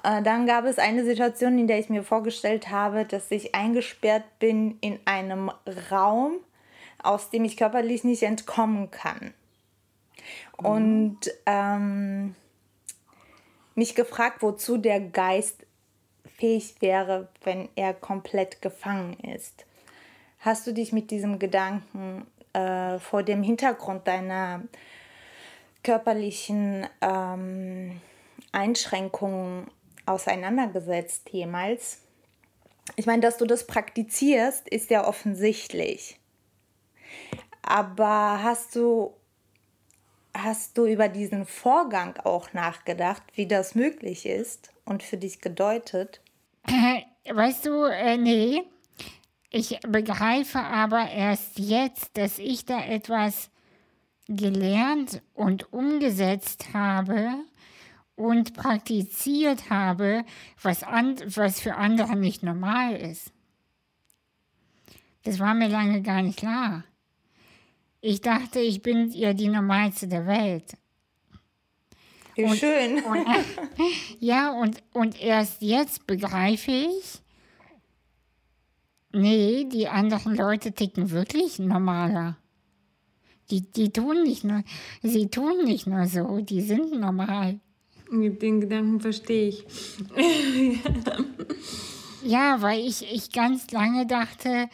Äh, 0.04 0.22
dann 0.22 0.46
gab 0.46 0.66
es 0.66 0.80
eine 0.80 1.04
Situation, 1.04 1.58
in 1.58 1.68
der 1.68 1.80
ich 1.80 1.90
mir 1.90 2.04
vorgestellt 2.04 2.70
habe, 2.70 3.06
dass 3.06 3.32
ich 3.32 3.56
eingesperrt 3.56 4.40
bin 4.40 4.78
in 4.82 5.00
einem 5.06 5.52
Raum, 5.92 6.38
aus 7.02 7.30
dem 7.30 7.46
ich 7.46 7.58
körperlich 7.58 8.04
nicht 8.04 8.24
entkommen 8.24 8.92
kann. 8.92 9.34
Und 10.58 11.20
ähm, 11.46 12.36
mich 13.76 13.96
gefragt, 13.96 14.42
wozu 14.42 14.78
der 14.78 15.00
Geist 15.00 15.66
fähig 16.38 16.76
wäre, 16.82 17.30
wenn 17.44 17.70
er 17.76 17.94
komplett 17.94 18.62
gefangen 18.62 19.14
ist. 19.20 19.66
Hast 20.40 20.68
du 20.68 20.74
dich 20.74 20.94
mit 20.94 21.12
diesem 21.12 21.40
Gedanken 21.40 22.26
äh, 22.54 23.00
vor 23.00 23.24
dem 23.24 23.44
Hintergrund 23.44 24.08
deiner 24.08 24.64
körperlichen 25.84 26.88
ähm, 27.02 28.02
Einschränkungen 28.52 29.68
auseinandergesetzt 30.06 31.30
jemals? 31.32 32.00
Ich 32.96 33.06
meine, 33.06 33.22
dass 33.22 33.38
du 33.38 33.46
das 33.46 33.68
praktizierst, 33.68 34.68
ist 34.68 34.90
ja 34.90 35.08
offensichtlich. 35.08 36.20
Aber 37.62 38.42
hast 38.42 38.76
du, 38.76 39.14
hast 40.34 40.78
du 40.78 40.86
über 40.86 41.08
diesen 41.08 41.46
Vorgang 41.46 42.18
auch 42.24 42.54
nachgedacht, 42.54 43.24
wie 43.36 43.46
das 43.46 43.76
möglich 43.76 44.26
ist 44.26 44.72
und 44.86 45.04
für 45.04 45.18
dich 45.18 45.40
gedeutet? 45.40 46.22
weißt 47.32 47.66
du, 47.68 47.84
äh, 47.84 48.18
nee. 48.18 48.64
Ich 49.52 49.80
begreife 49.88 50.60
aber 50.60 51.10
erst 51.10 51.58
jetzt, 51.58 52.18
dass 52.18 52.38
ich 52.40 52.66
da 52.66 52.84
etwas 52.84 53.50
gelernt 54.28 55.22
und 55.34 55.74
umgesetzt 55.74 56.74
habe, 56.74 57.40
und 58.20 58.54
praktiziert 58.54 59.70
habe, 59.70 60.26
was, 60.62 60.84
an, 60.84 61.16
was 61.26 61.62
für 61.62 61.76
andere 61.76 62.18
nicht 62.18 62.44
normal 62.44 62.96
ist. 62.96 63.32
Das 65.24 65.40
war 65.40 65.54
mir 65.54 65.70
lange 65.70 66.02
gar 66.02 66.22
nicht 66.22 66.40
klar. 66.40 66.84
Ich 68.02 68.20
dachte, 68.20 68.60
ich 68.60 68.82
bin 68.82 69.10
ja 69.12 69.32
die 69.32 69.48
Normalste 69.48 70.10
der 70.10 70.28
Welt. 70.28 70.74
Wie 72.36 72.44
und, 72.44 72.58
schön. 72.58 73.02
Und, 73.04 73.26
ja, 74.20 74.52
und, 74.52 74.84
und 74.92 75.22
erst 75.22 75.62
jetzt 75.62 76.06
begreife 76.06 76.72
ich, 76.72 77.22
nee, 79.12 79.66
die 79.66 79.88
anderen 79.88 80.36
Leute 80.36 80.72
ticken 80.72 81.12
wirklich 81.12 81.60
normaler. 81.60 82.38
Die, 83.50 83.62
die 83.62 83.92
tun 83.92 84.24
nicht 84.24 84.44
nur, 84.44 84.64
sie 85.02 85.28
tun 85.28 85.66
nicht 85.66 85.88
nur 85.88 86.06
so, 86.06 86.40
die 86.42 86.62
sind 86.62 87.00
normal. 87.00 87.60
Den 88.12 88.62
Gedanken 88.62 89.00
verstehe 89.00 89.50
ich. 89.50 89.66
ja, 92.24 92.62
weil 92.62 92.80
ich, 92.80 93.12
ich 93.14 93.32
ganz 93.32 93.70
lange 93.72 94.08
dachte, 94.08 94.68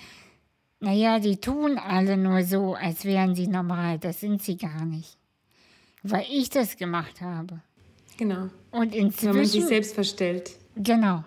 naja, 0.79 1.19
die 1.19 1.37
tun 1.37 1.77
alle 1.77 2.17
nur 2.17 2.43
so, 2.43 2.75
als 2.75 3.05
wären 3.05 3.35
sie 3.35 3.47
normal. 3.47 3.99
Das 3.99 4.19
sind 4.19 4.41
sie 4.41 4.57
gar 4.57 4.85
nicht. 4.85 5.17
Weil 6.03 6.25
ich 6.31 6.49
das 6.49 6.77
gemacht 6.77 7.21
habe. 7.21 7.61
Genau. 8.17 8.49
Und 8.71 8.93
inzwischen. 8.93 9.29
Wenn 9.29 9.37
man 9.37 9.45
sich 9.45 9.65
selbst 9.65 9.95
verstellt. 9.95 10.51
Genau. 10.75 11.23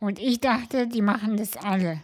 Und 0.00 0.18
ich 0.18 0.40
dachte, 0.40 0.86
die 0.86 1.02
machen 1.02 1.36
das 1.36 1.56
alle. 1.56 2.02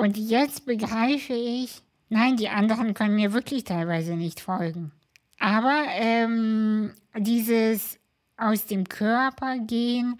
Und 0.00 0.16
jetzt 0.16 0.64
begreife 0.64 1.34
ich, 1.34 1.82
nein, 2.08 2.38
die 2.38 2.48
anderen 2.48 2.94
können 2.94 3.16
mir 3.16 3.34
wirklich 3.34 3.64
teilweise 3.64 4.16
nicht 4.16 4.40
folgen. 4.40 4.92
Aber 5.38 5.84
ähm, 5.90 6.94
dieses 7.18 7.98
aus 8.38 8.64
dem 8.64 8.88
Körper 8.88 9.58
gehen 9.58 10.18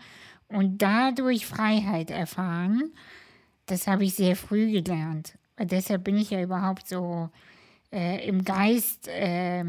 und 0.49 0.83
dadurch 0.83 1.47
Freiheit 1.47 2.11
erfahren, 2.11 2.93
das 3.64 3.87
habe 3.87 4.05
ich 4.05 4.12
sehr 4.12 4.37
früh 4.37 4.70
gelernt. 4.70 5.39
Und 5.59 5.72
deshalb 5.72 6.05
bin 6.05 6.18
ich 6.18 6.28
ja 6.28 6.43
überhaupt 6.43 6.87
so 6.87 7.31
äh, 7.91 8.28
im 8.28 8.45
Geist 8.45 9.09
äh, 9.09 9.64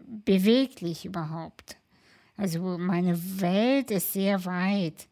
beweglich 0.00 1.06
überhaupt. 1.06 1.78
Also 2.36 2.76
meine 2.76 3.18
Welt 3.40 3.90
ist 3.90 4.12
sehr 4.12 4.44
weit. 4.44 5.08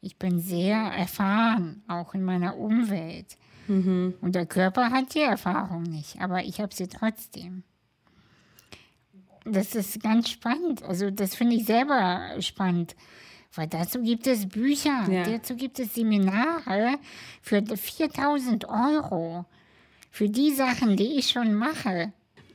Ich 0.00 0.16
bin 0.16 0.40
sehr 0.40 0.78
erfahren, 0.78 1.82
auch 1.86 2.14
in 2.14 2.24
meiner 2.24 2.56
Umwelt. 2.56 3.36
Mhm. 3.68 4.14
Und 4.20 4.34
der 4.34 4.46
Körper 4.46 4.90
hat 4.90 5.14
die 5.14 5.20
Erfahrung 5.20 5.82
nicht, 5.82 6.20
aber 6.20 6.44
ich 6.44 6.60
habe 6.60 6.74
sie 6.74 6.88
trotzdem 6.88 7.64
das 9.44 9.74
ist 9.74 10.02
ganz 10.02 10.30
spannend. 10.30 10.82
Also 10.82 11.10
das 11.10 11.34
finde 11.34 11.56
ich 11.56 11.64
selber 11.64 12.36
spannend. 12.40 12.94
Weil 13.54 13.66
dazu 13.66 14.00
gibt 14.00 14.26
es 14.26 14.48
Bücher, 14.48 15.06
ja. 15.10 15.24
dazu 15.24 15.56
gibt 15.56 15.78
es 15.78 15.94
Seminare 15.94 16.98
für 17.42 17.62
4000 17.62 18.66
Euro. 18.66 19.44
Für 20.10 20.28
die 20.28 20.52
Sachen, 20.52 20.96
die 20.96 21.18
ich 21.18 21.30
schon 21.30 21.54
mache. 21.54 22.12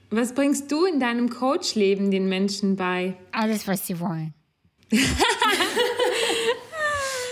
Was 0.09 0.33
bringst 0.33 0.71
du 0.71 0.85
in 0.85 0.99
deinem 0.99 1.29
Coachleben 1.29 2.11
den 2.11 2.29
Menschen 2.29 2.75
bei? 2.75 3.15
Alles, 3.31 3.67
was 3.67 3.85
sie 3.85 3.99
wollen. 3.99 4.33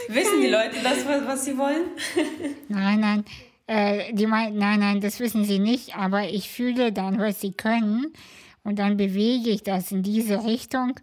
wissen 0.10 0.42
die 0.42 0.48
Leute 0.48 0.76
das, 0.84 1.06
was 1.06 1.46
sie 1.46 1.58
wollen? 1.58 1.86
nein, 2.68 3.00
nein. 3.00 3.26
Äh, 3.68 4.14
die 4.14 4.28
meinen, 4.28 4.58
nein, 4.58 4.80
nein, 4.80 5.02
das 5.02 5.20
wissen 5.20 5.44
sie 5.44 5.60
nicht, 5.60 5.96
aber 5.96 6.30
ich 6.30 6.50
fühle 6.50 6.92
dann, 6.92 7.18
was 7.20 7.42
sie 7.42 7.52
können 7.52 8.14
und 8.64 8.80
dann 8.80 8.98
bewege 8.98 9.50
ich 9.50 9.64
das 9.64 9.92
in 9.92 10.04
diese 10.04 10.44
Richtung 10.44 11.00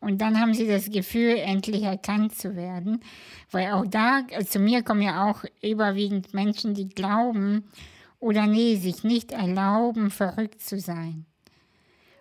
und 0.00 0.20
dann 0.20 0.40
haben 0.40 0.54
sie 0.54 0.66
das 0.66 0.90
Gefühl, 0.90 1.36
endlich 1.36 1.82
erkannt 1.82 2.34
zu 2.34 2.54
werden. 2.56 3.00
Weil 3.50 3.72
auch 3.72 3.86
da, 3.86 4.22
zu 4.46 4.58
mir 4.58 4.82
kommen 4.82 5.02
ja 5.02 5.28
auch 5.28 5.44
überwiegend 5.62 6.32
Menschen, 6.34 6.74
die 6.74 6.88
glauben 6.88 7.64
oder 8.20 8.46
nee, 8.46 8.76
sich 8.76 9.04
nicht 9.04 9.32
erlauben, 9.32 10.10
verrückt 10.10 10.62
zu 10.62 10.78
sein. 10.78 11.26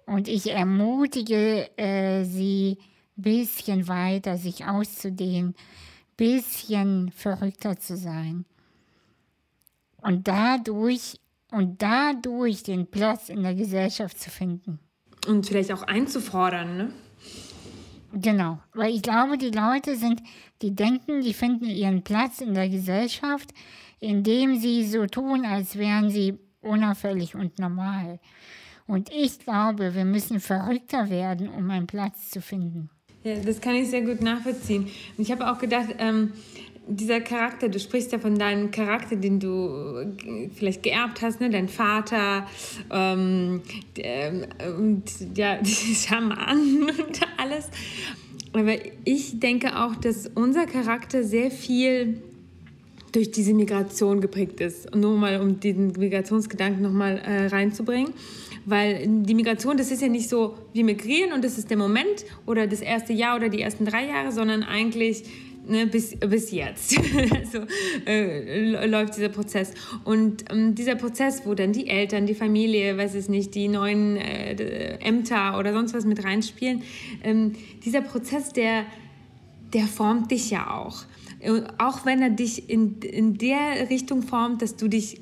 Und 0.05 0.27
ich 0.27 0.51
ermutige 0.51 1.69
äh, 1.77 2.23
sie, 2.23 2.77
bisschen 3.15 3.87
weiter 3.87 4.37
sich 4.37 4.65
auszudehnen, 4.65 5.55
bisschen 6.17 7.11
verrückter 7.11 7.77
zu 7.77 7.97
sein. 7.97 8.45
Und 10.05 10.27
dadurch, 10.27 11.19
und 11.51 11.81
dadurch 11.81 12.61
den 12.61 12.85
Platz 12.85 13.29
in 13.29 13.41
der 13.41 13.55
Gesellschaft 13.55 14.19
zu 14.19 14.29
finden. 14.29 14.79
Und 15.27 15.47
vielleicht 15.47 15.71
auch 15.71 15.81
einzufordern, 15.81 16.77
ne? 16.77 16.91
Genau, 18.13 18.59
weil 18.73 18.93
ich 18.93 19.01
glaube, 19.01 19.39
die 19.39 19.49
Leute 19.49 19.95
sind, 19.95 20.21
die 20.61 20.75
denken, 20.75 21.21
die 21.21 21.33
finden 21.33 21.65
ihren 21.65 22.03
Platz 22.03 22.39
in 22.39 22.53
der 22.53 22.69
Gesellschaft, 22.69 23.49
indem 23.99 24.59
sie 24.59 24.85
so 24.85 25.07
tun, 25.07 25.43
als 25.43 25.75
wären 25.75 26.11
sie 26.11 26.37
unauffällig 26.61 27.33
und 27.33 27.57
normal. 27.57 28.19
Und 28.85 29.11
ich 29.11 29.39
glaube, 29.39 29.95
wir 29.95 30.05
müssen 30.05 30.39
verrückter 30.39 31.09
werden, 31.09 31.49
um 31.49 31.69
einen 31.71 31.87
Platz 31.87 32.29
zu 32.29 32.41
finden. 32.41 32.91
Ja, 33.23 33.37
das 33.37 33.59
kann 33.59 33.73
ich 33.73 33.89
sehr 33.89 34.03
gut 34.03 34.21
nachvollziehen. 34.21 34.83
Und 35.17 35.23
ich 35.23 35.31
habe 35.31 35.49
auch 35.51 35.57
gedacht, 35.57 35.95
ähm, 35.97 36.33
dieser 36.87 37.21
Charakter, 37.21 37.69
du 37.69 37.79
sprichst 37.79 38.11
ja 38.11 38.19
von 38.19 38.37
deinem 38.37 38.71
Charakter, 38.71 39.15
den 39.15 39.39
du 39.39 40.13
vielleicht 40.55 40.83
geerbt 40.83 41.21
hast, 41.21 41.41
ne? 41.41 41.49
dein 41.49 41.67
Vater 41.67 42.47
ähm, 42.91 43.61
der, 43.97 44.47
und 44.77 45.03
ja, 45.35 45.59
Schamanen 45.65 46.83
und 46.83 47.21
alles. 47.37 47.69
Aber 48.53 48.75
ich 49.03 49.39
denke 49.39 49.77
auch, 49.77 49.95
dass 49.95 50.29
unser 50.33 50.65
Charakter 50.65 51.23
sehr 51.23 51.51
viel 51.51 52.21
durch 53.11 53.31
diese 53.31 53.53
Migration 53.53 54.21
geprägt 54.21 54.59
ist. 54.61 54.93
Nur 54.93 55.17
mal, 55.17 55.39
um 55.41 55.59
diesen 55.59 55.93
Migrationsgedanken 55.93 56.81
nochmal 56.81 57.17
äh, 57.17 57.47
reinzubringen. 57.47 58.13
Weil 58.65 59.07
die 59.07 59.35
Migration, 59.35 59.77
das 59.77 59.91
ist 59.91 60.01
ja 60.01 60.07
nicht 60.07 60.27
so, 60.27 60.57
wir 60.73 60.83
migrieren 60.83 61.33
und 61.33 61.43
das 61.43 61.57
ist 61.57 61.69
der 61.69 61.77
Moment 61.77 62.25
oder 62.45 62.65
das 62.65 62.81
erste 62.81 63.13
Jahr 63.13 63.35
oder 63.35 63.47
die 63.47 63.61
ersten 63.61 63.85
drei 63.85 64.07
Jahre, 64.07 64.31
sondern 64.31 64.63
eigentlich 64.63 65.23
ne, 65.67 65.87
bis, 65.87 66.15
bis 66.17 66.51
jetzt 66.51 66.91
so, 67.51 67.59
äh, 68.05 68.85
läuft 68.85 69.17
dieser 69.17 69.29
Prozess. 69.29 69.73
Und 70.03 70.45
ähm, 70.51 70.75
dieser 70.75 70.95
Prozess, 70.95 71.41
wo 71.45 71.53
dann 71.53 71.73
die 71.73 71.87
Eltern, 71.87 72.25
die 72.25 72.35
Familie, 72.35 72.97
weiß 72.97 73.15
es 73.15 73.29
nicht, 73.29 73.55
die 73.55 73.67
neuen 73.67 74.17
äh, 74.17 74.97
Ämter 74.99 75.57
oder 75.57 75.73
sonst 75.73 75.93
was 75.93 76.05
mit 76.05 76.23
reinspielen, 76.23 76.83
ähm, 77.23 77.53
dieser 77.83 78.01
Prozess, 78.01 78.49
der, 78.49 78.85
der 79.73 79.85
formt 79.85 80.31
dich 80.31 80.49
ja 80.49 80.75
auch. 80.75 81.03
Auch 81.77 82.05
wenn 82.05 82.21
er 82.21 82.29
dich 82.29 82.69
in, 82.69 82.99
in 83.01 83.37
der 83.37 83.89
Richtung 83.89 84.23
formt, 84.23 84.61
dass 84.61 84.77
du 84.77 84.87
dich 84.87 85.21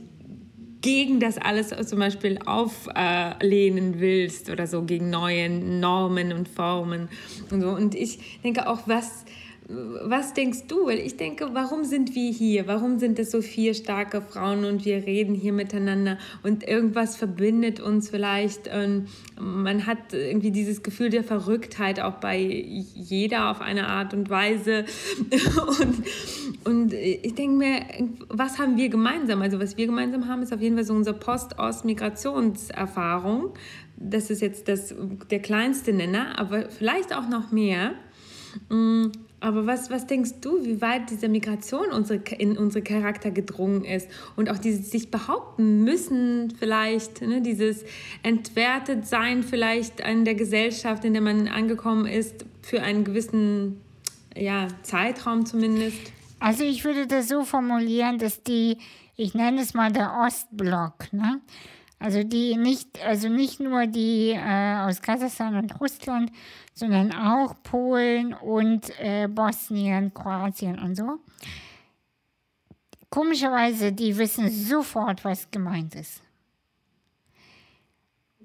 gegen 0.83 1.21
das 1.21 1.37
alles 1.37 1.69
zum 1.87 1.97
Beispiel 1.97 2.37
auflehnen 2.45 3.99
willst 3.99 4.49
oder 4.49 4.67
so, 4.67 4.83
gegen 4.83 5.09
neue 5.09 5.49
Normen 5.49 6.33
und 6.33 6.47
Formen 6.47 7.07
und 7.49 7.61
so. 7.61 7.69
Und 7.69 7.95
ich 7.95 8.41
denke 8.43 8.67
auch, 8.67 8.81
was 8.85 9.22
was 9.69 10.33
denkst 10.33 10.67
du? 10.67 10.87
Weil 10.87 10.99
ich 10.99 11.15
denke, 11.15 11.51
warum 11.53 11.85
sind 11.85 12.15
wir 12.15 12.31
hier? 12.31 12.67
Warum 12.67 12.99
sind 12.99 13.17
es 13.17 13.31
so 13.31 13.41
vier 13.41 13.73
starke 13.73 14.21
Frauen 14.21 14.65
und 14.65 14.83
wir 14.85 15.05
reden 15.05 15.35
hier 15.35 15.53
miteinander 15.53 16.17
und 16.43 16.67
irgendwas 16.67 17.15
verbindet 17.15 17.79
uns 17.79 18.09
vielleicht? 18.09 18.67
Und 18.67 19.07
man 19.39 19.87
hat 19.87 20.11
irgendwie 20.11 20.51
dieses 20.51 20.83
Gefühl 20.83 21.09
der 21.09 21.23
Verrücktheit 21.23 22.01
auch 22.01 22.15
bei 22.15 22.37
jeder 22.37 23.51
auf 23.51 23.61
eine 23.61 23.87
Art 23.87 24.13
und 24.13 24.29
Weise. 24.29 24.83
Und, 25.83 26.03
und 26.65 26.93
ich 26.93 27.35
denke 27.35 27.57
mir, 27.57 27.81
was 28.29 28.57
haben 28.59 28.77
wir 28.77 28.87
gemeinsam? 28.89 29.41
Also 29.41 29.59
was 29.59 29.75
wir 29.77 29.85
gemeinsam 29.85 30.27
haben, 30.27 30.41
ist 30.43 30.53
auf 30.53 30.61
jeden 30.61 30.75
Fall 30.75 30.85
so 30.85 30.93
unsere 30.93 31.17
Post-Ost-Migrationserfahrung. 31.17 33.53
Das 33.97 34.29
ist 34.29 34.41
jetzt 34.41 34.67
das, 34.67 34.93
der 35.29 35.39
kleinste 35.39 35.93
Nenner, 35.93 36.39
aber 36.39 36.69
vielleicht 36.69 37.15
auch 37.15 37.27
noch 37.27 37.51
mehr. 37.51 37.93
Aber 39.43 39.67
was, 39.67 39.89
was 39.89 40.07
denkst 40.07 40.35
du, 40.39 40.63
wie 40.63 40.79
weit 40.79 41.09
diese 41.09 41.27
Migration 41.27 41.91
unsere, 41.91 42.19
in 42.37 42.57
unsere 42.57 42.81
Charakter 42.81 43.29
gedrungen 43.29 43.83
ist 43.83 44.07
und 44.37 44.49
auch 44.49 44.57
dieses 44.57 44.89
sich 44.89 45.11
behaupten 45.11 45.83
müssen 45.83 46.53
vielleicht, 46.57 47.21
ne, 47.21 47.41
dieses 47.41 47.83
entwertet 48.23 49.05
sein 49.05 49.43
vielleicht 49.43 49.99
in 49.99 50.23
der 50.23 50.35
Gesellschaft, 50.35 51.03
in 51.03 51.11
der 51.11 51.21
man 51.21 51.49
angekommen 51.49 52.05
ist, 52.05 52.45
für 52.61 52.83
einen 52.83 53.03
gewissen 53.03 53.81
ja, 54.33 54.69
Zeitraum 54.81 55.45
zumindest? 55.45 55.99
Also 56.39 56.63
ich 56.63 56.85
würde 56.85 57.05
das 57.05 57.27
so 57.27 57.43
formulieren, 57.43 58.19
dass 58.19 58.43
die, 58.43 58.77
ich 59.17 59.33
nenne 59.33 59.61
es 59.61 59.73
mal 59.73 59.91
der 59.91 60.23
Ostblock, 60.25 61.11
ne? 61.11 61.41
Also 62.03 62.21
die 62.21 62.57
nicht, 62.57 63.01
also 63.01 63.29
nicht 63.29 63.61
nur 63.61 63.87
die 63.87 64.31
äh, 64.31 64.75
aus 64.81 65.01
Kasachstan 65.01 65.55
und 65.55 65.79
Russland, 65.79 66.33
sondern 66.73 67.13
auch 67.13 67.55
Polen 67.63 68.33
und 68.33 68.91
äh, 68.99 69.29
Bosnien, 69.29 70.13
Kroatien 70.13 70.79
und 70.79 70.95
so. 70.95 71.19
Komischerweise, 73.09 73.93
die 73.93 74.17
wissen 74.17 74.49
sofort, 74.49 75.23
was 75.23 75.49
gemeint 75.49 75.95
ist. 75.95 76.21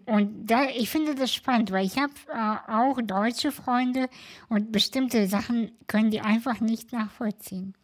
Und 0.06 0.46
da, 0.46 0.68
ich 0.68 0.88
finde 0.88 1.16
das 1.16 1.34
spannend, 1.34 1.72
weil 1.72 1.84
ich 1.84 1.98
habe 1.98 2.12
äh, 2.28 2.70
auch 2.70 3.02
deutsche 3.02 3.50
Freunde 3.50 4.08
und 4.48 4.70
bestimmte 4.70 5.26
Sachen 5.26 5.72
können 5.88 6.12
die 6.12 6.20
einfach 6.20 6.60
nicht 6.60 6.92
nachvollziehen. 6.92 7.74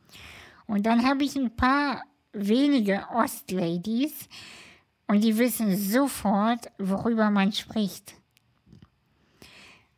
Und 0.69 0.87
dann 0.87 1.05
habe 1.05 1.25
ich 1.25 1.35
ein 1.35 1.57
paar 1.57 2.05
wenige 2.33 3.09
Ostladies, 3.13 4.29
und 5.07 5.23
die 5.23 5.39
wissen 5.39 5.77
sofort, 5.77 6.71
worüber 6.79 7.31
man 7.31 7.53
spricht. 7.53 8.15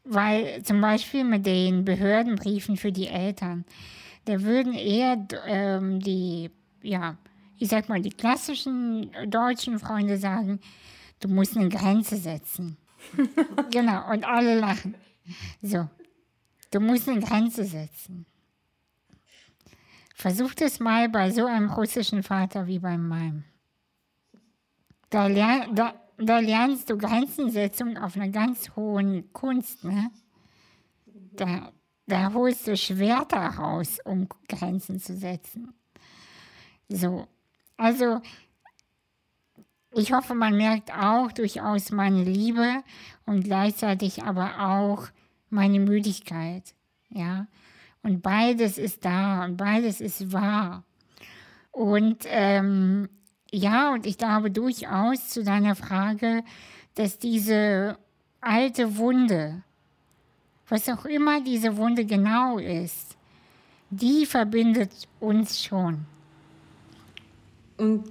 Weil 0.04 0.62
zum 0.62 0.80
Beispiel 0.80 1.24
mit 1.24 1.46
den 1.46 1.84
Behördenbriefen 1.84 2.76
für 2.76 2.92
die 2.92 3.08
Eltern, 3.08 3.64
da 4.24 4.42
würden 4.42 4.74
eher 4.74 5.26
ähm, 5.46 6.00
die, 6.00 6.50
ja, 6.82 7.16
ich 7.58 7.68
sag 7.68 7.88
mal, 7.88 8.00
die 8.00 8.10
klassischen 8.10 9.10
deutschen 9.26 9.78
Freunde 9.78 10.18
sagen, 10.18 10.60
du 11.20 11.28
musst 11.28 11.56
eine 11.56 11.68
Grenze 11.68 12.16
setzen. 12.16 12.76
genau, 13.70 14.10
und 14.10 14.24
alle 14.24 14.58
lachen. 14.58 14.96
So, 15.62 15.88
du 16.70 16.80
musst 16.80 17.08
eine 17.08 17.20
Grenze 17.20 17.64
setzen. 17.64 18.26
Versuch 20.14 20.54
das 20.54 20.80
mal 20.80 21.08
bei 21.08 21.30
so 21.30 21.46
einem 21.46 21.70
russischen 21.70 22.22
Vater 22.22 22.66
wie 22.66 22.78
bei 22.78 22.96
meinem. 22.96 23.44
Da, 25.10 25.26
lern, 25.26 25.74
da, 25.74 25.94
da 26.18 26.38
lernst 26.40 26.90
du 26.90 26.98
Grenzensetzung 26.98 27.96
auf 27.98 28.16
einer 28.16 28.28
ganz 28.28 28.70
hohen 28.76 29.32
Kunst. 29.32 29.84
Ne? 29.84 30.10
Da, 31.32 31.72
da 32.06 32.32
holst 32.32 32.66
du 32.66 32.76
Schwerter 32.76 33.38
raus, 33.38 33.98
um 34.04 34.28
Grenzen 34.48 35.00
zu 35.00 35.16
setzen. 35.16 35.74
So, 36.88 37.26
also 37.76 38.20
ich 39.92 40.12
hoffe, 40.12 40.34
man 40.34 40.56
merkt 40.56 40.92
auch 40.92 41.32
durchaus 41.32 41.90
meine 41.90 42.22
Liebe 42.22 42.82
und 43.24 43.44
gleichzeitig 43.44 44.22
aber 44.22 44.60
auch 44.60 45.08
meine 45.48 45.80
Müdigkeit. 45.80 46.74
Ja, 47.08 47.46
und 48.02 48.22
beides 48.22 48.78
ist 48.78 49.04
da 49.04 49.44
und 49.44 49.56
beides 49.56 50.00
ist 50.00 50.32
wahr. 50.32 50.84
Und 51.70 52.24
ähm, 52.26 53.08
ja, 53.56 53.92
und 53.92 54.04
ich 54.04 54.18
glaube 54.18 54.50
durchaus 54.50 55.30
zu 55.30 55.42
deiner 55.42 55.74
Frage, 55.74 56.44
dass 56.94 57.18
diese 57.18 57.96
alte 58.40 58.98
Wunde, 58.98 59.62
was 60.68 60.88
auch 60.88 61.06
immer 61.06 61.40
diese 61.40 61.76
Wunde 61.78 62.04
genau 62.04 62.58
ist, 62.58 63.16
die 63.88 64.26
verbindet 64.26 64.90
uns 65.20 65.62
schon. 65.62 66.04
Und, 67.78 68.04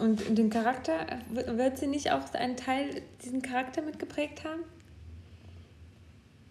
und 0.00 0.36
den 0.36 0.50
Charakter, 0.50 1.20
wird 1.30 1.78
sie 1.78 1.86
nicht 1.86 2.10
auch 2.10 2.32
einen 2.34 2.56
Teil, 2.56 3.02
diesen 3.22 3.42
Charakter 3.42 3.82
mitgeprägt 3.82 4.44
haben? 4.44 4.62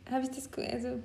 Habe 0.09 0.23
ich 0.23 0.29
das, 0.29 0.49
also... 0.71 1.01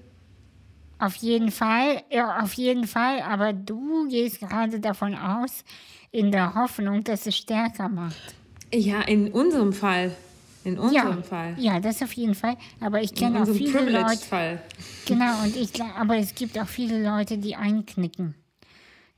Auf 1.03 1.17
jeden 1.17 1.51
Fall, 1.51 2.05
ja, 2.13 2.39
auf 2.39 2.53
jeden 2.53 2.87
Fall, 2.87 3.23
aber 3.23 3.53
du 3.53 4.07
gehst 4.07 4.39
gerade 4.39 4.79
davon 4.79 5.17
aus, 5.17 5.65
in 6.13 6.31
der 6.31 6.55
Hoffnung, 6.55 7.03
dass 7.03 7.27
es 7.27 7.37
stärker 7.37 7.89
macht. 7.89 8.37
Ja, 8.73 9.01
in 9.01 9.33
unserem 9.33 9.73
Fall. 9.73 10.15
In 10.63 10.79
unserem 10.79 11.17
ja, 11.17 11.23
Fall. 11.23 11.55
Ja, 11.59 11.81
das 11.81 12.01
auf 12.03 12.13
jeden 12.13 12.37
Fall. 12.37 12.57
Aber 12.79 13.03
ich 13.03 13.17
kenne 13.17 13.43
auch 13.43 13.49
viele 13.49 13.91
Leute. 13.91 14.17
Fall. 14.19 14.63
Genau, 15.05 15.43
und 15.43 15.57
ich 15.57 15.73
aber 15.83 16.19
es 16.19 16.37
gibt 16.37 16.57
auch 16.57 16.69
viele 16.69 17.03
Leute, 17.03 17.37
die 17.37 17.57
einknicken. 17.57 18.37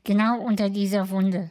Genau 0.04 0.40
unter 0.40 0.70
dieser 0.70 1.10
Wunde. 1.10 1.50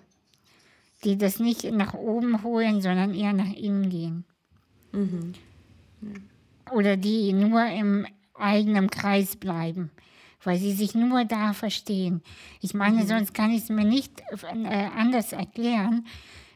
Die 1.03 1.15
das 1.15 1.39
nicht 1.39 1.63
nach 1.71 1.93
oben 1.93 2.41
holen, 2.41 2.81
sondern 2.81 3.13
eher 3.13 3.34
nach 3.34 3.53
innen 3.53 3.91
gehen. 3.91 4.25
Mhm. 4.93 5.34
Oder 6.71 6.97
die 6.97 7.34
nur 7.34 7.63
im 7.67 8.07
eigenen 8.34 8.89
Kreis 8.89 9.36
bleiben 9.36 9.91
weil 10.43 10.57
sie 10.57 10.73
sich 10.73 10.95
nur 10.95 11.25
da 11.25 11.53
verstehen. 11.53 12.21
Ich 12.61 12.73
meine, 12.73 13.03
mhm. 13.03 13.07
sonst 13.07 13.33
kann 13.33 13.51
ich 13.51 13.63
es 13.63 13.69
mir 13.69 13.85
nicht 13.85 14.21
äh, 14.31 14.89
anders 14.97 15.33
erklären, 15.33 16.05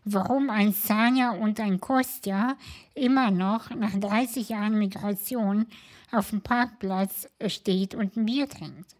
warum 0.05 0.49
ein 0.49 0.71
Sanja 0.71 1.31
und 1.31 1.59
ein 1.59 1.79
Kostja 1.79 2.55
immer 2.93 3.31
noch 3.31 3.69
nach 3.71 3.93
30 3.93 4.49
Jahren 4.49 4.77
Migration 4.77 5.67
auf 6.11 6.29
dem 6.29 6.41
Parkplatz 6.41 7.27
steht 7.47 7.95
und 7.95 8.15
ein 8.15 8.25
Bier 8.25 8.47
trinkt. 8.47 8.95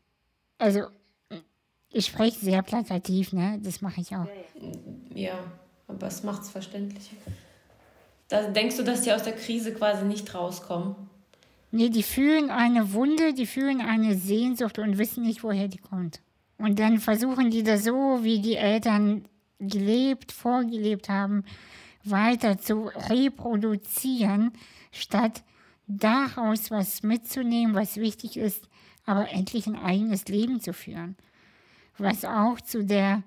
Also, 0.57 0.88
ich 1.89 2.05
spreche 2.05 2.39
sehr 2.39 2.61
plakativ, 2.61 3.31
ne? 3.31 3.59
Das 3.63 3.81
mache 3.81 4.01
ich 4.01 4.15
auch. 4.15 4.27
Ja, 5.13 5.39
aber 5.88 6.07
es 6.07 6.23
macht 6.23 6.41
es 6.41 6.49
verständlicher. 6.49 7.15
Da 8.27 8.49
denkst 8.49 8.75
du, 8.75 8.83
dass 8.83 9.01
die 9.01 9.13
aus 9.13 9.23
der 9.23 9.33
Krise 9.33 9.73
quasi 9.73 10.03
nicht 10.03 10.33
rauskommen? 10.35 10.95
Nee, 11.72 11.89
die 11.89 12.03
fühlen 12.03 12.49
eine 12.49 12.93
Wunde, 12.93 13.34
die 13.34 13.45
fühlen 13.45 13.82
eine 13.82 14.15
Sehnsucht 14.15 14.80
und 14.80 14.97
wissen 14.97 15.24
nicht, 15.24 15.43
woher 15.43 15.68
die 15.68 15.80
kommt. 15.80 16.22
Und 16.57 16.80
dann 16.80 16.99
versuchen 16.99 17.51
die 17.51 17.63
das 17.63 17.84
so, 17.84 18.20
wie 18.24 18.39
die 18.39 18.55
Eltern 18.55 19.26
gelebt, 19.59 20.32
vorgelebt 20.32 21.09
haben, 21.09 21.43
weiter 22.03 22.57
zu 22.57 22.89
reproduzieren, 23.09 24.51
statt 24.91 25.43
daraus 25.88 26.72
was 26.72 27.03
mitzunehmen, 27.03 27.76
was 27.76 27.97
wichtig 27.97 28.38
ist, 28.38 28.68
aber 29.05 29.30
endlich 29.30 29.68
ein 29.68 29.76
eigenes 29.76 30.26
Leben 30.28 30.59
zu 30.59 30.74
führen, 30.74 31.15
was 31.97 32.26
auch 32.26 32.59
zu 32.61 32.84
der 32.84 33.24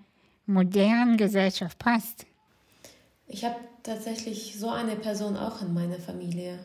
modernen 0.47 1.17
Gesellschaft 1.17 1.79
passt. 1.79 2.27
Ich 3.27 3.45
habe 3.45 3.57
tatsächlich 3.83 4.59
so 4.59 4.71
eine 4.71 4.97
Person 4.97 5.37
auch 5.37 5.63
in 5.63 5.73
meiner 5.73 5.99
Familie. 5.99 6.59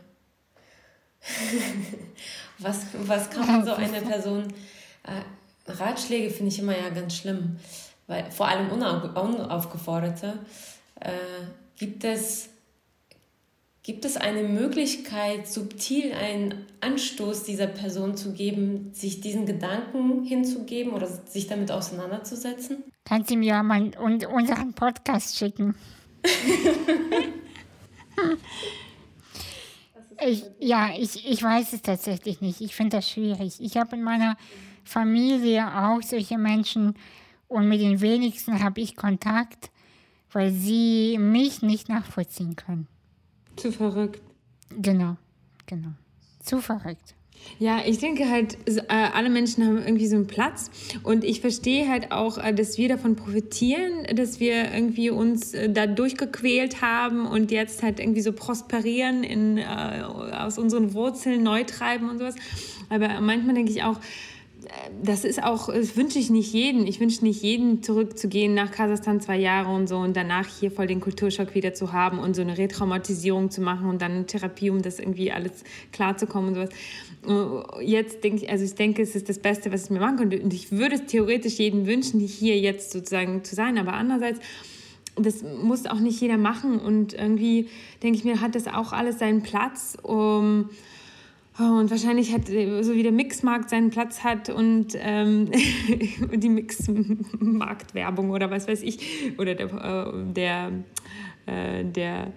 was, 2.60 2.86
was 3.06 3.30
kann 3.30 3.48
man 3.48 3.66
so 3.66 3.74
einer 3.76 4.02
Person... 4.02 4.54
Äh, 5.04 5.22
Ratschläge 5.68 6.30
finde 6.30 6.52
ich 6.52 6.60
immer 6.60 6.78
ja 6.78 6.90
ganz 6.90 7.16
schlimm, 7.16 7.58
weil 8.08 8.30
vor 8.32 8.48
allem 8.48 8.70
unaufgeforderte. 8.70 10.38
Äh, 11.00 11.12
gibt 11.78 12.04
es 12.04 12.50
Gibt 13.86 14.04
es 14.04 14.18
eine 14.18 14.42
Möglichkeit, 14.42 15.48
subtil 15.48 16.12
einen 16.14 16.66
Anstoß 16.82 17.44
dieser 17.44 17.68
Person 17.68 18.18
zu 18.18 18.34
geben, 18.34 18.90
sich 18.94 19.22
diesen 19.22 19.46
Gedanken 19.46 20.24
hinzugeben 20.24 20.92
oder 20.92 21.06
sich 21.06 21.46
damit 21.46 21.70
auseinanderzusetzen? 21.70 22.84
Kannst 23.08 23.30
du 23.30 23.36
mir 23.36 23.62
mal 23.62 23.92
unseren 24.00 24.74
Podcast 24.74 25.38
schicken? 25.38 25.76
Ich, 30.26 30.46
ja, 30.60 30.92
ich, 30.98 31.28
ich 31.30 31.42
weiß 31.42 31.74
es 31.74 31.82
tatsächlich 31.82 32.42
nicht. 32.42 32.62
Ich 32.62 32.76
finde 32.76 32.98
das 32.98 33.10
schwierig. 33.10 33.60
Ich 33.60 33.78
habe 33.78 33.96
in 33.96 34.04
meiner 34.04 34.38
Familie 34.84 35.66
auch 35.68 36.02
solche 36.02 36.38
Menschen 36.38 36.96
und 37.48 37.68
mit 37.68 37.82
den 37.82 38.02
wenigsten 38.02 38.64
habe 38.64 38.82
ich 38.82 38.96
Kontakt, 38.96 39.72
weil 40.32 40.52
sie 40.52 41.18
mich 41.20 41.62
nicht 41.62 41.90
nachvollziehen 41.90 42.56
können. 42.56 42.88
Zu 43.56 43.72
verrückt. 43.72 44.22
Genau, 44.70 45.18
genau. 45.66 45.94
Zu 46.44 46.62
verrückt. 46.62 47.15
Ja, 47.58 47.80
ich 47.86 48.00
denke 48.00 48.30
halt, 48.30 48.58
äh, 48.68 48.82
alle 48.90 49.30
Menschen 49.30 49.66
haben 49.66 49.78
irgendwie 49.78 50.08
so 50.08 50.18
einen 50.18 50.28
Platz 50.28 50.70
und 51.04 51.24
ich 51.24 51.40
verstehe 51.40 51.88
halt 51.88 52.12
auch, 52.12 52.38
äh, 52.38 52.54
dass 52.54 52.78
wir 52.78 52.90
davon 52.90 53.16
profitieren, 53.16 54.06
dass 54.14 54.42
wir 54.42 54.74
irgendwie 54.74 55.10
uns 55.10 55.54
äh, 55.54 55.70
da 55.70 55.88
durchgequält 55.88 56.82
haben 56.82 57.26
und 57.26 57.52
jetzt 57.52 57.82
halt 57.82 58.02
irgendwie 58.02 58.22
so 58.22 58.34
prosperieren, 58.34 59.24
in, 59.24 59.64
aus 59.64 60.58
unseren 60.58 60.94
Wurzeln 60.94 61.44
neu 61.44 61.64
treiben 61.64 62.10
und 62.10 62.20
sowas. 62.20 62.36
Aber 62.90 63.22
manchmal 63.22 63.56
denke 63.56 63.72
ich 63.72 63.84
auch, 63.84 64.00
das 65.04 65.24
ist 65.24 65.44
auch, 65.44 65.68
das 65.68 65.96
wünsche 65.96 66.20
ich 66.20 66.30
nicht 66.30 66.54
jedem. 66.54 66.86
Ich 66.86 67.00
wünsche 67.00 67.24
nicht 67.24 67.42
jedem 67.42 67.84
zurückzugehen 67.84 68.54
nach 68.54 68.72
Kasachstan 68.72 69.22
zwei 69.22 69.38
Jahre 69.38 69.74
und 69.74 69.88
so 69.88 69.98
und 69.98 70.16
danach 70.16 70.48
hier 70.48 70.72
voll 70.72 70.88
den 70.88 71.02
Kulturschock 71.02 71.56
wieder 71.56 71.74
zu 71.74 71.94
haben 71.94 72.20
und 72.20 72.36
so 72.36 72.42
eine 72.42 72.58
Retraumatisierung 72.58 73.52
zu 73.52 73.62
machen 73.62 73.90
und 73.90 74.02
dann 74.02 74.12
eine 74.12 74.26
Therapie, 74.26 74.70
um 74.70 74.82
das 74.82 75.00
irgendwie 75.00 75.32
alles 75.32 75.64
klarzukommen 75.92 76.50
und 76.50 76.56
sowas. 76.56 76.70
Jetzt 77.82 78.24
denke 78.24 78.44
ich, 78.44 78.50
also 78.50 78.64
ich 78.64 78.76
denke, 78.76 79.02
es 79.02 79.16
ist 79.16 79.30
das 79.30 79.40
Beste, 79.40 79.72
was 79.72 79.86
ich 79.86 79.90
mir 79.90 80.00
machen 80.00 80.18
könnte. 80.18 80.40
Und 80.40 80.54
ich 80.54 80.72
würde 80.72 80.96
es 80.96 81.06
theoretisch 81.06 81.58
jedem 81.58 81.88
wünschen, 81.88 82.20
hier 82.20 82.60
jetzt 82.60 82.92
sozusagen 82.92 83.44
zu 83.44 83.56
sein. 83.56 83.78
Aber 83.78 83.94
andererseits, 83.94 84.40
das 85.16 85.44
muss 85.64 85.88
auch 85.88 86.00
nicht 86.00 86.22
jeder 86.22 86.38
machen. 86.38 86.80
Und 86.80 87.14
irgendwie 87.14 87.68
denke 88.04 88.18
ich 88.18 88.26
mir, 88.26 88.42
hat 88.42 88.54
das 88.54 88.68
auch 88.68 88.94
alles 88.94 89.20
seinen 89.20 89.42
Platz. 89.42 89.98
Um, 90.04 90.70
und 91.58 91.90
wahrscheinlich 91.90 92.34
hat, 92.34 92.48
so 92.48 92.94
wie 92.94 93.04
der 93.04 93.14
Mixmarkt 93.14 93.70
seinen 93.70 93.90
Platz 93.90 94.24
hat 94.24 94.50
und 94.50 94.88
ähm, 94.96 95.50
die 96.36 96.50
Mixmarktwerbung 96.50 98.32
oder 98.32 98.52
was 98.52 98.68
weiß 98.68 98.84
ich, 98.84 99.34
oder 99.38 99.56
der, 99.56 99.68
äh, 99.68 100.34
der, 100.34 100.72
äh, 101.46 101.86
der 101.86 102.34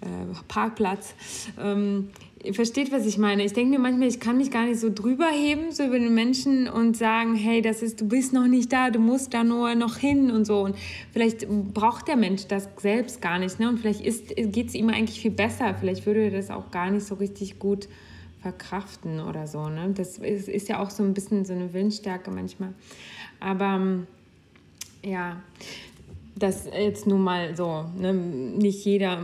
äh, 0.00 0.06
Parkplatz. 0.46 1.14
Ähm, 1.60 2.10
ihr 2.44 2.54
versteht, 2.54 2.92
was 2.92 3.04
ich 3.04 3.18
meine. 3.18 3.44
Ich 3.44 3.52
denke 3.52 3.70
mir 3.70 3.80
manchmal, 3.80 4.06
ich 4.06 4.20
kann 4.20 4.36
mich 4.36 4.52
gar 4.52 4.66
nicht 4.66 4.78
so 4.78 4.90
drüber 4.94 5.26
heben, 5.26 5.72
so 5.72 5.84
über 5.84 5.98
den 5.98 6.14
Menschen 6.14 6.68
und 6.68 6.96
sagen, 6.96 7.34
hey, 7.34 7.62
das 7.62 7.82
ist, 7.82 8.00
du 8.00 8.06
bist 8.06 8.32
noch 8.32 8.46
nicht 8.46 8.72
da, 8.72 8.90
du 8.90 9.00
musst 9.00 9.34
da 9.34 9.42
nur 9.42 9.74
noch 9.74 9.96
hin 9.96 10.30
und 10.30 10.44
so. 10.44 10.60
Und 10.60 10.76
vielleicht 11.12 11.48
braucht 11.48 12.06
der 12.06 12.16
Mensch 12.16 12.46
das 12.46 12.68
selbst 12.76 13.20
gar 13.20 13.40
nicht. 13.40 13.58
Ne? 13.58 13.68
Und 13.68 13.80
vielleicht 13.80 14.02
geht 14.36 14.68
es 14.68 14.74
ihm 14.74 14.88
eigentlich 14.88 15.20
viel 15.20 15.32
besser. 15.32 15.74
Vielleicht 15.78 16.06
würde 16.06 16.24
er 16.26 16.30
das 16.30 16.50
auch 16.50 16.70
gar 16.70 16.90
nicht 16.92 17.04
so 17.04 17.16
richtig 17.16 17.58
gut 17.58 17.88
verkraften 18.42 19.20
oder 19.20 19.46
so. 19.46 19.68
Ne? 19.68 19.92
Das 19.94 20.18
ist, 20.18 20.48
ist 20.48 20.68
ja 20.68 20.80
auch 20.80 20.90
so 20.90 21.02
ein 21.02 21.14
bisschen 21.14 21.44
so 21.44 21.52
eine 21.52 21.72
Willensstärke 21.72 22.30
manchmal. 22.30 22.74
Aber 23.40 23.76
ähm, 23.76 24.06
ja, 25.04 25.40
das 26.34 26.66
jetzt 26.66 27.06
nun 27.06 27.22
mal 27.22 27.56
so, 27.56 27.84
ne? 27.96 28.12
nicht 28.12 28.84
jeder, 28.84 29.22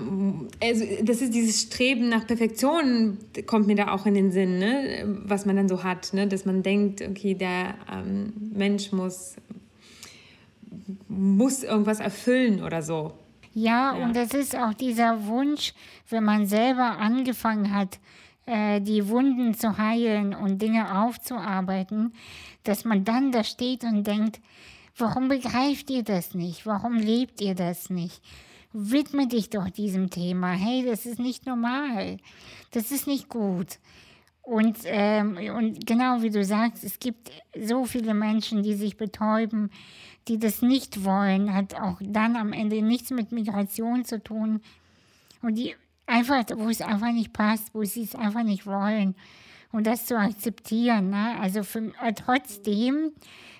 also 0.62 0.84
das 1.02 1.20
ist 1.20 1.34
dieses 1.34 1.62
Streben 1.62 2.08
nach 2.08 2.26
Perfektion, 2.26 3.18
kommt 3.46 3.66
mir 3.66 3.76
da 3.76 3.92
auch 3.92 4.06
in 4.06 4.14
den 4.14 4.30
Sinn, 4.30 4.58
ne? 4.58 5.04
was 5.24 5.46
man 5.46 5.56
dann 5.56 5.68
so 5.68 5.82
hat, 5.82 6.12
ne? 6.12 6.28
dass 6.28 6.44
man 6.44 6.62
denkt, 6.62 7.02
okay, 7.02 7.34
der 7.34 7.74
ähm, 7.90 8.32
Mensch 8.54 8.92
muss, 8.92 9.36
muss 11.08 11.64
irgendwas 11.64 12.00
erfüllen 12.00 12.62
oder 12.62 12.82
so. 12.82 13.12
Ja, 13.54 13.96
ja, 13.96 14.04
und 14.04 14.14
das 14.14 14.34
ist 14.34 14.56
auch 14.56 14.74
dieser 14.74 15.26
Wunsch, 15.26 15.72
wenn 16.10 16.22
man 16.22 16.46
selber 16.46 16.98
angefangen 16.98 17.74
hat, 17.74 17.98
die 18.80 19.08
Wunden 19.08 19.54
zu 19.54 19.76
heilen 19.76 20.34
und 20.34 20.62
Dinge 20.62 21.02
aufzuarbeiten, 21.02 22.14
dass 22.64 22.84
man 22.84 23.04
dann 23.04 23.32
da 23.32 23.44
steht 23.44 23.84
und 23.84 24.06
denkt, 24.06 24.40
warum 24.96 25.28
begreift 25.28 25.90
ihr 25.90 26.02
das 26.02 26.34
nicht? 26.34 26.66
Warum 26.66 26.96
lebt 26.96 27.40
ihr 27.40 27.54
das 27.54 27.90
nicht? 27.90 28.22
Widme 28.72 29.26
dich 29.26 29.50
doch 29.50 29.68
diesem 29.70 30.10
Thema. 30.10 30.52
Hey, 30.52 30.84
das 30.84 31.06
ist 31.06 31.18
nicht 31.18 31.46
normal. 31.46 32.18
Das 32.70 32.90
ist 32.90 33.06
nicht 33.06 33.28
gut. 33.28 33.78
Und, 34.42 34.78
ähm, 34.84 35.36
und 35.54 35.86
genau 35.86 36.22
wie 36.22 36.30
du 36.30 36.42
sagst, 36.42 36.82
es 36.84 36.98
gibt 36.98 37.30
so 37.54 37.84
viele 37.84 38.14
Menschen, 38.14 38.62
die 38.62 38.74
sich 38.74 38.96
betäuben, 38.96 39.70
die 40.26 40.38
das 40.38 40.62
nicht 40.62 41.04
wollen, 41.04 41.54
hat 41.54 41.74
auch 41.74 42.00
dann 42.00 42.36
am 42.36 42.54
Ende 42.54 42.80
nichts 42.80 43.10
mit 43.10 43.30
Migration 43.30 44.06
zu 44.06 44.22
tun. 44.22 44.60
Und 45.42 45.56
die 45.56 45.74
einfach, 46.08 46.44
wo 46.56 46.68
es 46.68 46.80
einfach 46.80 47.12
nicht 47.12 47.32
passt, 47.32 47.74
wo 47.74 47.84
sie 47.84 48.02
es 48.02 48.14
einfach 48.14 48.42
nicht 48.42 48.66
wollen. 48.66 49.14
Und 49.70 49.86
das 49.86 50.06
zu 50.06 50.18
akzeptieren. 50.18 51.10
Ne? 51.10 51.38
Also 51.40 51.62
für, 51.62 51.92
äh, 52.02 52.14
trotzdem 52.14 53.12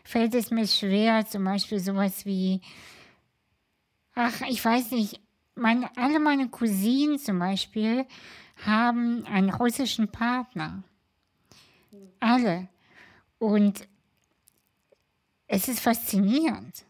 fällt 0.05 0.35
es 0.35 0.51
mir 0.51 0.67
schwer, 0.67 1.27
zum 1.27 1.45
Beispiel 1.45 1.81
sowas 1.81 2.25
wie, 2.25 2.63
ach, 4.15 4.41
ich 4.49 4.65
weiß 4.65 4.93
nicht, 4.93 5.21
meine, 5.55 5.95
alle 5.97 6.19
meine 6.19 6.49
Cousinen 6.49 7.19
zum 7.19 7.39
Beispiel 7.39 8.07
haben 8.65 9.25
einen 9.27 9.51
russischen 9.51 10.11
Partner. 10.11 10.83
Alle. 12.21 12.69
Und 13.39 13.87
es 15.47 15.69
ist 15.69 15.81
faszinierend. 15.81 16.85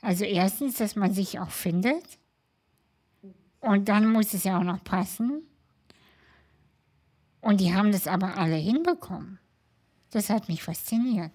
Also 0.00 0.24
erstens, 0.24 0.76
dass 0.76 0.96
man 0.96 1.12
sich 1.12 1.40
auch 1.40 1.50
findet. 1.50 2.04
Und 3.60 3.88
dann 3.88 4.10
muss 4.10 4.34
es 4.34 4.44
ja 4.44 4.58
auch 4.58 4.64
noch 4.64 4.82
passen. 4.84 5.42
Und 7.40 7.60
die 7.60 7.74
haben 7.74 7.92
das 7.92 8.06
aber 8.06 8.36
alle 8.36 8.56
hinbekommen. 8.56 9.38
Das 10.10 10.30
hat 10.30 10.48
mich 10.48 10.62
fasziniert. 10.62 11.32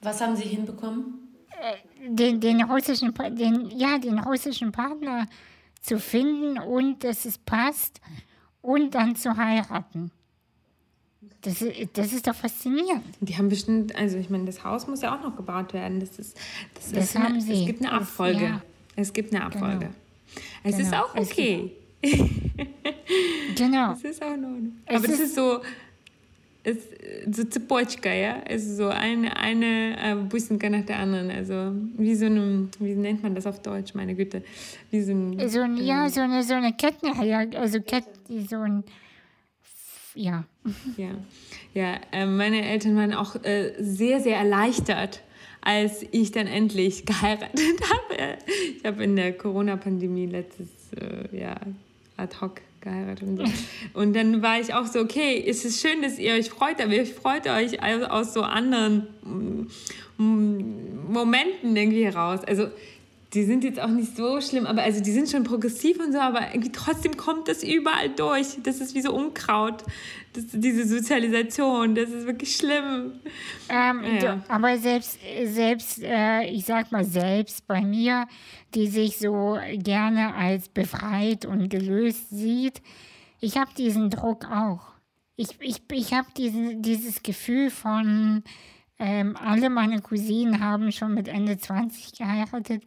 Was 0.00 0.20
haben 0.20 0.36
sie 0.36 0.44
hinbekommen? 0.44 1.22
Äh, 1.50 2.08
den, 2.08 2.40
den, 2.40 2.62
russischen, 2.62 3.14
den, 3.14 3.70
ja, 3.70 3.98
den 3.98 4.18
russischen 4.18 4.72
Partner 4.72 5.26
zu 5.80 5.98
finden 5.98 6.58
und 6.58 7.04
dass 7.04 7.24
es 7.24 7.38
passt 7.38 8.00
und 8.60 8.94
dann 8.94 9.16
zu 9.16 9.36
heiraten. 9.36 10.10
Das, 11.42 11.64
das 11.92 12.12
ist 12.12 12.26
doch 12.26 12.34
faszinierend. 12.34 13.02
Die 13.20 13.36
haben 13.36 13.48
bestimmt, 13.48 13.94
also 13.96 14.16
ich 14.16 14.30
meine, 14.30 14.44
das 14.44 14.64
Haus 14.64 14.86
muss 14.86 15.02
ja 15.02 15.16
auch 15.16 15.22
noch 15.22 15.36
gebaut 15.36 15.72
werden. 15.72 16.00
Das 16.00 16.18
ist, 16.18 16.36
das, 16.74 16.92
das 16.92 17.04
ist 17.04 17.18
haben 17.18 17.34
eine, 17.34 17.40
sie. 17.40 17.60
Es 17.60 17.66
gibt 17.66 17.82
eine 17.82 17.92
Abfolge. 17.92 18.40
Das, 18.40 18.48
ja. 18.48 18.62
Es 18.96 19.12
gibt 19.12 19.34
eine 19.34 19.44
Abfolge. 19.44 19.78
Genau. 19.78 19.94
Es 20.64 20.76
genau. 20.76 20.88
ist 20.88 20.94
auch 20.94 21.14
okay. 21.16 21.72
genau. 23.56 23.92
Es 23.92 24.04
ist 24.04 24.22
auch 24.22 24.34
in 24.34 24.44
Ordnung. 24.44 24.72
Aber 24.86 25.04
es 25.04 25.20
ist 25.20 25.34
so, 25.34 25.60
es, 26.64 26.76
so 27.30 27.44
Zepotchka, 27.44 28.12
ja? 28.12 28.42
Also 28.48 28.74
so 28.74 28.88
eine, 28.88 29.36
eine 29.36 29.96
äh, 29.98 30.14
Bussenka 30.14 30.68
nach 30.68 30.84
der 30.84 30.98
anderen. 30.98 31.30
Also 31.30 31.72
wie 31.96 32.14
so 32.14 32.26
eine, 32.26 32.68
wie 32.78 32.94
nennt 32.94 33.22
man 33.22 33.34
das 33.34 33.46
auf 33.46 33.60
Deutsch, 33.60 33.94
meine 33.94 34.14
Güte? 34.14 34.42
Wie 34.90 35.02
so 35.02 35.12
ein, 35.12 35.48
so 35.48 35.60
ein 35.60 35.76
ja, 35.76 36.08
so 36.08 36.20
eine, 36.20 36.42
so 36.42 36.54
eine 36.54 36.72
Kettenreihe, 36.72 37.50
also 37.58 37.80
Kette, 37.80 38.08
so 38.48 38.56
ein, 38.56 38.84
ja. 40.14 40.44
Ja, 40.96 41.10
ja 41.74 42.00
äh, 42.12 42.26
meine 42.26 42.64
Eltern 42.68 42.96
waren 42.96 43.14
auch 43.14 43.36
äh, 43.44 43.72
sehr, 43.78 44.20
sehr 44.20 44.36
erleichtert, 44.36 45.22
als 45.62 46.04
ich 46.10 46.32
dann 46.32 46.46
endlich 46.46 47.06
geheiratet 47.06 47.80
habe. 47.82 48.38
Ich 48.76 48.84
habe 48.84 49.02
in 49.04 49.16
der 49.16 49.32
Corona-Pandemie 49.32 50.26
letztes 50.26 50.68
äh, 51.00 51.36
Jahr 51.36 51.60
ad 52.16 52.36
hoc 52.40 52.60
geheiratet 52.80 53.26
und 53.26 53.36
so. 53.38 53.44
Und 53.94 54.14
dann 54.14 54.42
war 54.42 54.60
ich 54.60 54.74
auch 54.74 54.86
so, 54.86 55.00
okay, 55.00 55.42
es 55.46 55.64
ist 55.64 55.80
schön, 55.80 56.02
dass 56.02 56.18
ihr 56.18 56.34
euch 56.34 56.50
freut, 56.50 56.80
aber 56.80 56.92
ihr 56.92 57.06
freut 57.06 57.46
euch 57.46 57.80
aus 58.10 58.34
so 58.34 58.42
anderen 58.42 59.06
mm, 60.18 61.12
Momenten 61.12 61.76
irgendwie 61.76 62.04
heraus. 62.04 62.40
Also 62.44 62.68
die 63.34 63.44
sind 63.44 63.64
jetzt 63.64 63.80
auch 63.80 63.88
nicht 63.88 64.14
so 64.14 64.40
schlimm, 64.42 64.66
aber 64.66 64.82
also 64.82 65.02
die 65.02 65.10
sind 65.10 65.30
schon 65.30 65.42
progressiv 65.42 65.98
und 65.98 66.12
so, 66.12 66.18
aber 66.18 66.52
irgendwie 66.52 66.72
trotzdem 66.72 67.16
kommt 67.16 67.48
das 67.48 67.62
überall 67.62 68.10
durch. 68.10 68.58
Das 68.62 68.80
ist 68.80 68.94
wie 68.94 69.00
so 69.00 69.14
Unkraut, 69.14 69.84
das, 70.34 70.44
diese 70.52 70.86
Sozialisation, 70.86 71.94
das 71.94 72.10
ist 72.10 72.26
wirklich 72.26 72.54
schlimm. 72.54 73.20
Ähm, 73.70 74.02
ja. 74.20 74.36
du, 74.36 74.44
aber 74.48 74.76
selbst, 74.76 75.18
selbst 75.44 76.02
äh, 76.02 76.44
ich 76.44 76.66
sag 76.66 76.92
mal 76.92 77.04
selbst 77.04 77.66
bei 77.66 77.80
mir, 77.80 78.26
die 78.74 78.88
sich 78.88 79.16
so 79.16 79.58
gerne 79.76 80.34
als 80.34 80.68
befreit 80.68 81.46
und 81.46 81.70
gelöst 81.70 82.28
sieht, 82.30 82.82
ich 83.40 83.56
habe 83.56 83.70
diesen 83.76 84.10
Druck 84.10 84.44
auch. 84.44 84.92
Ich, 85.36 85.56
ich, 85.60 85.80
ich 85.90 86.12
habe 86.12 86.28
dieses 86.36 87.22
Gefühl 87.22 87.70
von, 87.70 88.44
ähm, 88.98 89.36
alle 89.36 89.70
meine 89.70 90.02
Cousinen 90.02 90.60
haben 90.60 90.92
schon 90.92 91.14
mit 91.14 91.28
Ende 91.28 91.56
20 91.56 92.12
geheiratet. 92.12 92.84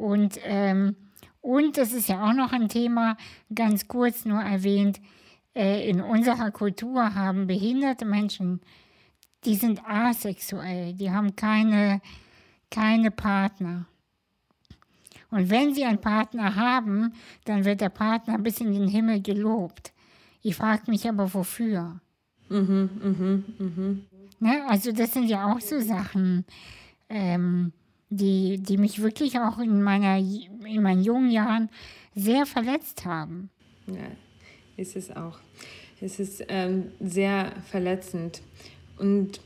Und, 0.00 0.40
ähm, 0.44 0.96
und 1.42 1.76
das 1.76 1.92
ist 1.92 2.08
ja 2.08 2.24
auch 2.26 2.32
noch 2.32 2.52
ein 2.52 2.70
Thema, 2.70 3.18
ganz 3.54 3.86
kurz 3.86 4.24
nur 4.24 4.40
erwähnt, 4.40 4.98
äh, 5.54 5.86
in 5.90 6.00
unserer 6.00 6.50
Kultur 6.52 7.14
haben 7.14 7.46
behinderte 7.46 8.06
Menschen, 8.06 8.62
die 9.44 9.56
sind 9.56 9.84
asexuell, 9.86 10.94
die 10.94 11.10
haben 11.10 11.36
keine, 11.36 12.00
keine 12.70 13.10
Partner. 13.10 13.84
Und 15.30 15.50
wenn 15.50 15.74
sie 15.74 15.84
einen 15.84 16.00
Partner 16.00 16.56
haben, 16.56 17.12
dann 17.44 17.66
wird 17.66 17.82
der 17.82 17.90
Partner 17.90 18.38
bis 18.38 18.58
in 18.62 18.72
den 18.72 18.88
Himmel 18.88 19.20
gelobt. 19.20 19.92
Ich 20.40 20.56
frage 20.56 20.90
mich 20.90 21.06
aber, 21.06 21.32
wofür? 21.34 22.00
Mhm, 22.48 22.88
mhm, 23.02 23.44
mhm. 23.58 24.04
Ne? 24.38 24.64
Also 24.66 24.92
das 24.92 25.12
sind 25.12 25.26
ja 25.26 25.52
auch 25.52 25.60
so 25.60 25.78
Sachen. 25.78 26.46
Ähm, 27.10 27.74
die, 28.10 28.58
die 28.58 28.76
mich 28.76 29.00
wirklich 29.02 29.38
auch 29.38 29.58
in, 29.58 29.82
meiner, 29.82 30.18
in 30.18 30.82
meinen 30.82 31.02
jungen 31.02 31.30
Jahren 31.30 31.68
sehr 32.14 32.44
verletzt 32.44 33.04
haben. 33.04 33.50
Ja, 33.86 33.94
ist 34.76 34.96
es 34.96 35.10
auch. 35.10 35.38
Es 36.00 36.18
ist 36.18 36.44
ähm, 36.48 36.90
sehr 37.00 37.52
verletzend. 37.70 38.42
Und 38.98 39.40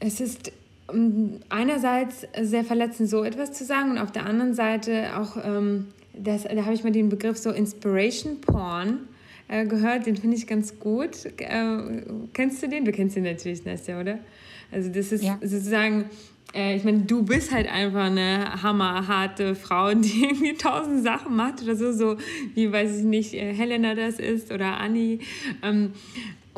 es 0.00 0.20
ist 0.20 0.52
ähm, 0.92 1.40
einerseits 1.48 2.26
sehr 2.40 2.64
verletzend, 2.64 3.10
so 3.10 3.24
etwas 3.24 3.52
zu 3.52 3.64
sagen, 3.64 3.92
und 3.92 3.98
auf 3.98 4.12
der 4.12 4.24
anderen 4.24 4.54
Seite 4.54 5.16
auch, 5.16 5.36
ähm, 5.44 5.88
das, 6.14 6.44
da 6.44 6.64
habe 6.64 6.74
ich 6.74 6.84
mal 6.84 6.92
den 6.92 7.08
Begriff 7.08 7.36
so 7.36 7.50
Inspiration 7.50 8.40
Porn 8.40 9.00
äh, 9.48 9.66
gehört, 9.66 10.06
den 10.06 10.16
finde 10.16 10.36
ich 10.36 10.46
ganz 10.46 10.78
gut. 10.78 11.26
Äh, 11.38 12.02
kennst 12.32 12.62
du 12.62 12.68
den? 12.68 12.84
Du 12.84 12.92
kennst 12.92 13.16
den 13.16 13.24
natürlich, 13.24 13.64
Nastja, 13.64 14.00
oder? 14.00 14.18
Also 14.70 14.90
das 14.90 15.12
ist 15.12 15.24
ja. 15.24 15.38
sozusagen 15.40 16.04
äh, 16.54 16.76
ich 16.76 16.84
meine, 16.84 17.00
du 17.00 17.22
bist 17.22 17.52
halt 17.52 17.70
einfach 17.70 18.06
eine 18.06 18.62
hammerharte 18.62 19.54
Frau, 19.54 19.92
die 19.94 20.24
irgendwie 20.24 20.54
tausend 20.54 21.04
Sachen 21.04 21.36
macht 21.36 21.62
oder 21.62 21.76
so, 21.76 21.92
so 21.92 22.16
wie, 22.54 22.72
weiß 22.72 22.98
ich 22.98 23.04
nicht, 23.04 23.34
äh, 23.34 23.52
Helena 23.52 23.94
das 23.94 24.18
ist 24.18 24.52
oder 24.52 24.78
Anni. 24.78 25.20
Ähm, 25.62 25.92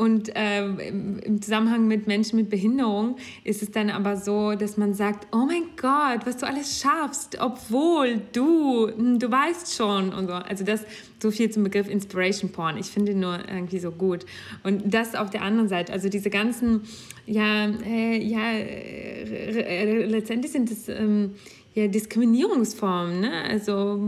und 0.01 0.35
äh, 0.35 0.65
im 0.65 1.43
Zusammenhang 1.43 1.87
mit 1.87 2.07
Menschen 2.07 2.37
mit 2.37 2.49
Behinderung 2.49 3.17
ist 3.45 3.63
es 3.63 3.71
dann 3.71 3.91
aber 3.91 4.17
so, 4.17 4.55
dass 4.55 4.79
man 4.79 4.95
sagt, 4.95 5.27
oh 5.31 5.45
mein 5.45 5.65
Gott, 5.77 6.25
was 6.25 6.39
du 6.39 6.47
alles 6.47 6.81
schaffst, 6.81 7.37
obwohl 7.39 8.23
du, 8.33 8.89
hm, 8.89 9.19
du 9.19 9.31
weißt 9.31 9.77
schon 9.77 10.15
und 10.15 10.29
so. 10.29 10.33
Also 10.33 10.65
das 10.65 10.87
so 11.19 11.31
viel 11.31 11.51
zum 11.51 11.65
Begriff 11.65 11.87
Inspiration 11.87 12.51
Porn. 12.51 12.79
Ich 12.79 12.87
finde 12.87 13.13
ihn 13.13 13.21
nur 13.21 13.41
irgendwie 13.47 13.79
so 13.79 13.91
gut. 13.91 14.25
Und 14.65 14.95
das 14.95 15.15
auf 15.15 15.29
der 15.29 15.43
anderen 15.43 15.69
Seite, 15.69 15.93
also 15.93 16.09
diese 16.09 16.31
ganzen, 16.31 16.81
ja, 17.27 17.67
äh, 17.67 18.17
ja, 18.25 18.53
letztendlich 20.07 20.53
sind 20.53 20.71
es 20.71 20.89
ähm, 20.89 21.35
ja 21.75 21.89
Diskriminierungsformen, 21.89 23.21
ne? 23.21 23.33
Also 23.51 24.01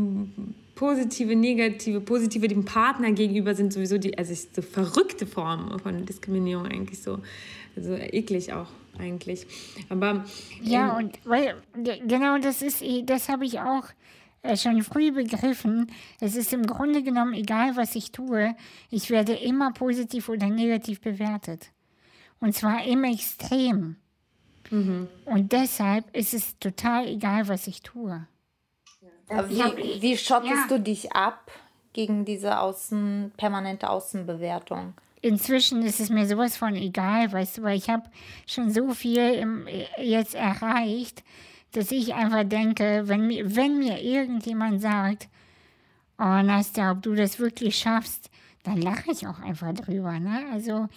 positive, 0.74 1.36
negative, 1.36 2.00
positive 2.00 2.48
dem 2.48 2.64
Partner 2.64 3.12
gegenüber 3.12 3.54
sind 3.54 3.72
sowieso 3.72 3.98
die, 3.98 4.16
also 4.16 4.34
so 4.34 4.62
verrückte 4.62 5.26
Formen 5.26 5.78
von 5.78 6.06
Diskriminierung 6.06 6.66
eigentlich 6.66 7.02
so. 7.02 7.18
Also 7.76 7.94
eklig 7.94 8.52
auch 8.52 8.68
eigentlich. 8.98 9.46
Aber 9.88 10.24
ja, 10.62 10.98
ähm, 10.98 11.06
und 11.06 11.18
weil 11.24 11.54
genau 11.74 12.38
das 12.38 12.62
ist, 12.62 12.82
das 13.04 13.28
habe 13.28 13.46
ich 13.46 13.60
auch 13.60 13.84
äh, 14.42 14.56
schon 14.56 14.82
früh 14.82 15.12
begriffen. 15.12 15.90
Es 16.20 16.36
ist 16.36 16.52
im 16.52 16.66
Grunde 16.66 17.02
genommen 17.02 17.32
egal, 17.32 17.76
was 17.76 17.94
ich 17.94 18.12
tue, 18.12 18.54
ich 18.90 19.10
werde 19.10 19.34
immer 19.34 19.72
positiv 19.72 20.28
oder 20.28 20.48
negativ 20.48 21.00
bewertet. 21.00 21.70
Und 22.40 22.54
zwar 22.54 22.84
im 22.84 23.04
Extrem. 23.04 23.96
Mhm. 24.70 25.06
Und 25.26 25.52
deshalb 25.52 26.14
ist 26.16 26.34
es 26.34 26.58
total 26.58 27.06
egal, 27.06 27.46
was 27.48 27.66
ich 27.66 27.82
tue. 27.82 28.26
Wie, 29.48 30.02
wie 30.02 30.16
schottest 30.16 30.52
ja. 30.52 30.66
du 30.68 30.80
dich 30.80 31.12
ab 31.12 31.50
gegen 31.92 32.24
diese 32.24 32.58
Außen, 32.58 33.32
permanente 33.36 33.88
Außenbewertung? 33.88 34.94
Inzwischen 35.20 35.82
ist 35.82 36.00
es 36.00 36.10
mir 36.10 36.26
sowas 36.26 36.56
von 36.56 36.74
egal, 36.74 37.32
weißt 37.32 37.58
du, 37.58 37.62
weil 37.62 37.78
ich 37.78 37.88
habe 37.88 38.02
schon 38.46 38.70
so 38.70 38.92
viel 38.92 39.34
im, 39.34 39.68
jetzt 39.98 40.34
erreicht, 40.34 41.22
dass 41.72 41.92
ich 41.92 42.14
einfach 42.14 42.44
denke, 42.44 43.04
wenn 43.06 43.26
mir, 43.28 43.54
wenn 43.54 43.78
mir 43.78 44.02
irgendjemand 44.02 44.80
sagt, 44.80 45.28
oh 46.18 46.42
Nastja, 46.42 46.90
ob 46.90 47.02
du 47.02 47.14
das 47.14 47.38
wirklich 47.38 47.78
schaffst, 47.78 48.30
dann 48.64 48.80
lache 48.80 49.12
ich 49.12 49.26
auch 49.26 49.40
einfach 49.40 49.72
drüber. 49.72 50.18
Ne? 50.18 50.44
Also 50.52 50.88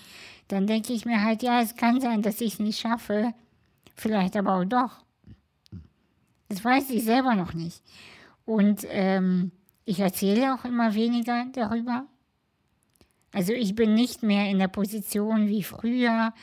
dann 0.48 0.68
denke 0.68 0.94
ich 0.94 1.06
mir 1.06 1.24
halt, 1.24 1.44
ja, 1.44 1.62
es 1.62 1.76
kann 1.76 2.02
sein, 2.02 2.22
dass 2.22 2.42
ich 2.42 2.54
es 2.54 2.60
nicht 2.60 2.80
schaffe, 2.80 3.34
vielleicht 3.96 4.36
aber 4.36 4.56
auch 4.56 4.66
doch. 4.66 5.04
Das 6.50 6.64
weiß 6.64 6.90
ich 6.92 7.04
selber 7.04 7.36
noch 7.36 7.54
nicht. 7.54 7.82
Und 8.46 8.86
ähm, 8.90 9.52
ich 9.86 10.00
erzähle 10.00 10.54
auch 10.54 10.66
immer 10.66 10.94
weniger 10.94 11.46
darüber. 11.54 12.06
Also 13.32 13.52
ich 13.52 13.76
bin 13.76 13.94
nicht 13.94 14.24
mehr 14.24 14.50
in 14.50 14.60
der 14.60 14.68
Position 14.70 15.48
wie 15.48 15.64
früher, 15.64 16.34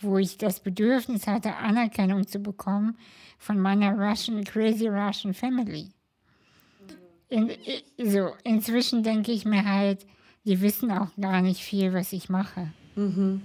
wo 0.00 0.18
ich 0.18 0.36
das 0.36 0.60
Bedürfnis 0.60 1.26
hatte, 1.26 1.56
Anerkennung 1.56 2.26
zu 2.26 2.40
bekommen 2.40 2.98
von 3.38 3.58
meiner 3.58 3.96
Russian, 3.96 4.44
crazy 4.44 4.88
Russian 4.88 5.32
Family. 5.32 5.90
In, 7.28 7.50
so, 7.96 8.32
inzwischen 8.44 9.02
denke 9.02 9.32
ich 9.32 9.44
mir 9.46 9.64
halt, 9.64 10.06
die 10.44 10.60
wissen 10.60 10.90
auch 10.90 11.08
gar 11.18 11.40
nicht 11.40 11.60
viel, 11.60 11.94
was 11.94 12.12
ich 12.12 12.28
mache. 12.28 12.72
Mhm. 12.96 13.42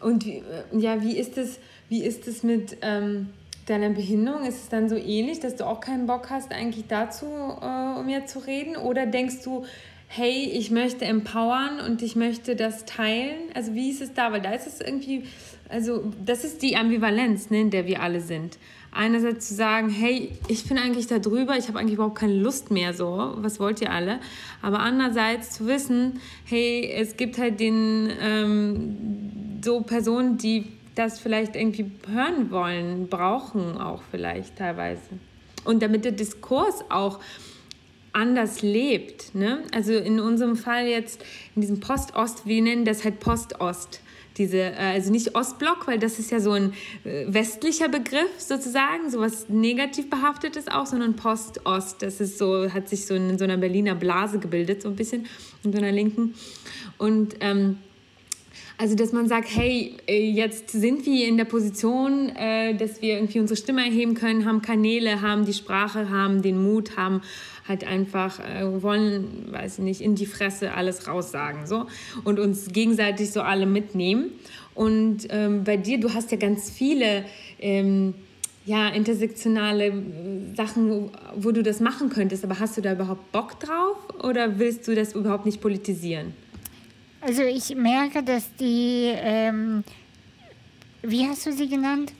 Und 0.00 0.26
wie, 0.26 0.42
ja, 0.72 1.00
wie 1.00 1.16
ist 1.16 1.38
es, 1.38 1.58
wie 1.88 2.04
ist 2.04 2.26
es 2.26 2.42
mit 2.42 2.76
ähm, 2.82 3.30
deiner 3.66 3.90
Behinderung? 3.90 4.44
Ist 4.44 4.62
es 4.62 4.68
dann 4.68 4.88
so 4.88 4.96
ähnlich, 4.96 5.40
dass 5.40 5.56
du 5.56 5.66
auch 5.66 5.80
keinen 5.80 6.06
Bock 6.06 6.30
hast, 6.30 6.52
eigentlich 6.52 6.86
dazu, 6.88 7.26
äh, 7.26 7.98
um 7.98 8.06
mir 8.06 8.26
zu 8.26 8.40
reden? 8.40 8.76
Oder 8.76 9.06
denkst 9.06 9.42
du, 9.44 9.64
hey, 10.08 10.50
ich 10.52 10.70
möchte 10.70 11.04
empowern 11.06 11.80
und 11.80 12.02
ich 12.02 12.16
möchte 12.16 12.54
das 12.54 12.84
teilen? 12.84 13.38
Also 13.54 13.74
wie 13.74 13.90
ist 13.90 14.02
es 14.02 14.12
da? 14.12 14.30
Weil 14.32 14.42
da 14.42 14.52
ist 14.52 14.66
es 14.66 14.80
irgendwie, 14.80 15.24
also 15.68 16.12
das 16.24 16.44
ist 16.44 16.62
die 16.62 16.76
Ambivalenz, 16.76 17.50
ne, 17.50 17.62
in 17.62 17.70
der 17.70 17.86
wir 17.86 18.02
alle 18.02 18.20
sind. 18.20 18.58
Einerseits 18.90 19.48
zu 19.48 19.54
sagen, 19.54 19.88
hey, 19.88 20.32
ich 20.48 20.68
bin 20.68 20.76
eigentlich 20.76 21.06
da 21.06 21.18
drüber, 21.18 21.56
ich 21.56 21.68
habe 21.68 21.78
eigentlich 21.78 21.94
überhaupt 21.94 22.18
keine 22.18 22.34
Lust 22.34 22.70
mehr 22.70 22.92
so, 22.92 23.32
was 23.36 23.58
wollt 23.58 23.80
ihr 23.80 23.90
alle? 23.90 24.20
Aber 24.60 24.80
andererseits 24.80 25.52
zu 25.52 25.66
wissen, 25.66 26.20
hey, 26.44 26.92
es 26.94 27.16
gibt 27.16 27.38
halt 27.38 27.58
den, 27.58 28.10
ähm, 28.20 28.96
so 29.64 29.80
Personen, 29.80 30.36
die 30.36 30.66
das 30.94 31.18
vielleicht 31.18 31.56
irgendwie 31.56 31.90
hören 32.08 32.50
wollen, 32.50 33.08
brauchen 33.08 33.78
auch 33.78 34.02
vielleicht 34.10 34.56
teilweise. 34.56 35.02
Und 35.64 35.82
damit 35.82 36.04
der 36.04 36.12
Diskurs 36.12 36.84
auch 36.90 37.20
anders 38.12 38.62
lebt. 38.62 39.34
Ne? 39.34 39.62
Also 39.72 39.92
in 39.92 40.20
unserem 40.20 40.56
Fall 40.56 40.86
jetzt, 40.86 41.22
in 41.54 41.62
diesem 41.62 41.80
Post-Ost, 41.80 42.46
wir 42.46 42.60
nennen 42.62 42.84
das 42.84 43.04
halt 43.04 43.20
Post-Ost. 43.20 44.00
Diese, 44.38 44.58
äh, 44.58 44.76
also 44.76 45.10
nicht 45.10 45.34
Ostblock, 45.34 45.86
weil 45.86 45.98
das 45.98 46.18
ist 46.18 46.30
ja 46.30 46.40
so 46.40 46.52
ein 46.52 46.72
äh, 47.04 47.26
westlicher 47.28 47.88
Begriff 47.88 48.30
sozusagen, 48.38 49.10
so 49.10 49.20
was 49.20 49.48
negativ 49.48 50.08
behaftetes 50.08 50.68
auch, 50.68 50.86
sondern 50.86 51.16
Post-Ost. 51.16 52.02
Das 52.02 52.20
ist 52.20 52.38
so, 52.38 52.72
hat 52.72 52.88
sich 52.88 53.06
so 53.06 53.14
in 53.14 53.38
so 53.38 53.44
einer 53.44 53.58
Berliner 53.58 53.94
Blase 53.94 54.38
gebildet, 54.38 54.82
so 54.82 54.88
ein 54.88 54.96
bisschen, 54.96 55.26
in 55.64 55.72
so 55.72 55.78
einer 55.78 55.92
linken. 55.92 56.34
Und 56.98 57.36
ähm, 57.40 57.78
also, 58.82 58.96
dass 58.96 59.12
man 59.12 59.28
sagt, 59.28 59.46
hey, 59.54 59.94
äh, 60.08 60.28
jetzt 60.28 60.70
sind 60.70 61.06
wir 61.06 61.28
in 61.28 61.36
der 61.36 61.44
Position, 61.44 62.30
äh, 62.30 62.74
dass 62.74 63.00
wir 63.00 63.14
irgendwie 63.14 63.38
unsere 63.38 63.56
Stimme 63.56 63.82
erheben 63.82 64.14
können, 64.14 64.44
haben 64.44 64.60
Kanäle, 64.60 65.22
haben 65.22 65.46
die 65.46 65.52
Sprache, 65.52 66.10
haben 66.10 66.42
den 66.42 66.60
Mut, 66.60 66.96
haben 66.96 67.22
halt 67.68 67.86
einfach, 67.86 68.40
äh, 68.40 68.82
wollen, 68.82 69.52
weiß 69.52 69.78
ich 69.78 69.84
nicht, 69.84 70.00
in 70.00 70.16
die 70.16 70.26
Fresse 70.26 70.74
alles 70.74 71.06
raussagen, 71.06 71.64
so. 71.68 71.86
Und 72.24 72.40
uns 72.40 72.72
gegenseitig 72.72 73.30
so 73.30 73.42
alle 73.42 73.66
mitnehmen. 73.66 74.32
Und 74.74 75.28
ähm, 75.30 75.62
bei 75.62 75.76
dir, 75.76 76.00
du 76.00 76.12
hast 76.12 76.32
ja 76.32 76.36
ganz 76.36 76.68
viele, 76.68 77.24
ähm, 77.60 78.14
ja, 78.66 78.88
intersektionale 78.88 79.92
Sachen, 80.56 81.10
wo 81.36 81.52
du 81.52 81.62
das 81.62 81.78
machen 81.78 82.10
könntest. 82.10 82.42
Aber 82.42 82.58
hast 82.58 82.76
du 82.76 82.80
da 82.80 82.94
überhaupt 82.94 83.30
Bock 83.30 83.60
drauf 83.60 83.96
oder 84.24 84.58
willst 84.58 84.88
du 84.88 84.96
das 84.96 85.14
überhaupt 85.14 85.46
nicht 85.46 85.60
politisieren? 85.60 86.34
Also 87.22 87.42
ich 87.42 87.76
merke, 87.76 88.24
dass 88.24 88.52
die, 88.56 89.12
ähm, 89.14 89.84
wie 91.02 91.28
hast 91.28 91.46
du 91.46 91.52
sie 91.52 91.68
genannt? 91.68 92.12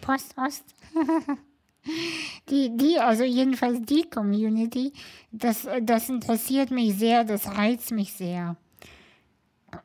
Postost. 0.00 0.64
die, 2.50 2.76
die, 2.76 2.98
also 2.98 3.22
jedenfalls 3.22 3.80
die 3.82 4.02
Community, 4.02 4.92
das, 5.30 5.68
das 5.80 6.08
interessiert 6.08 6.72
mich 6.72 6.96
sehr, 6.96 7.22
das 7.22 7.56
reizt 7.56 7.92
mich 7.92 8.12
sehr. 8.14 8.56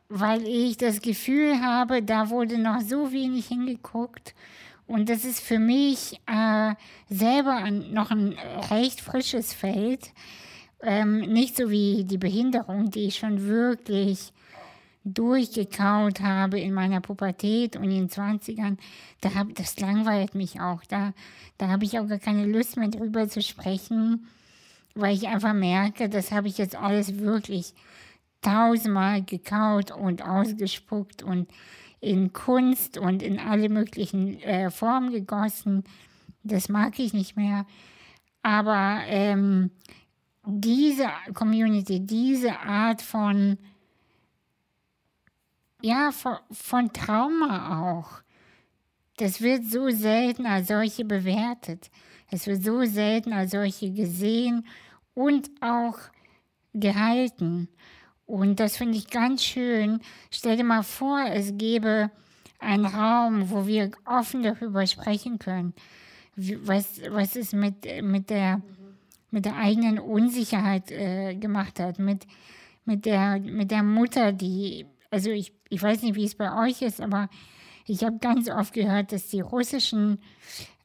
Weil 0.10 0.48
ich 0.48 0.78
das 0.78 1.00
Gefühl 1.00 1.62
habe, 1.62 2.02
da 2.02 2.32
wurde 2.32 2.58
noch 2.58 2.82
so 2.82 3.12
wenig 3.12 3.48
hingeguckt. 3.48 4.34
Und 4.88 5.08
das 5.08 5.24
ist 5.24 5.40
für 5.40 5.60
mich 5.60 6.20
äh, 6.26 6.74
selber 7.10 7.54
ein, 7.54 7.94
noch 7.94 8.10
ein 8.10 8.36
recht 8.72 9.02
frisches 9.02 9.54
Feld. 9.54 10.14
Ähm, 10.82 11.20
nicht 11.20 11.58
so 11.58 11.70
wie 11.70 12.04
die 12.04 12.18
Behinderung, 12.18 12.92
die 12.92 13.08
ich 13.08 13.16
schon 13.16 13.48
wirklich 13.48 14.32
durchgekaut 15.14 16.20
habe 16.20 16.60
in 16.60 16.74
meiner 16.74 17.02
Pubertät 17.02 17.76
und 17.76 17.86
in 17.86 18.08
den 18.08 18.10
20ern. 18.10 18.78
Da 19.22 19.34
hab, 19.34 19.56
das 19.56 19.80
langweilt 19.80 20.36
mich 20.36 20.60
auch. 20.60 20.84
Da, 20.86 21.14
da 21.58 21.70
habe 21.70 21.86
ich 21.86 21.98
auch 21.98 22.08
gar 22.08 22.20
keine 22.20 22.46
Lust 22.46 22.78
mehr 22.78 22.90
drüber 22.90 23.28
zu 23.30 23.42
sprechen, 23.42 24.28
weil 24.96 25.16
ich 25.16 25.28
einfach 25.28 25.54
merke, 25.54 26.10
das 26.10 26.32
habe 26.32 26.48
ich 26.48 26.58
jetzt 26.58 26.76
alles 26.76 27.20
wirklich 27.20 27.74
tausendmal 28.42 29.24
gekaut 29.24 29.92
und 29.92 30.22
ausgespuckt 30.22 31.24
und 31.24 31.48
in 32.00 32.34
Kunst 32.34 32.98
und 32.98 33.24
in 33.24 33.40
alle 33.40 33.70
möglichen 33.70 34.40
äh, 34.42 34.70
Formen 34.70 35.12
gegossen. 35.12 35.84
Das 36.44 36.70
mag 36.70 37.00
ich 37.00 37.14
nicht 37.14 37.36
mehr. 37.36 37.66
Aber 38.44 39.02
ähm, 39.08 39.72
diese 40.48 41.08
Community, 41.34 42.00
diese 42.00 42.58
Art 42.60 43.02
von, 43.02 43.58
ja, 45.82 46.12
von, 46.12 46.38
von 46.52 46.92
Trauma 46.94 47.94
auch, 47.94 48.22
das 49.18 49.42
wird 49.42 49.66
so 49.66 49.90
selten 49.90 50.46
als 50.46 50.68
solche 50.68 51.04
bewertet. 51.04 51.90
Es 52.30 52.48
wird 52.48 52.64
so 52.64 52.86
selten 52.86 53.34
als 53.34 53.52
solche 53.52 53.92
gesehen 53.92 54.66
und 55.14 55.50
auch 55.62 55.98
gehalten. 56.74 57.68
Und 58.26 58.60
das 58.60 58.78
finde 58.78 58.98
ich 58.98 59.10
ganz 59.10 59.44
schön. 59.44 60.02
Stell 60.30 60.58
dir 60.58 60.64
mal 60.64 60.84
vor, 60.84 61.20
es 61.28 61.58
gäbe 61.58 62.12
einen 62.60 62.86
Raum, 62.86 63.50
wo 63.50 63.66
wir 63.66 63.92
offen 64.06 64.44
darüber 64.44 64.86
sprechen 64.86 65.40
können. 65.40 65.74
Was, 66.36 67.02
was 67.10 67.36
es 67.36 67.54
mit, 67.54 67.86
mit, 68.04 68.30
der, 68.30 68.62
mit 69.38 69.46
der 69.46 69.56
eigenen 69.56 70.00
Unsicherheit 70.00 70.90
äh, 70.90 71.36
gemacht 71.36 71.80
hat, 71.80 72.00
mit, 72.00 72.26
mit, 72.86 73.06
der, 73.06 73.40
mit 73.40 73.70
der 73.70 73.84
Mutter, 73.84 74.32
die, 74.32 74.88
also 75.12 75.30
ich, 75.30 75.54
ich 75.70 75.80
weiß 75.80 76.02
nicht, 76.02 76.16
wie 76.16 76.26
es 76.26 76.34
bei 76.34 76.68
euch 76.68 76.82
ist, 76.82 77.00
aber 77.00 77.30
ich 77.86 78.04
habe 78.04 78.18
ganz 78.18 78.50
oft 78.50 78.74
gehört, 78.74 79.12
dass 79.12 79.28
die 79.28 79.42
russischen 79.42 80.18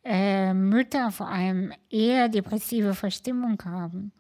äh, 0.05 0.53
Mütter 0.53 1.11
vor 1.13 1.29
allem 1.29 1.73
eher 1.89 2.29
depressive 2.29 2.93
Verstimmung 2.93 3.57
haben. 3.65 4.13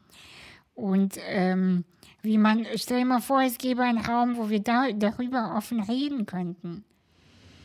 Und 0.74 1.18
ähm, 1.28 1.84
wie 2.22 2.38
man, 2.38 2.64
stell 2.76 3.00
dir 3.00 3.04
mal 3.04 3.20
vor, 3.20 3.42
es 3.42 3.58
gäbe 3.58 3.82
einen 3.82 3.98
Raum, 3.98 4.38
wo 4.38 4.48
wir 4.48 4.60
da, 4.60 4.92
darüber 4.92 5.56
offen 5.58 5.82
reden 5.82 6.24
könnten. 6.24 6.86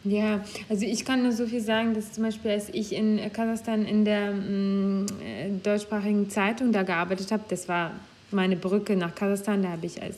Ja, 0.07 0.41
also 0.69 0.85
ich 0.85 1.03
kann 1.03 1.23
nur 1.23 1.33
so 1.33 1.47
viel 1.47 1.59
sagen, 1.59 1.93
dass 1.93 2.13
zum 2.13 2.23
Beispiel, 2.23 2.51
als 2.51 2.69
ich 2.71 2.93
in 2.93 3.19
Kasachstan 3.33 3.85
in 3.85 4.05
der 4.05 4.31
mm, 4.31 5.05
äh, 5.21 5.49
deutschsprachigen 5.61 6.29
Zeitung 6.29 6.71
da 6.71 6.83
gearbeitet 6.83 7.31
habe, 7.31 7.43
das 7.49 7.67
war 7.67 7.91
meine 8.31 8.55
Brücke 8.55 8.95
nach 8.95 9.15
Kasachstan, 9.15 9.63
da 9.63 9.69
habe 9.69 9.85
ich 9.85 10.01
als 10.01 10.17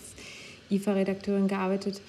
IFA-Redakteurin 0.69 1.47
gearbeitet. 1.47 2.01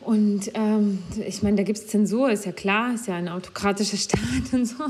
Und 0.00 0.50
ähm, 0.54 0.98
ich 1.26 1.42
meine, 1.42 1.56
da 1.56 1.62
gibt 1.62 1.78
es 1.78 1.86
Zensur, 1.86 2.30
ist 2.30 2.46
ja 2.46 2.52
klar, 2.52 2.94
ist 2.94 3.08
ja 3.08 3.16
ein 3.16 3.28
autokratischer 3.28 3.96
Staat 3.98 4.52
und 4.52 4.64
so, 4.64 4.84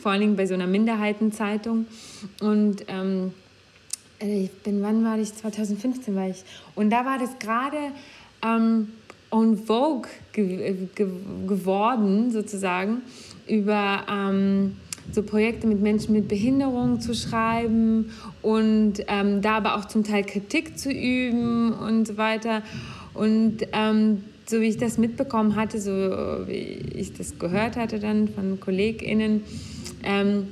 vor 0.00 0.12
allen 0.12 0.20
Dingen 0.20 0.36
bei 0.36 0.46
so 0.46 0.54
einer 0.54 0.66
Minderheitenzeitung. 0.66 1.86
Und 2.40 2.84
ähm, 2.88 3.32
äh, 4.20 4.44
ich 4.44 4.52
bin, 4.62 4.82
wann 4.82 5.04
war 5.04 5.18
ich? 5.18 5.34
2015 5.34 6.14
war 6.14 6.28
ich. 6.28 6.42
Und 6.74 6.90
da 6.90 7.04
war 7.04 7.18
das 7.18 7.38
gerade 7.38 7.78
ähm, 8.42 8.88
on 9.30 9.56
Vogue 9.56 10.08
ge 10.32 10.88
ge 10.94 11.06
geworden, 11.46 12.30
sozusagen, 12.30 13.02
über 13.46 14.04
ähm, 14.10 14.76
so 15.12 15.22
Projekte 15.22 15.66
mit 15.66 15.80
Menschen 15.80 16.12
mit 16.14 16.28
Behinderung 16.28 17.00
zu 17.00 17.14
schreiben 17.14 18.10
und 18.42 18.94
ähm, 19.08 19.40
da 19.40 19.56
aber 19.56 19.76
auch 19.76 19.86
zum 19.86 20.04
Teil 20.04 20.24
Kritik 20.24 20.78
zu 20.78 20.90
üben 20.90 21.72
und 21.72 22.06
so 22.06 22.16
weiter. 22.16 22.62
Und 23.14 23.66
ähm, 23.72 24.24
so 24.46 24.60
wie 24.60 24.66
ich 24.66 24.76
das 24.76 24.98
mitbekommen 24.98 25.56
hatte, 25.56 25.80
so 25.80 25.90
wie 26.46 26.78
ich 26.94 27.12
das 27.14 27.38
gehört 27.38 27.76
hatte 27.76 27.98
dann 27.98 28.28
von 28.28 28.60
KollegInnen, 28.60 29.42
ähm, 30.02 30.48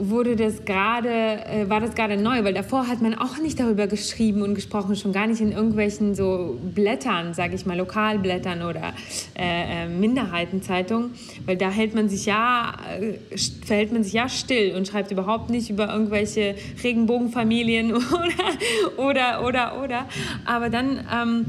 wurde 0.00 0.36
das 0.36 0.64
gerade, 0.64 1.08
äh, 1.08 1.68
war 1.68 1.80
das 1.80 1.94
gerade 1.94 2.16
neu, 2.16 2.42
weil 2.44 2.54
davor 2.54 2.88
hat 2.88 3.02
man 3.02 3.14
auch 3.14 3.38
nicht 3.38 3.60
darüber 3.60 3.86
geschrieben 3.86 4.42
und 4.42 4.54
gesprochen, 4.54 4.96
schon 4.96 5.12
gar 5.12 5.26
nicht 5.26 5.40
in 5.40 5.52
irgendwelchen 5.52 6.14
so 6.14 6.58
Blättern, 6.74 7.34
sage 7.34 7.54
ich 7.54 7.66
mal, 7.66 7.76
Lokalblättern 7.76 8.62
oder 8.62 8.94
äh, 9.38 9.84
äh, 9.84 9.88
Minderheitenzeitungen, 9.88 11.10
weil 11.46 11.56
da 11.56 11.70
hält 11.70 11.94
man 11.94 12.08
sich 12.08 12.26
ja, 12.26 12.72
äh, 12.98 13.36
verhält 13.64 13.92
man 13.92 14.02
sich 14.02 14.14
ja 14.14 14.28
still 14.28 14.74
und 14.76 14.88
schreibt 14.88 15.10
überhaupt 15.10 15.50
nicht 15.50 15.70
über 15.70 15.92
irgendwelche 15.92 16.54
Regenbogenfamilien 16.82 17.92
oder, 18.96 18.96
oder, 18.96 19.46
oder, 19.46 19.82
oder. 19.82 20.06
Aber 20.46 20.70
dann, 20.70 21.04
ähm, 21.12 21.46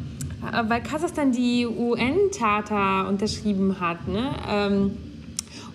äh, 0.52 0.70
weil 0.70 0.82
Kasachstan 0.82 1.32
die 1.32 1.66
UN-Charta 1.66 3.08
unterschrieben 3.08 3.80
hat, 3.80 4.08
ne? 4.08 4.32
Ähm, 4.50 4.98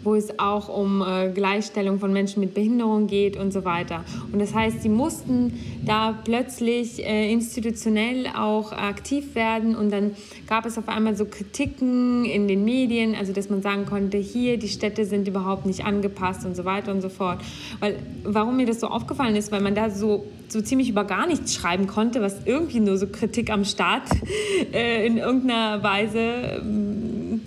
wo 0.07 0.15
es 0.15 0.39
auch 0.39 0.69
um 0.69 1.03
äh, 1.03 1.31
Gleichstellung 1.31 1.99
von 1.99 2.13
Menschen 2.13 2.41
mit 2.41 2.55
Behinderung 2.55 3.09
geht 3.09 3.37
und 3.37 3.53
so 3.53 3.65
weiter. 3.65 4.05
Und 4.33 4.39
das 4.41 4.55
heißt, 4.55 4.83
sie 4.83 4.89
mussten 4.89 5.59
da 5.85 6.17
plötzlich 6.25 7.05
äh, 7.05 7.31
institutionell 7.31 8.29
auch 8.29 8.73
aktiv 8.73 9.35
werden 9.35 9.77
und 9.77 9.93
dann 9.93 10.13
gab 10.47 10.65
es 10.65 10.79
auf 10.79 10.89
einmal 10.89 11.17
so 11.17 11.27
Kritiken 11.27 12.25
in 12.25 12.49
den 12.49 12.65
Medien, 12.65 13.15
also 13.15 13.33
dass 13.33 13.51
man 13.51 13.61
sagen 13.61 13.85
konnte, 13.85 14.17
hier 14.17 14.59
die 14.59 14.69
Städte 14.69 15.05
sind 15.05 15.27
überhaupt 15.29 15.67
nicht 15.67 15.85
angepasst 15.85 16.47
und 16.47 16.57
so 16.57 16.65
weiter 16.65 16.93
und 16.93 17.03
so 17.03 17.09
fort. 17.09 17.41
Weil, 17.81 17.99
warum 18.23 18.57
mir 18.57 18.67
das 18.67 18.81
so 18.81 18.87
aufgefallen 18.87 19.35
ist, 19.35 19.51
weil 19.51 19.61
man 19.61 19.75
da 19.75 19.91
so 19.91 20.25
so 20.49 20.61
ziemlich 20.61 20.89
über 20.89 21.05
gar 21.05 21.27
nichts 21.27 21.55
schreiben 21.55 21.87
konnte, 21.87 22.23
was 22.23 22.37
irgendwie 22.45 22.79
nur 22.79 22.97
so 22.97 23.07
Kritik 23.09 23.51
am 23.51 23.65
Staat 23.65 24.03
äh, 24.73 25.05
in 25.07 25.19
irgendeiner 25.19 25.83
Weise 25.83 26.19
ähm, 26.61 27.41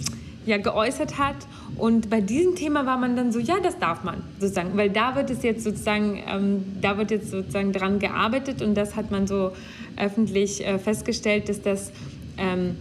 ja, 0.50 0.58
geäußert 0.58 1.18
hat. 1.18 1.36
Und 1.78 2.10
bei 2.10 2.22
diesem 2.22 2.56
Thema 2.56 2.86
war 2.86 2.98
man 2.98 3.16
dann 3.16 3.32
so, 3.32 3.40
ja, 3.40 3.60
das 3.60 3.78
darf 3.78 4.04
man 4.04 4.24
sozusagen, 4.40 4.76
weil 4.76 4.90
da 4.90 5.16
wird 5.16 5.30
es 5.30 5.44
jetzt 5.44 5.64
sozusagen, 5.64 6.22
ähm, 6.28 6.66
da 6.82 6.98
wird 6.98 7.12
jetzt 7.12 7.30
sozusagen 7.30 7.72
dran 7.72 8.00
gearbeitet 8.00 8.62
und 8.62 8.76
das 8.76 8.96
hat 8.96 9.12
man 9.12 9.28
so 9.28 9.52
öffentlich 9.96 10.66
äh, 10.66 10.80
festgestellt, 10.80 11.50
dass 11.50 11.62
das 11.62 11.92
ähm, 12.38 12.78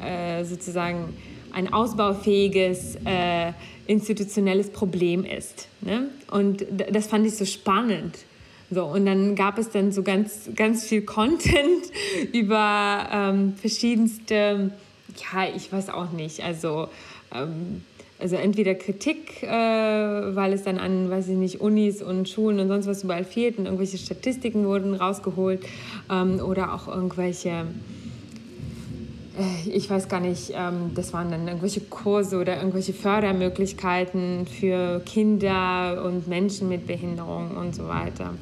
äh, 0.00 0.44
sozusagen 0.44 1.12
ein 1.52 1.72
ausbaufähiges 1.72 2.96
äh, 3.04 3.52
institutionelles 3.88 4.70
Problem 4.70 5.24
ist. 5.24 5.66
Ne? 5.80 6.10
Und 6.30 6.64
das 6.92 7.08
fand 7.08 7.26
ich 7.26 7.36
so 7.36 7.44
spannend. 7.44 8.18
So, 8.70 8.84
und 8.84 9.04
dann 9.04 9.34
gab 9.34 9.58
es 9.58 9.70
dann 9.70 9.90
so 9.90 10.04
ganz, 10.04 10.48
ganz 10.54 10.84
viel 10.84 11.02
Content 11.02 11.90
über 12.32 13.08
ähm, 13.12 13.54
verschiedenste, 13.56 14.70
ja, 15.20 15.46
ich 15.54 15.72
weiß 15.72 15.90
auch 15.90 16.10
nicht, 16.12 16.42
also 16.42 16.88
ähm, 17.34 17.82
also 18.20 18.36
entweder 18.36 18.74
Kritik, 18.74 19.42
äh, 19.42 19.48
weil 19.48 20.52
es 20.52 20.64
dann 20.64 20.78
an, 20.78 21.10
weiß 21.10 21.28
ich 21.28 21.36
nicht, 21.36 21.60
Unis 21.60 22.02
und 22.02 22.28
Schulen 22.28 22.60
und 22.60 22.68
sonst 22.68 22.86
was 22.86 23.02
überall 23.02 23.24
fehlt 23.24 23.58
und 23.58 23.64
irgendwelche 23.64 23.98
Statistiken 23.98 24.66
wurden 24.66 24.94
rausgeholt 24.94 25.64
ähm, 26.10 26.40
oder 26.40 26.74
auch 26.74 26.86
irgendwelche, 26.88 27.64
äh, 29.38 29.70
ich 29.70 29.88
weiß 29.88 30.08
gar 30.08 30.20
nicht, 30.20 30.52
ähm, 30.54 30.92
das 30.94 31.12
waren 31.12 31.30
dann 31.30 31.48
irgendwelche 31.48 31.80
Kurse 31.80 32.38
oder 32.38 32.58
irgendwelche 32.58 32.92
Fördermöglichkeiten 32.92 34.46
für 34.46 35.00
Kinder 35.06 36.04
und 36.04 36.28
Menschen 36.28 36.68
mit 36.68 36.86
Behinderung 36.86 37.56
und 37.56 37.74
so 37.74 37.88
weiter. 37.88 38.34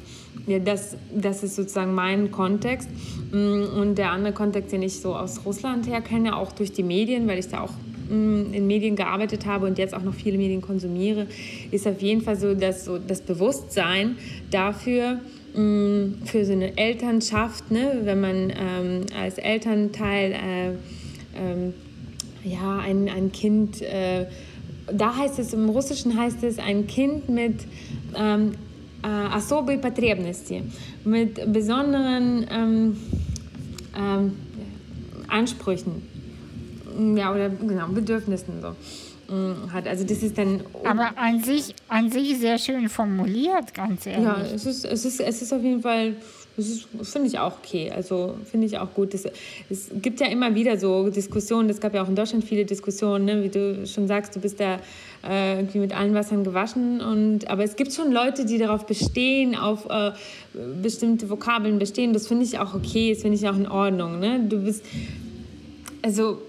Ja, 0.49 0.59
das, 0.59 0.97
das 1.15 1.43
ist 1.43 1.55
sozusagen 1.55 1.93
mein 1.93 2.31
Kontext. 2.31 2.89
Mm, 3.31 3.63
und 3.79 3.97
der 3.97 4.11
andere 4.11 4.33
Kontext, 4.33 4.71
den 4.71 4.81
ich 4.81 4.99
so 4.99 5.15
aus 5.15 5.45
Russland 5.45 5.87
her 5.87 6.01
kenne, 6.01 6.35
auch 6.35 6.51
durch 6.51 6.71
die 6.71 6.83
Medien, 6.83 7.27
weil 7.27 7.39
ich 7.39 7.47
da 7.47 7.61
auch 7.61 7.73
Mm, 8.09 8.53
in 8.53 8.65
Medien 8.65 8.95
gearbeitet 8.95 9.45
habe 9.45 9.67
und 9.67 9.77
jetzt 9.77 9.93
auch 9.93 10.01
noch 10.01 10.15
viele 10.15 10.37
Medien 10.37 10.61
konsumiere, 10.61 11.27
ist 11.69 11.87
auf 11.87 12.01
jeden 12.01 12.21
Fall 12.21 12.35
so, 12.37 12.55
dass 12.55 12.85
so 12.85 12.97
das 12.97 13.21
Bewusstsein 13.21 14.17
dafür, 14.49 15.19
mm, 15.53 16.23
für 16.25 16.43
so 16.43 16.53
eine 16.53 16.75
Elternschaft, 16.75 17.69
ne, 17.69 17.99
wenn 18.03 18.19
man 18.19 18.49
ähm, 18.49 19.01
als 19.15 19.37
Elternteil 19.37 20.31
äh, 20.31 20.69
ähm, 21.39 21.73
ja, 22.43 22.79
ein, 22.79 23.09
ein 23.09 23.31
Kind, 23.31 23.83
äh, 23.83 24.25
da 24.91 25.15
heißt 25.15 25.37
es, 25.37 25.53
im 25.53 25.69
Russischen 25.69 26.17
heißt 26.17 26.43
es, 26.43 26.57
ein 26.57 26.87
Kind 26.87 27.29
mit 27.29 27.57
ähm, 28.17 28.53
äh, 29.02 29.36
особой 29.36 29.78
потребности, 29.78 30.62
mit 31.04 31.52
besonderen 31.52 32.46
ähm, 32.50 32.96
ähm, 33.96 34.32
Ansprüchen 35.28 36.02
ja, 37.16 37.32
oder 37.32 37.50
genau, 37.50 37.88
Bedürfnissen 37.88 38.60
so 38.60 39.34
mm, 39.34 39.72
hat. 39.72 39.86
Also 39.86 40.04
das 40.04 40.22
ist 40.22 40.38
dann. 40.38 40.60
Aber 40.84 41.16
an 41.16 41.42
sich, 41.42 41.74
an 41.88 42.10
sich 42.10 42.38
sehr 42.38 42.58
schön 42.58 42.88
formuliert, 42.88 43.74
ganz 43.74 44.06
ehrlich. 44.06 44.24
Ja, 44.24 44.40
es 44.40 44.66
ist, 44.66 44.84
es 44.84 45.04
ist, 45.04 45.20
es 45.20 45.42
ist 45.42 45.52
auf 45.52 45.62
jeden 45.62 45.82
Fall. 45.82 46.14
das 46.59 47.11
finde 47.11 47.27
ich 47.27 47.39
auch 47.39 47.57
okay. 47.57 47.91
Also 47.95 48.35
finde 48.45 48.67
ich 48.67 48.77
auch 48.77 48.93
gut. 48.93 49.13
Das, 49.13 49.25
es 49.69 49.89
gibt 50.01 50.19
ja 50.19 50.27
immer 50.27 50.55
wieder 50.55 50.77
so 50.77 51.09
Diskussionen. 51.09 51.69
Es 51.69 51.79
gab 51.79 51.93
ja 51.93 52.03
auch 52.03 52.09
in 52.09 52.15
Deutschland 52.15 52.43
viele 52.43 52.65
Diskussionen, 52.65 53.25
ne? 53.25 53.43
wie 53.43 53.49
du 53.49 53.87
schon 53.87 54.07
sagst, 54.07 54.35
du 54.35 54.39
bist 54.39 54.59
da 54.59 54.77
äh, 55.27 55.55
irgendwie 55.55 55.79
mit 55.79 55.95
allen 55.95 56.13
Wassern 56.13 56.43
gewaschen. 56.43 57.01
Und, 57.01 57.49
aber 57.49 57.63
es 57.63 57.75
gibt 57.75 57.93
schon 57.93 58.11
Leute, 58.11 58.45
die 58.45 58.57
darauf 58.57 58.85
bestehen, 58.85 59.55
auf 59.55 59.87
äh, 59.89 60.11
bestimmte 60.81 61.29
Vokabeln 61.29 61.79
bestehen. 61.79 62.13
Das 62.13 62.27
finde 62.27 62.45
ich 62.45 62.59
auch 62.59 62.73
okay. 62.73 63.13
Das 63.13 63.21
finde 63.21 63.37
ich 63.37 63.47
auch 63.47 63.55
in 63.55 63.67
Ordnung. 63.67 64.19
Ne? 64.19 64.45
Du 64.47 64.63
bist, 64.63 64.83
also 66.01 66.41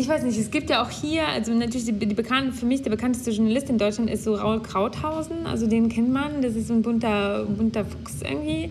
ich 0.00 0.08
weiß 0.08 0.22
nicht, 0.22 0.38
es 0.38 0.50
gibt 0.50 0.70
ja 0.70 0.82
auch 0.82 0.90
hier, 0.90 1.28
also 1.28 1.52
natürlich 1.52 1.84
die, 1.84 1.92
die 1.92 2.14
bekannte, 2.14 2.52
für 2.52 2.64
mich 2.64 2.80
der 2.80 2.90
bekannteste 2.90 3.30
Journalist 3.30 3.68
in 3.68 3.76
Deutschland 3.76 4.08
ist 4.08 4.24
so 4.24 4.34
Raul 4.34 4.62
Krauthausen, 4.62 5.46
also 5.46 5.66
den 5.66 5.90
kennt 5.90 6.10
man, 6.10 6.40
das 6.40 6.56
ist 6.56 6.68
so 6.68 6.74
ein 6.74 6.80
bunter, 6.80 7.44
bunter 7.44 7.84
Fuchs 7.84 8.22
irgendwie. 8.22 8.70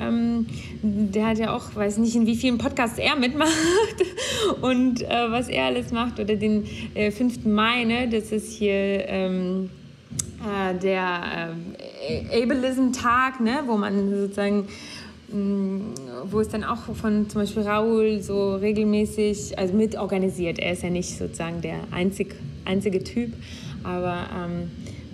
Ähm, 0.00 0.46
der 0.82 1.26
hat 1.26 1.38
ja 1.38 1.54
auch, 1.54 1.74
weiß 1.74 1.98
nicht, 1.98 2.16
in 2.16 2.26
wie 2.26 2.36
vielen 2.36 2.56
Podcasts 2.56 2.98
er 2.98 3.16
mitmacht 3.16 3.52
und 4.62 5.02
äh, 5.02 5.30
was 5.30 5.48
er 5.48 5.66
alles 5.66 5.92
macht. 5.92 6.18
Oder 6.18 6.36
den 6.36 6.64
äh, 6.94 7.10
5. 7.10 7.44
Mai, 7.44 7.84
ne, 7.84 8.08
das 8.08 8.32
ist 8.32 8.50
hier 8.52 9.06
ähm, 9.08 9.68
äh, 10.40 10.74
der 10.78 11.54
äh, 12.08 12.42
Ableism-Tag, 12.42 13.40
ne, 13.40 13.62
wo 13.66 13.76
man 13.76 14.10
sozusagen 14.10 14.68
wo 15.32 16.40
es 16.40 16.48
dann 16.48 16.64
auch 16.64 16.94
von 16.94 17.28
zum 17.28 17.40
Beispiel 17.40 17.62
Raoul 17.62 18.20
so 18.20 18.54
regelmäßig, 18.56 19.58
also 19.58 19.74
mitorganisiert, 19.74 20.58
er 20.58 20.72
ist 20.72 20.82
ja 20.82 20.90
nicht 20.90 21.16
sozusagen 21.16 21.60
der 21.62 21.80
einzig, 21.90 22.34
einzige 22.64 23.02
Typ, 23.02 23.32
aber 23.82 24.26
ähm, 24.36 24.70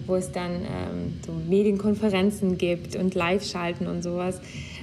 wo 0.07 0.17
es 0.17 0.33
dann 0.33 0.53
ähm, 0.53 1.15
so 1.25 1.33
Medienkonferenzen 1.49 2.59
gibt 2.59 2.97
und 2.97 3.15
Live-Schalten 3.15 3.87
und 3.87 4.03
sowas. 4.03 4.41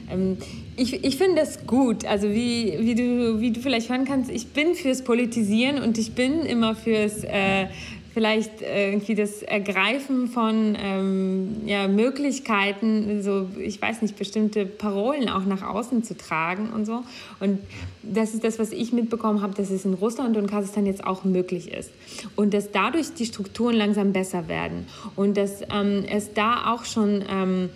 Ähm, 0.09 0.38
ich, 0.77 1.03
ich 1.03 1.17
finde 1.17 1.41
das 1.41 1.65
gut. 1.65 2.05
Also 2.05 2.29
wie, 2.29 2.77
wie, 2.79 2.95
du, 2.95 3.41
wie 3.41 3.51
du 3.51 3.59
vielleicht 3.59 3.89
hören 3.89 4.05
kannst, 4.05 4.29
ich 4.31 4.47
bin 4.47 4.75
fürs 4.75 5.03
Politisieren 5.03 5.81
und 5.81 5.97
ich 5.97 6.13
bin 6.13 6.41
immer 6.41 6.75
fürs 6.75 7.23
äh, 7.23 7.67
vielleicht 8.16 8.61
irgendwie 8.61 9.13
das 9.13 9.43
Ergreifen 9.43 10.30
von 10.30 10.78
ähm, 10.82 11.57
ja, 11.66 11.89
Möglichkeiten, 11.89 13.22
so 13.22 13.49
ich 13.59 13.82
weiß 13.82 14.01
nicht, 14.01 14.18
bestimmte 14.18 14.66
Parolen 14.66 15.28
auch 15.28 15.43
nach 15.43 15.61
außen 15.63 16.01
zu 16.01 16.16
tragen 16.16 16.70
und 16.74 16.86
so. 16.86 17.03
Und 17.41 17.59
das 18.03 18.34
ist 18.34 18.45
das, 18.45 18.57
was 18.57 18.72
ich 18.72 18.93
mitbekommen 18.93 19.41
habe, 19.41 19.53
dass 19.53 19.70
es 19.70 19.84
in 19.84 19.95
Russland 19.95 20.38
und 20.38 20.49
Kasachstan 20.49 20.86
jetzt 20.86 21.05
auch 21.05 21.26
möglich 21.26 21.74
ist. 21.74 21.91
Und 22.38 22.53
dass 22.53 22.72
dadurch 22.72 23.13
die 23.16 23.26
Strukturen 23.26 23.76
langsam 23.76 24.13
besser 24.13 24.47
werden. 24.47 24.88
Und 25.18 25.36
dass 25.36 25.61
ähm, 25.70 26.05
es 26.09 26.34
da 26.34 26.74
auch 26.74 26.86
schon... 26.86 27.22
Ähm, 27.30 27.70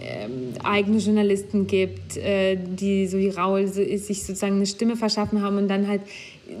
ähm, 0.00 0.54
eigene 0.64 0.98
Journalisten 0.98 1.66
gibt, 1.66 2.16
äh, 2.16 2.56
die 2.56 3.06
so 3.06 3.18
wie 3.18 3.28
Raul 3.28 3.68
so, 3.68 3.84
sich 3.84 4.24
sozusagen 4.24 4.56
eine 4.56 4.66
Stimme 4.66 4.96
verschaffen 4.96 5.42
haben 5.42 5.58
und 5.58 5.68
dann 5.68 5.86
halt, 5.86 6.00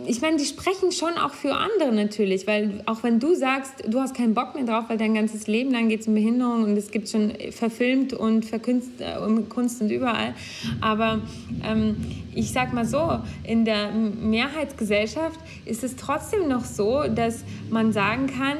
ich 0.06 0.20
meine, 0.20 0.36
die 0.36 0.44
sprechen 0.44 0.92
schon 0.92 1.14
auch 1.14 1.32
für 1.32 1.54
andere 1.54 1.92
natürlich, 1.92 2.46
weil 2.46 2.82
auch 2.86 3.02
wenn 3.02 3.20
du 3.20 3.34
sagst, 3.34 3.84
du 3.86 4.00
hast 4.00 4.14
keinen 4.14 4.34
Bock 4.34 4.54
mehr 4.54 4.64
drauf, 4.64 4.84
weil 4.88 4.98
dein 4.98 5.14
ganzes 5.14 5.46
Leben 5.46 5.70
lang 5.70 5.88
geht 5.88 6.00
es 6.00 6.08
um 6.08 6.14
Behinderung 6.14 6.64
und 6.64 6.76
es 6.76 6.90
gibt 6.90 7.08
schon 7.08 7.32
verfilmt 7.50 8.12
und 8.12 8.44
verkünst, 8.44 8.90
äh, 9.00 9.18
um 9.18 9.48
Kunst 9.48 9.80
und 9.80 9.90
überall, 9.90 10.34
aber 10.80 11.20
ähm, 11.64 11.96
ich 12.34 12.52
sag 12.52 12.72
mal 12.72 12.84
so, 12.84 13.20
in 13.44 13.64
der 13.64 13.90
Mehrheitsgesellschaft 13.90 15.40
ist 15.64 15.84
es 15.84 15.96
trotzdem 15.96 16.48
noch 16.48 16.64
so, 16.64 17.04
dass 17.08 17.44
man 17.70 17.92
sagen 17.92 18.26
kann, 18.26 18.58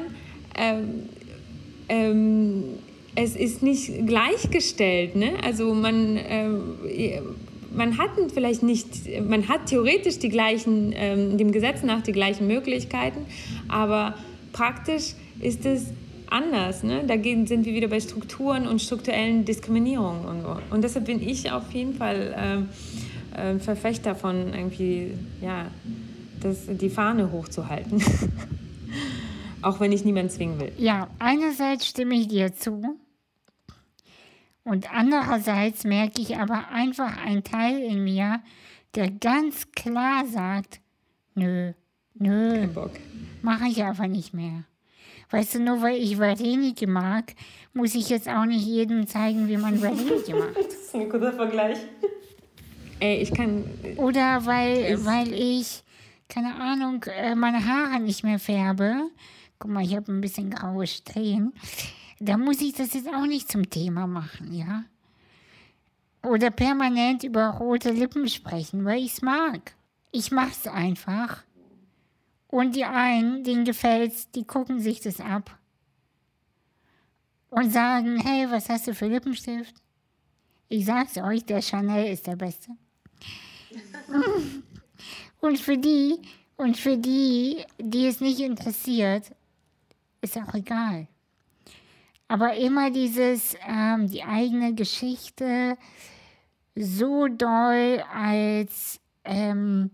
ähm, 0.57 1.09
ähm, 1.89 2.63
es 3.15 3.35
ist 3.35 3.61
nicht 3.61 4.07
gleichgestellt. 4.07 5.15
Ne? 5.15 5.33
Also 5.43 5.73
man, 5.73 6.17
äh, 6.17 6.49
man 7.75 7.97
hat 7.97 8.11
vielleicht 8.33 8.63
nicht, 8.63 8.87
man 9.27 9.47
hat 9.47 9.67
theoretisch 9.67 10.19
die 10.19 10.29
gleichen, 10.29 10.93
ähm, 10.95 11.37
dem 11.37 11.51
Gesetz 11.51 11.83
nach 11.83 12.01
die 12.01 12.11
gleichen 12.11 12.47
Möglichkeiten, 12.47 13.25
aber 13.67 14.15
praktisch 14.51 15.13
ist 15.39 15.65
es 15.65 15.87
anders. 16.29 16.83
Ne? 16.83 17.03
Da 17.07 17.15
sind 17.15 17.65
wir 17.65 17.73
wieder 17.73 17.87
bei 17.87 17.99
Strukturen 17.99 18.67
und 18.67 18.81
strukturellen 18.81 19.45
Diskriminierungen 19.45 20.25
und. 20.25 20.43
Und 20.71 20.83
deshalb 20.83 21.05
bin 21.05 21.21
ich 21.21 21.51
auf 21.51 21.71
jeden 21.71 21.95
Fall 21.95 22.67
äh, 23.35 23.53
äh, 23.53 23.59
Verfechter 23.59 24.15
von 24.15 24.53
irgendwie, 24.53 25.11
ja, 25.41 25.67
das, 26.41 26.65
die 26.67 26.89
Fahne 26.89 27.31
hochzuhalten. 27.31 28.03
Auch 29.61 29.79
wenn 29.79 29.93
ich 29.93 30.03
niemanden 30.03 30.29
zwingen 30.29 30.59
will. 30.59 30.73
Ja, 30.77 31.07
einerseits 31.19 31.87
stimme 31.87 32.15
ich 32.15 32.27
dir 32.27 32.53
zu. 32.53 32.97
Und 34.63 34.93
andererseits 34.93 35.83
merke 35.83 36.21
ich 36.21 36.37
aber 36.37 36.69
einfach 36.69 37.17
einen 37.17 37.43
Teil 37.43 37.81
in 37.81 38.03
mir, 38.03 38.41
der 38.95 39.11
ganz 39.11 39.71
klar 39.71 40.25
sagt, 40.25 40.79
nö, 41.35 41.73
nö, 42.13 42.67
mache 43.41 43.67
ich 43.67 43.83
einfach 43.83 44.07
nicht 44.07 44.33
mehr. 44.33 44.63
Weißt 45.31 45.55
du, 45.55 45.59
nur 45.59 45.81
weil 45.81 45.97
ich 45.97 46.19
Varenike 46.19 46.87
mag, 46.87 47.33
muss 47.73 47.95
ich 47.95 48.09
jetzt 48.09 48.29
auch 48.29 48.45
nicht 48.45 48.65
jedem 48.65 49.07
zeigen, 49.07 49.47
wie 49.47 49.57
man 49.57 49.81
Varenike 49.81 50.35
macht. 50.39 50.55
das 50.57 50.73
ist 50.73 50.95
ein 50.95 51.09
guter 51.09 51.33
Vergleich. 51.33 51.79
Ey, 52.99 53.17
ich 53.17 53.33
kann... 53.33 53.65
Oder 53.97 54.45
weil 54.45 54.93
ich, 54.93 55.05
weil 55.05 55.33
ich 55.33 55.83
keine 56.29 56.55
Ahnung, 56.55 57.03
äh, 57.03 57.35
meine 57.35 57.65
Haare 57.65 57.99
nicht 57.99 58.23
mehr 58.23 58.39
färbe. 58.39 59.09
Guck 59.59 59.71
mal, 59.71 59.83
ich 59.83 59.95
habe 59.95 60.11
ein 60.11 60.21
bisschen 60.21 60.49
graue 60.49 60.87
Strähnen 60.87 61.53
da 62.23 62.37
muss 62.37 62.61
ich 62.61 62.73
das 62.73 62.93
jetzt 62.93 63.09
auch 63.09 63.25
nicht 63.25 63.51
zum 63.51 63.69
Thema 63.69 64.07
machen, 64.07 64.53
ja? 64.53 64.85
Oder 66.23 66.51
permanent 66.51 67.23
über 67.23 67.49
rote 67.49 67.91
Lippen 67.91 68.29
sprechen, 68.29 68.85
weil 68.85 69.03
ich 69.03 69.13
es 69.13 69.21
mag. 69.21 69.75
Ich 70.11 70.31
mach's 70.31 70.67
einfach. 70.67 71.43
Und 72.47 72.75
die 72.75 72.85
einen, 72.85 73.43
denen 73.43 73.65
gefällt's, 73.65 74.29
die 74.31 74.45
gucken 74.45 74.79
sich 74.79 75.01
das 75.01 75.19
ab. 75.19 75.57
Und 77.49 77.73
sagen, 77.73 78.19
hey, 78.19 78.49
was 78.49 78.69
hast 78.69 78.87
du 78.87 78.93
für 78.93 79.07
Lippenstift? 79.07 79.75
Ich 80.69 80.85
sag's 80.85 81.17
euch, 81.17 81.45
der 81.45 81.61
Chanel 81.61 82.11
ist 82.11 82.25
der 82.25 82.35
Beste. 82.35 82.71
und 85.41 85.59
für 85.59 85.77
die, 85.77 86.19
und 86.55 86.77
für 86.77 86.97
die, 86.97 87.65
die 87.79 88.07
es 88.07 88.21
nicht 88.21 88.39
interessiert, 88.39 89.31
ist 90.21 90.37
auch 90.37 90.53
egal. 90.53 91.07
Aber 92.27 92.55
immer 92.55 92.89
dieses, 92.89 93.55
ähm, 93.67 94.07
die 94.07 94.23
eigene 94.23 94.73
Geschichte 94.73 95.77
so 96.75 97.27
doll 97.27 98.03
als, 98.13 98.99
ähm, 99.23 99.91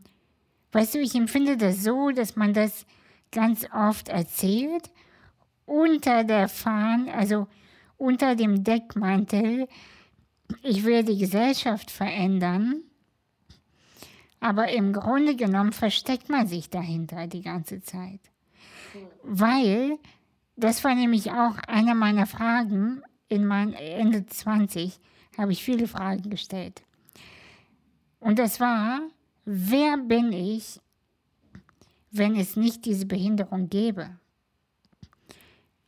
weißt 0.72 0.96
du, 0.96 1.00
ich 1.00 1.16
empfinde 1.16 1.58
das 1.58 1.84
so, 1.84 2.12
dass 2.12 2.36
man 2.36 2.54
das 2.54 2.86
ganz 3.32 3.68
oft 3.74 4.10
erzählt, 4.10 4.90
unter 5.66 6.24
der 6.24 6.48
Fahne, 6.48 7.14
also 7.14 7.48
unter 7.98 8.36
dem 8.36 8.64
Deckmantel, 8.64 9.68
ich 10.64 10.84
will 10.84 11.04
die 11.04 11.18
Gesellschaft 11.18 11.92
verändern. 11.92 12.82
Aber 14.40 14.70
im 14.70 14.94
Grunde 14.94 15.36
genommen 15.36 15.74
versteckt 15.74 16.30
man 16.30 16.48
sich 16.48 16.70
dahinter 16.70 17.28
die 17.28 17.42
ganze 17.42 17.82
Zeit. 17.82 18.22
Weil 19.24 20.00
das 20.60 20.84
war 20.84 20.96
nämlich 20.96 21.32
auch 21.32 21.58
eine 21.68 21.96
meiner 21.96 22.26
Fragen. 22.26 23.02
In 23.28 23.46
meinem 23.46 23.74
Ende 23.74 24.26
20 24.26 25.00
habe 25.38 25.52
ich 25.52 25.64
viele 25.64 25.88
Fragen 25.88 26.30
gestellt. 26.30 26.84
Und 28.20 28.40
das 28.40 28.60
war, 28.60 29.02
wer 29.46 29.98
bin 29.98 30.34
ich, 30.34 30.80
wenn 32.12 32.36
es 32.36 32.56
nicht 32.56 32.86
diese 32.86 33.06
Behinderung 33.06 33.70
gäbe? 33.70 34.10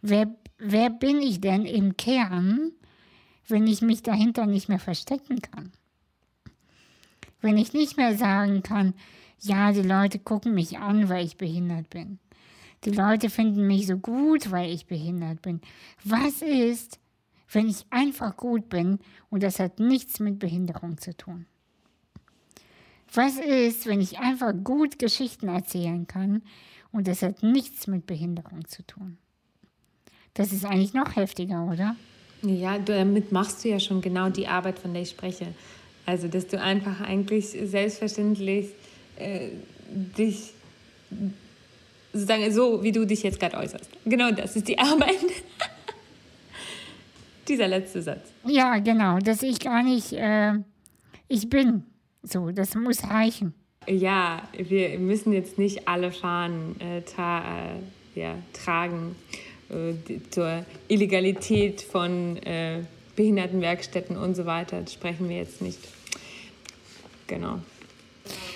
Wer, 0.02 0.34
wer 0.58 0.90
bin 0.90 1.22
ich 1.22 1.42
denn 1.42 1.66
im 1.66 1.98
Kern, 1.98 2.72
wenn 3.48 3.68
ich 3.68 3.82
mich 3.82 4.04
dahinter 4.04 4.46
nicht 4.46 4.70
mehr 4.70 4.80
verstecken 4.80 5.42
kann? 5.42 5.72
Wenn 7.42 7.58
ich 7.58 7.74
nicht 7.74 7.98
mehr 7.98 8.16
sagen 8.18 8.64
kann, 8.64 8.94
ja, 9.40 9.72
die 9.72 9.82
Leute 9.82 10.20
gucken 10.20 10.54
mich 10.54 10.78
an, 10.78 11.10
weil 11.10 11.26
ich 11.26 11.38
behindert 11.38 11.90
bin. 11.90 12.20
Die 12.84 12.92
Leute 12.92 13.30
finden 13.30 13.68
mich 13.68 13.88
so 13.88 13.97
gut, 13.97 14.50
weil 14.51 14.72
ich 14.72 14.88
behindert 14.88 15.42
bin. 15.42 15.62
Was 16.04 16.42
ist, 16.42 17.00
wenn 17.51 17.70
ich 17.70 17.86
einfach 17.89 18.36
gut 18.36 18.70
bin 18.70 19.00
und 19.30 19.43
das 19.43 19.60
hat 19.60 19.80
nichts 19.80 20.20
mit 20.20 20.39
Behinderung 20.39 20.97
zu 20.97 21.16
tun? 21.16 21.46
Was 23.14 23.38
ist, 23.38 23.86
wenn 23.88 24.00
ich 24.00 24.20
einfach 24.20 24.54
gut 24.64 24.97
Geschichten 24.97 25.50
erzählen 25.50 26.08
kann 26.08 26.43
und 26.92 27.08
das 27.08 27.22
hat 27.22 27.43
nichts 27.43 27.88
mit 27.88 28.05
Behinderung 28.08 28.68
zu 28.68 28.84
tun? 28.84 29.18
Das 30.34 30.54
ist 30.54 30.66
eigentlich 30.66 30.93
noch 30.93 31.16
heftiger, 31.16 31.66
oder? 31.66 31.96
Ja, 32.42 32.80
damit 32.80 33.32
machst 33.32 33.64
du 33.64 33.70
ja 33.70 33.80
schon 33.80 34.01
genau 34.01 34.30
die 34.30 34.47
Arbeit, 34.47 34.80
von 34.80 34.93
der 34.93 35.04
ich 35.04 35.10
spreche. 35.10 35.47
Also, 36.05 36.28
dass 36.28 36.47
du 36.47 36.60
einfach 36.60 37.01
eigentlich 37.01 37.50
selbstverständlich 37.50 38.70
äh, 39.18 39.50
dich 40.18 40.54
sozusagen 42.13 42.51
so, 42.51 42.83
wie 42.83 42.92
du 42.92 43.05
dich 43.05 43.24
jetzt 43.24 43.39
gerade 43.39 43.58
äußerst. 43.58 43.89
Genau 44.05 44.32
das 44.32 44.55
ist 44.55 44.67
die 44.67 44.78
Arbeit. 44.79 45.17
Dieser 47.47 47.67
letzte 47.67 48.01
Satz. 48.01 48.32
Ja, 48.46 48.78
genau, 48.78 49.17
dass 49.20 49.42
ich 49.43 49.59
gar 49.59 49.83
nicht, 49.83 50.13
äh, 50.13 50.54
ich 51.28 51.50
bin 51.50 51.83
so, 52.24 52.51
das 52.51 52.75
muss 52.75 53.04
reichen. 53.04 53.54
Ja, 53.88 54.43
wir 54.54 55.00
müssen 55.00 55.33
jetzt 55.33 55.58
nicht 55.58 55.88
alle 55.88 56.12
Fahnen 56.12 56.79
äh, 56.79 57.01
tra 57.01 57.39
äh, 57.39 58.20
ja, 58.20 58.36
tragen 58.54 59.16
äh, 59.70 60.20
zur 60.29 60.66
Illegalität 60.88 61.82
von 61.82 62.38
äh, 62.38 62.83
Behindertenwerkstätten 63.16 64.17
und 64.17 64.36
so 64.36 64.46
weiter. 64.46 64.82
Das 64.82 64.93
sprechen 64.93 65.29
wir 65.29 65.38
jetzt 65.38 65.62
nicht. 65.62 65.79
Genau. 67.28 67.59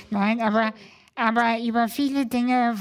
Nein, 0.09 0.41
aber, 0.41 0.73
aber 1.15 1.57
über 1.65 1.87
viele 1.87 2.27
Dinge 2.27 2.75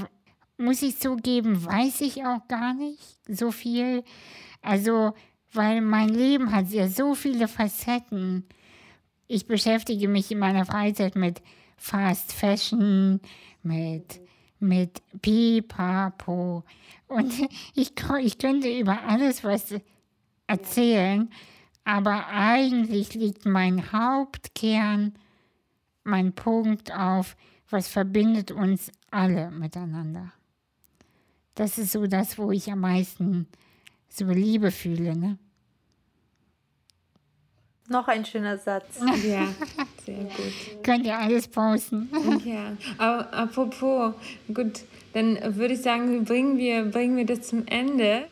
muss 0.56 0.82
ich 0.82 0.98
zugeben, 0.98 1.64
weiß 1.64 2.01
ich 2.02 2.24
auch 2.24 2.47
gar 2.48 2.74
nicht 2.74 3.18
so 3.28 3.51
viel. 3.51 4.05
Also, 4.62 5.14
weil 5.52 5.81
mein 5.81 6.09
Leben 6.09 6.52
hat 6.52 6.70
ja 6.70 6.89
so 6.89 7.14
viele 7.14 7.48
Facetten. 7.48 8.44
Ich 9.26 9.47
beschäftige 9.47 10.09
mich 10.09 10.31
in 10.31 10.39
meiner 10.39 10.64
Freizeit 10.64 11.16
mit 11.16 11.43
Fast 11.76 12.32
Fashion, 12.32 13.20
mit, 13.62 14.20
mit 14.59 15.02
Pipapo. 15.20 16.64
Und 17.09 17.32
ich, 17.74 17.93
ich 18.20 18.39
könnte 18.39 18.68
über 18.68 19.02
alles 19.02 19.44
was 19.44 19.74
erzählen, 20.47 21.31
Aber 21.85 22.28
eigentlich 22.28 23.14
liegt 23.14 23.44
mein 23.44 23.93
Hauptkern, 23.93 25.14
mein 26.02 26.32
Punkt 26.32 26.93
auf, 26.93 27.36
was 27.68 27.89
verbindet 27.89 28.51
uns 28.51 28.90
alle 29.10 29.51
miteinander. 29.51 30.32
Das 31.55 31.78
ist 31.78 31.93
so 31.93 32.06
das, 32.06 32.36
wo 32.39 32.51
ich 32.51 32.70
am 32.70 32.81
meisten 32.81 33.47
so 34.09 34.26
Liebe 34.26 34.70
fühle. 34.70 35.16
Ne? 35.16 35.39
Noch 37.89 38.09
ein 38.09 38.24
schöner 38.24 38.56
Satz. 38.59 38.98
Ja, 39.01 39.47
sehr 40.05 40.14
gut. 40.24 40.82
Könnt 40.82 41.05
ihr 41.05 41.18
alles 41.18 41.48
posten. 41.48 42.09
Ja, 42.44 42.76
aber 42.98 43.32
apropos, 43.32 44.14
gut, 44.52 44.81
dann 45.12 45.39
würde 45.56 45.74
ich 45.74 45.82
sagen, 45.82 46.24
bringen 46.24 46.59
wir, 46.59 46.85
bringen 46.85 47.16
wir 47.16 47.26
das 47.26 47.48
zum 47.48 47.66
Ende. 47.66 48.24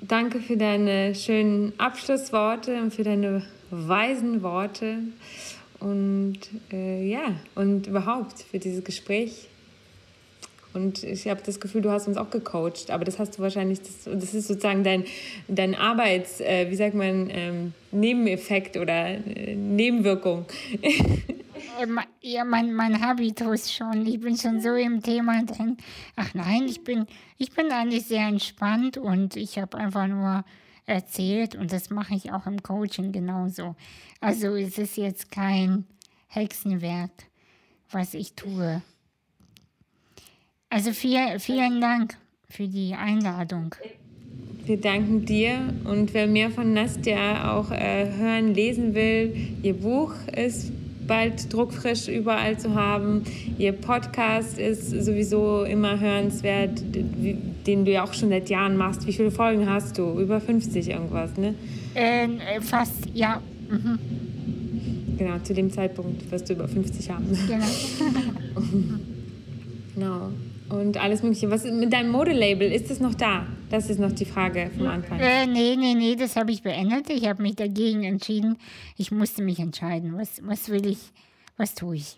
Danke 0.00 0.40
für 0.40 0.56
deine 0.56 1.14
schönen 1.14 1.72
Abschlussworte 1.78 2.80
und 2.80 2.94
für 2.94 3.04
deine 3.04 3.44
weisen 3.70 4.42
Worte 4.42 4.98
und 5.80 6.38
äh, 6.72 7.06
ja, 7.06 7.34
und 7.54 7.86
überhaupt 7.86 8.42
für 8.42 8.58
dieses 8.58 8.84
Gespräch. 8.84 9.48
Und 10.72 11.02
ich 11.02 11.26
habe 11.28 11.40
das 11.44 11.58
Gefühl, 11.58 11.82
du 11.82 11.90
hast 11.90 12.06
uns 12.06 12.16
auch 12.16 12.30
gecoacht, 12.30 12.90
aber 12.90 13.04
das 13.04 13.18
hast 13.18 13.36
du 13.38 13.42
wahrscheinlich, 13.42 13.80
das, 13.80 14.04
das 14.04 14.34
ist 14.34 14.48
sozusagen 14.48 14.84
dein, 14.84 15.04
dein 15.48 15.74
Arbeits, 15.74 16.40
äh, 16.40 16.70
wie 16.70 16.76
sagt 16.76 16.94
man, 16.94 17.28
ähm, 17.30 17.72
Nebeneffekt 17.90 18.76
oder 18.76 19.08
äh, 19.08 19.54
Nebenwirkung. 19.56 20.46
ja, 22.20 22.44
mein, 22.44 22.72
mein 22.72 23.00
Habitus 23.00 23.72
schon. 23.72 24.06
Ich 24.06 24.20
bin 24.20 24.36
schon 24.36 24.60
so 24.60 24.74
im 24.74 25.02
Thema 25.02 25.42
drin. 25.44 25.76
Ach 26.16 26.34
nein, 26.34 26.66
ich 26.66 26.84
bin, 26.84 27.06
ich 27.36 27.50
bin 27.52 27.70
eigentlich 27.72 28.06
sehr 28.06 28.26
entspannt 28.26 28.96
und 28.96 29.36
ich 29.36 29.58
habe 29.58 29.76
einfach 29.76 30.06
nur 30.06 30.44
erzählt 30.86 31.54
und 31.54 31.72
das 31.72 31.90
mache 31.90 32.14
ich 32.14 32.32
auch 32.32 32.46
im 32.46 32.62
Coaching 32.62 33.12
genauso. 33.12 33.76
Also 34.20 34.56
es 34.56 34.78
ist 34.78 34.96
jetzt 34.96 35.30
kein 35.30 35.84
Hexenwerk, 36.28 37.10
was 37.90 38.14
ich 38.14 38.34
tue. 38.34 38.82
Also 40.72 40.92
viel, 40.92 41.18
vielen 41.40 41.80
Dank 41.80 42.16
für 42.48 42.68
die 42.68 42.94
Einladung. 42.94 43.74
Wir 44.64 44.80
danken 44.80 45.24
dir 45.24 45.74
und 45.82 46.14
wer 46.14 46.28
mehr 46.28 46.52
von 46.52 46.72
Nastja 46.72 47.52
auch 47.52 47.72
äh, 47.72 48.06
hören, 48.16 48.54
lesen 48.54 48.94
will, 48.94 49.34
ihr 49.64 49.74
Buch 49.74 50.14
ist 50.36 50.70
bald 51.08 51.52
druckfrisch 51.52 52.06
überall 52.06 52.56
zu 52.56 52.76
haben. 52.76 53.24
Ihr 53.58 53.72
Podcast 53.72 54.60
ist 54.60 54.90
sowieso 54.90 55.64
immer 55.64 55.98
hörenswert, 55.98 56.80
den 56.94 57.84
du 57.84 57.90
ja 57.90 58.04
auch 58.04 58.14
schon 58.14 58.28
seit 58.28 58.48
Jahren 58.48 58.76
machst. 58.76 59.04
Wie 59.08 59.12
viele 59.12 59.32
Folgen 59.32 59.68
hast 59.68 59.98
du? 59.98 60.20
Über 60.20 60.40
50 60.40 60.88
irgendwas, 60.88 61.36
ne? 61.36 61.56
Ähm, 61.96 62.38
äh, 62.38 62.60
fast, 62.60 63.08
ja. 63.12 63.42
Mhm. 63.68 63.98
Genau, 65.18 65.36
zu 65.40 65.52
dem 65.52 65.72
Zeitpunkt 65.72 66.30
wirst 66.30 66.48
du 66.48 66.52
über 66.52 66.68
50 66.68 67.10
haben. 67.10 67.26
Genau. 67.48 67.66
genau 69.96 70.30
und 70.70 70.96
alles 70.96 71.22
Mögliche. 71.22 71.50
Was 71.50 71.64
ist 71.64 71.74
mit 71.74 71.92
deinem 71.92 72.10
Modelabel? 72.10 72.72
Ist 72.72 72.90
es 72.90 73.00
noch 73.00 73.14
da? 73.14 73.46
Das 73.70 73.90
ist 73.90 73.98
noch 73.98 74.12
die 74.12 74.24
Frage 74.24 74.70
vom 74.76 74.86
Anfang. 74.86 75.18
Äh, 75.18 75.46
nee, 75.46 75.76
nee, 75.76 75.94
nee, 75.94 76.16
das 76.16 76.36
habe 76.36 76.52
ich 76.52 76.62
beendet. 76.62 77.10
Ich 77.10 77.26
habe 77.26 77.42
mich 77.42 77.56
dagegen 77.56 78.04
entschieden. 78.04 78.56
Ich 78.96 79.10
musste 79.10 79.42
mich 79.42 79.58
entscheiden. 79.58 80.16
Was, 80.16 80.40
was 80.44 80.68
will 80.68 80.86
ich? 80.86 80.98
Was 81.56 81.74
tue 81.74 81.96
ich? 81.96 82.16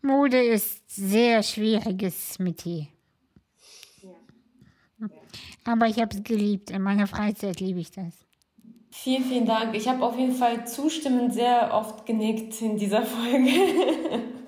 Mode 0.00 0.42
ist 0.42 0.82
sehr 0.90 1.42
schwieriges 1.42 2.38
Metier. 2.38 2.88
Aber 5.64 5.86
ich 5.86 5.98
habe 5.98 6.16
es 6.16 6.24
geliebt. 6.24 6.70
In 6.70 6.82
meiner 6.82 7.06
Freizeit 7.06 7.60
liebe 7.60 7.80
ich 7.80 7.90
das. 7.92 8.14
Vielen, 8.90 9.24
vielen 9.24 9.46
Dank. 9.46 9.74
Ich 9.74 9.88
habe 9.88 10.04
auf 10.04 10.18
jeden 10.18 10.34
Fall 10.34 10.66
zustimmend 10.66 11.32
sehr 11.32 11.72
oft 11.72 12.04
genickt 12.04 12.60
in 12.60 12.76
dieser 12.76 13.02
Folge. 13.02 13.48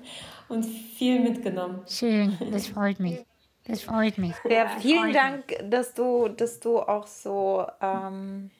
und 0.49 0.63
viel 0.63 1.19
mitgenommen. 1.19 1.81
Schön, 1.87 2.37
das 2.51 2.67
freut 2.67 2.99
mich. 2.99 3.25
Das 3.67 3.81
freut 3.81 4.17
mich. 4.17 4.33
Ja, 4.47 4.67
vielen 4.79 5.11
Dank, 5.11 5.55
dass 5.69 5.93
du, 5.93 6.27
dass 6.27 6.59
du 6.59 6.79
auch 6.79 7.07
so, 7.07 7.65
ähm, 7.81 8.51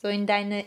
so 0.00 0.08
in 0.08 0.26
deine 0.26 0.64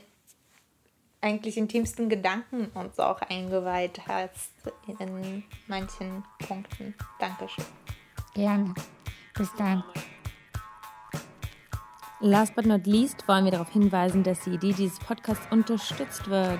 eigentlich 1.22 1.58
intimsten 1.58 2.10
Gedanken 2.10 2.68
uns 2.74 3.00
auch 3.00 3.22
eingeweiht 3.22 4.02
hast 4.08 4.52
in 5.00 5.44
manchen 5.68 6.24
Punkten. 6.48 6.94
Dankeschön. 7.20 7.66
Gerne. 8.34 8.74
Bis 9.36 9.50
dann. 9.58 9.84
Last 12.20 12.56
but 12.56 12.66
not 12.66 12.86
least 12.88 13.28
wollen 13.28 13.46
wir 13.46 13.52
darauf 13.52 13.72
hinweisen, 13.72 14.24
dass 14.24 14.42
die 14.42 14.52
Idee 14.52 14.74
dieses 14.74 15.00
Podcasts 15.00 15.46
unterstützt 15.52 16.30
wird. 16.30 16.60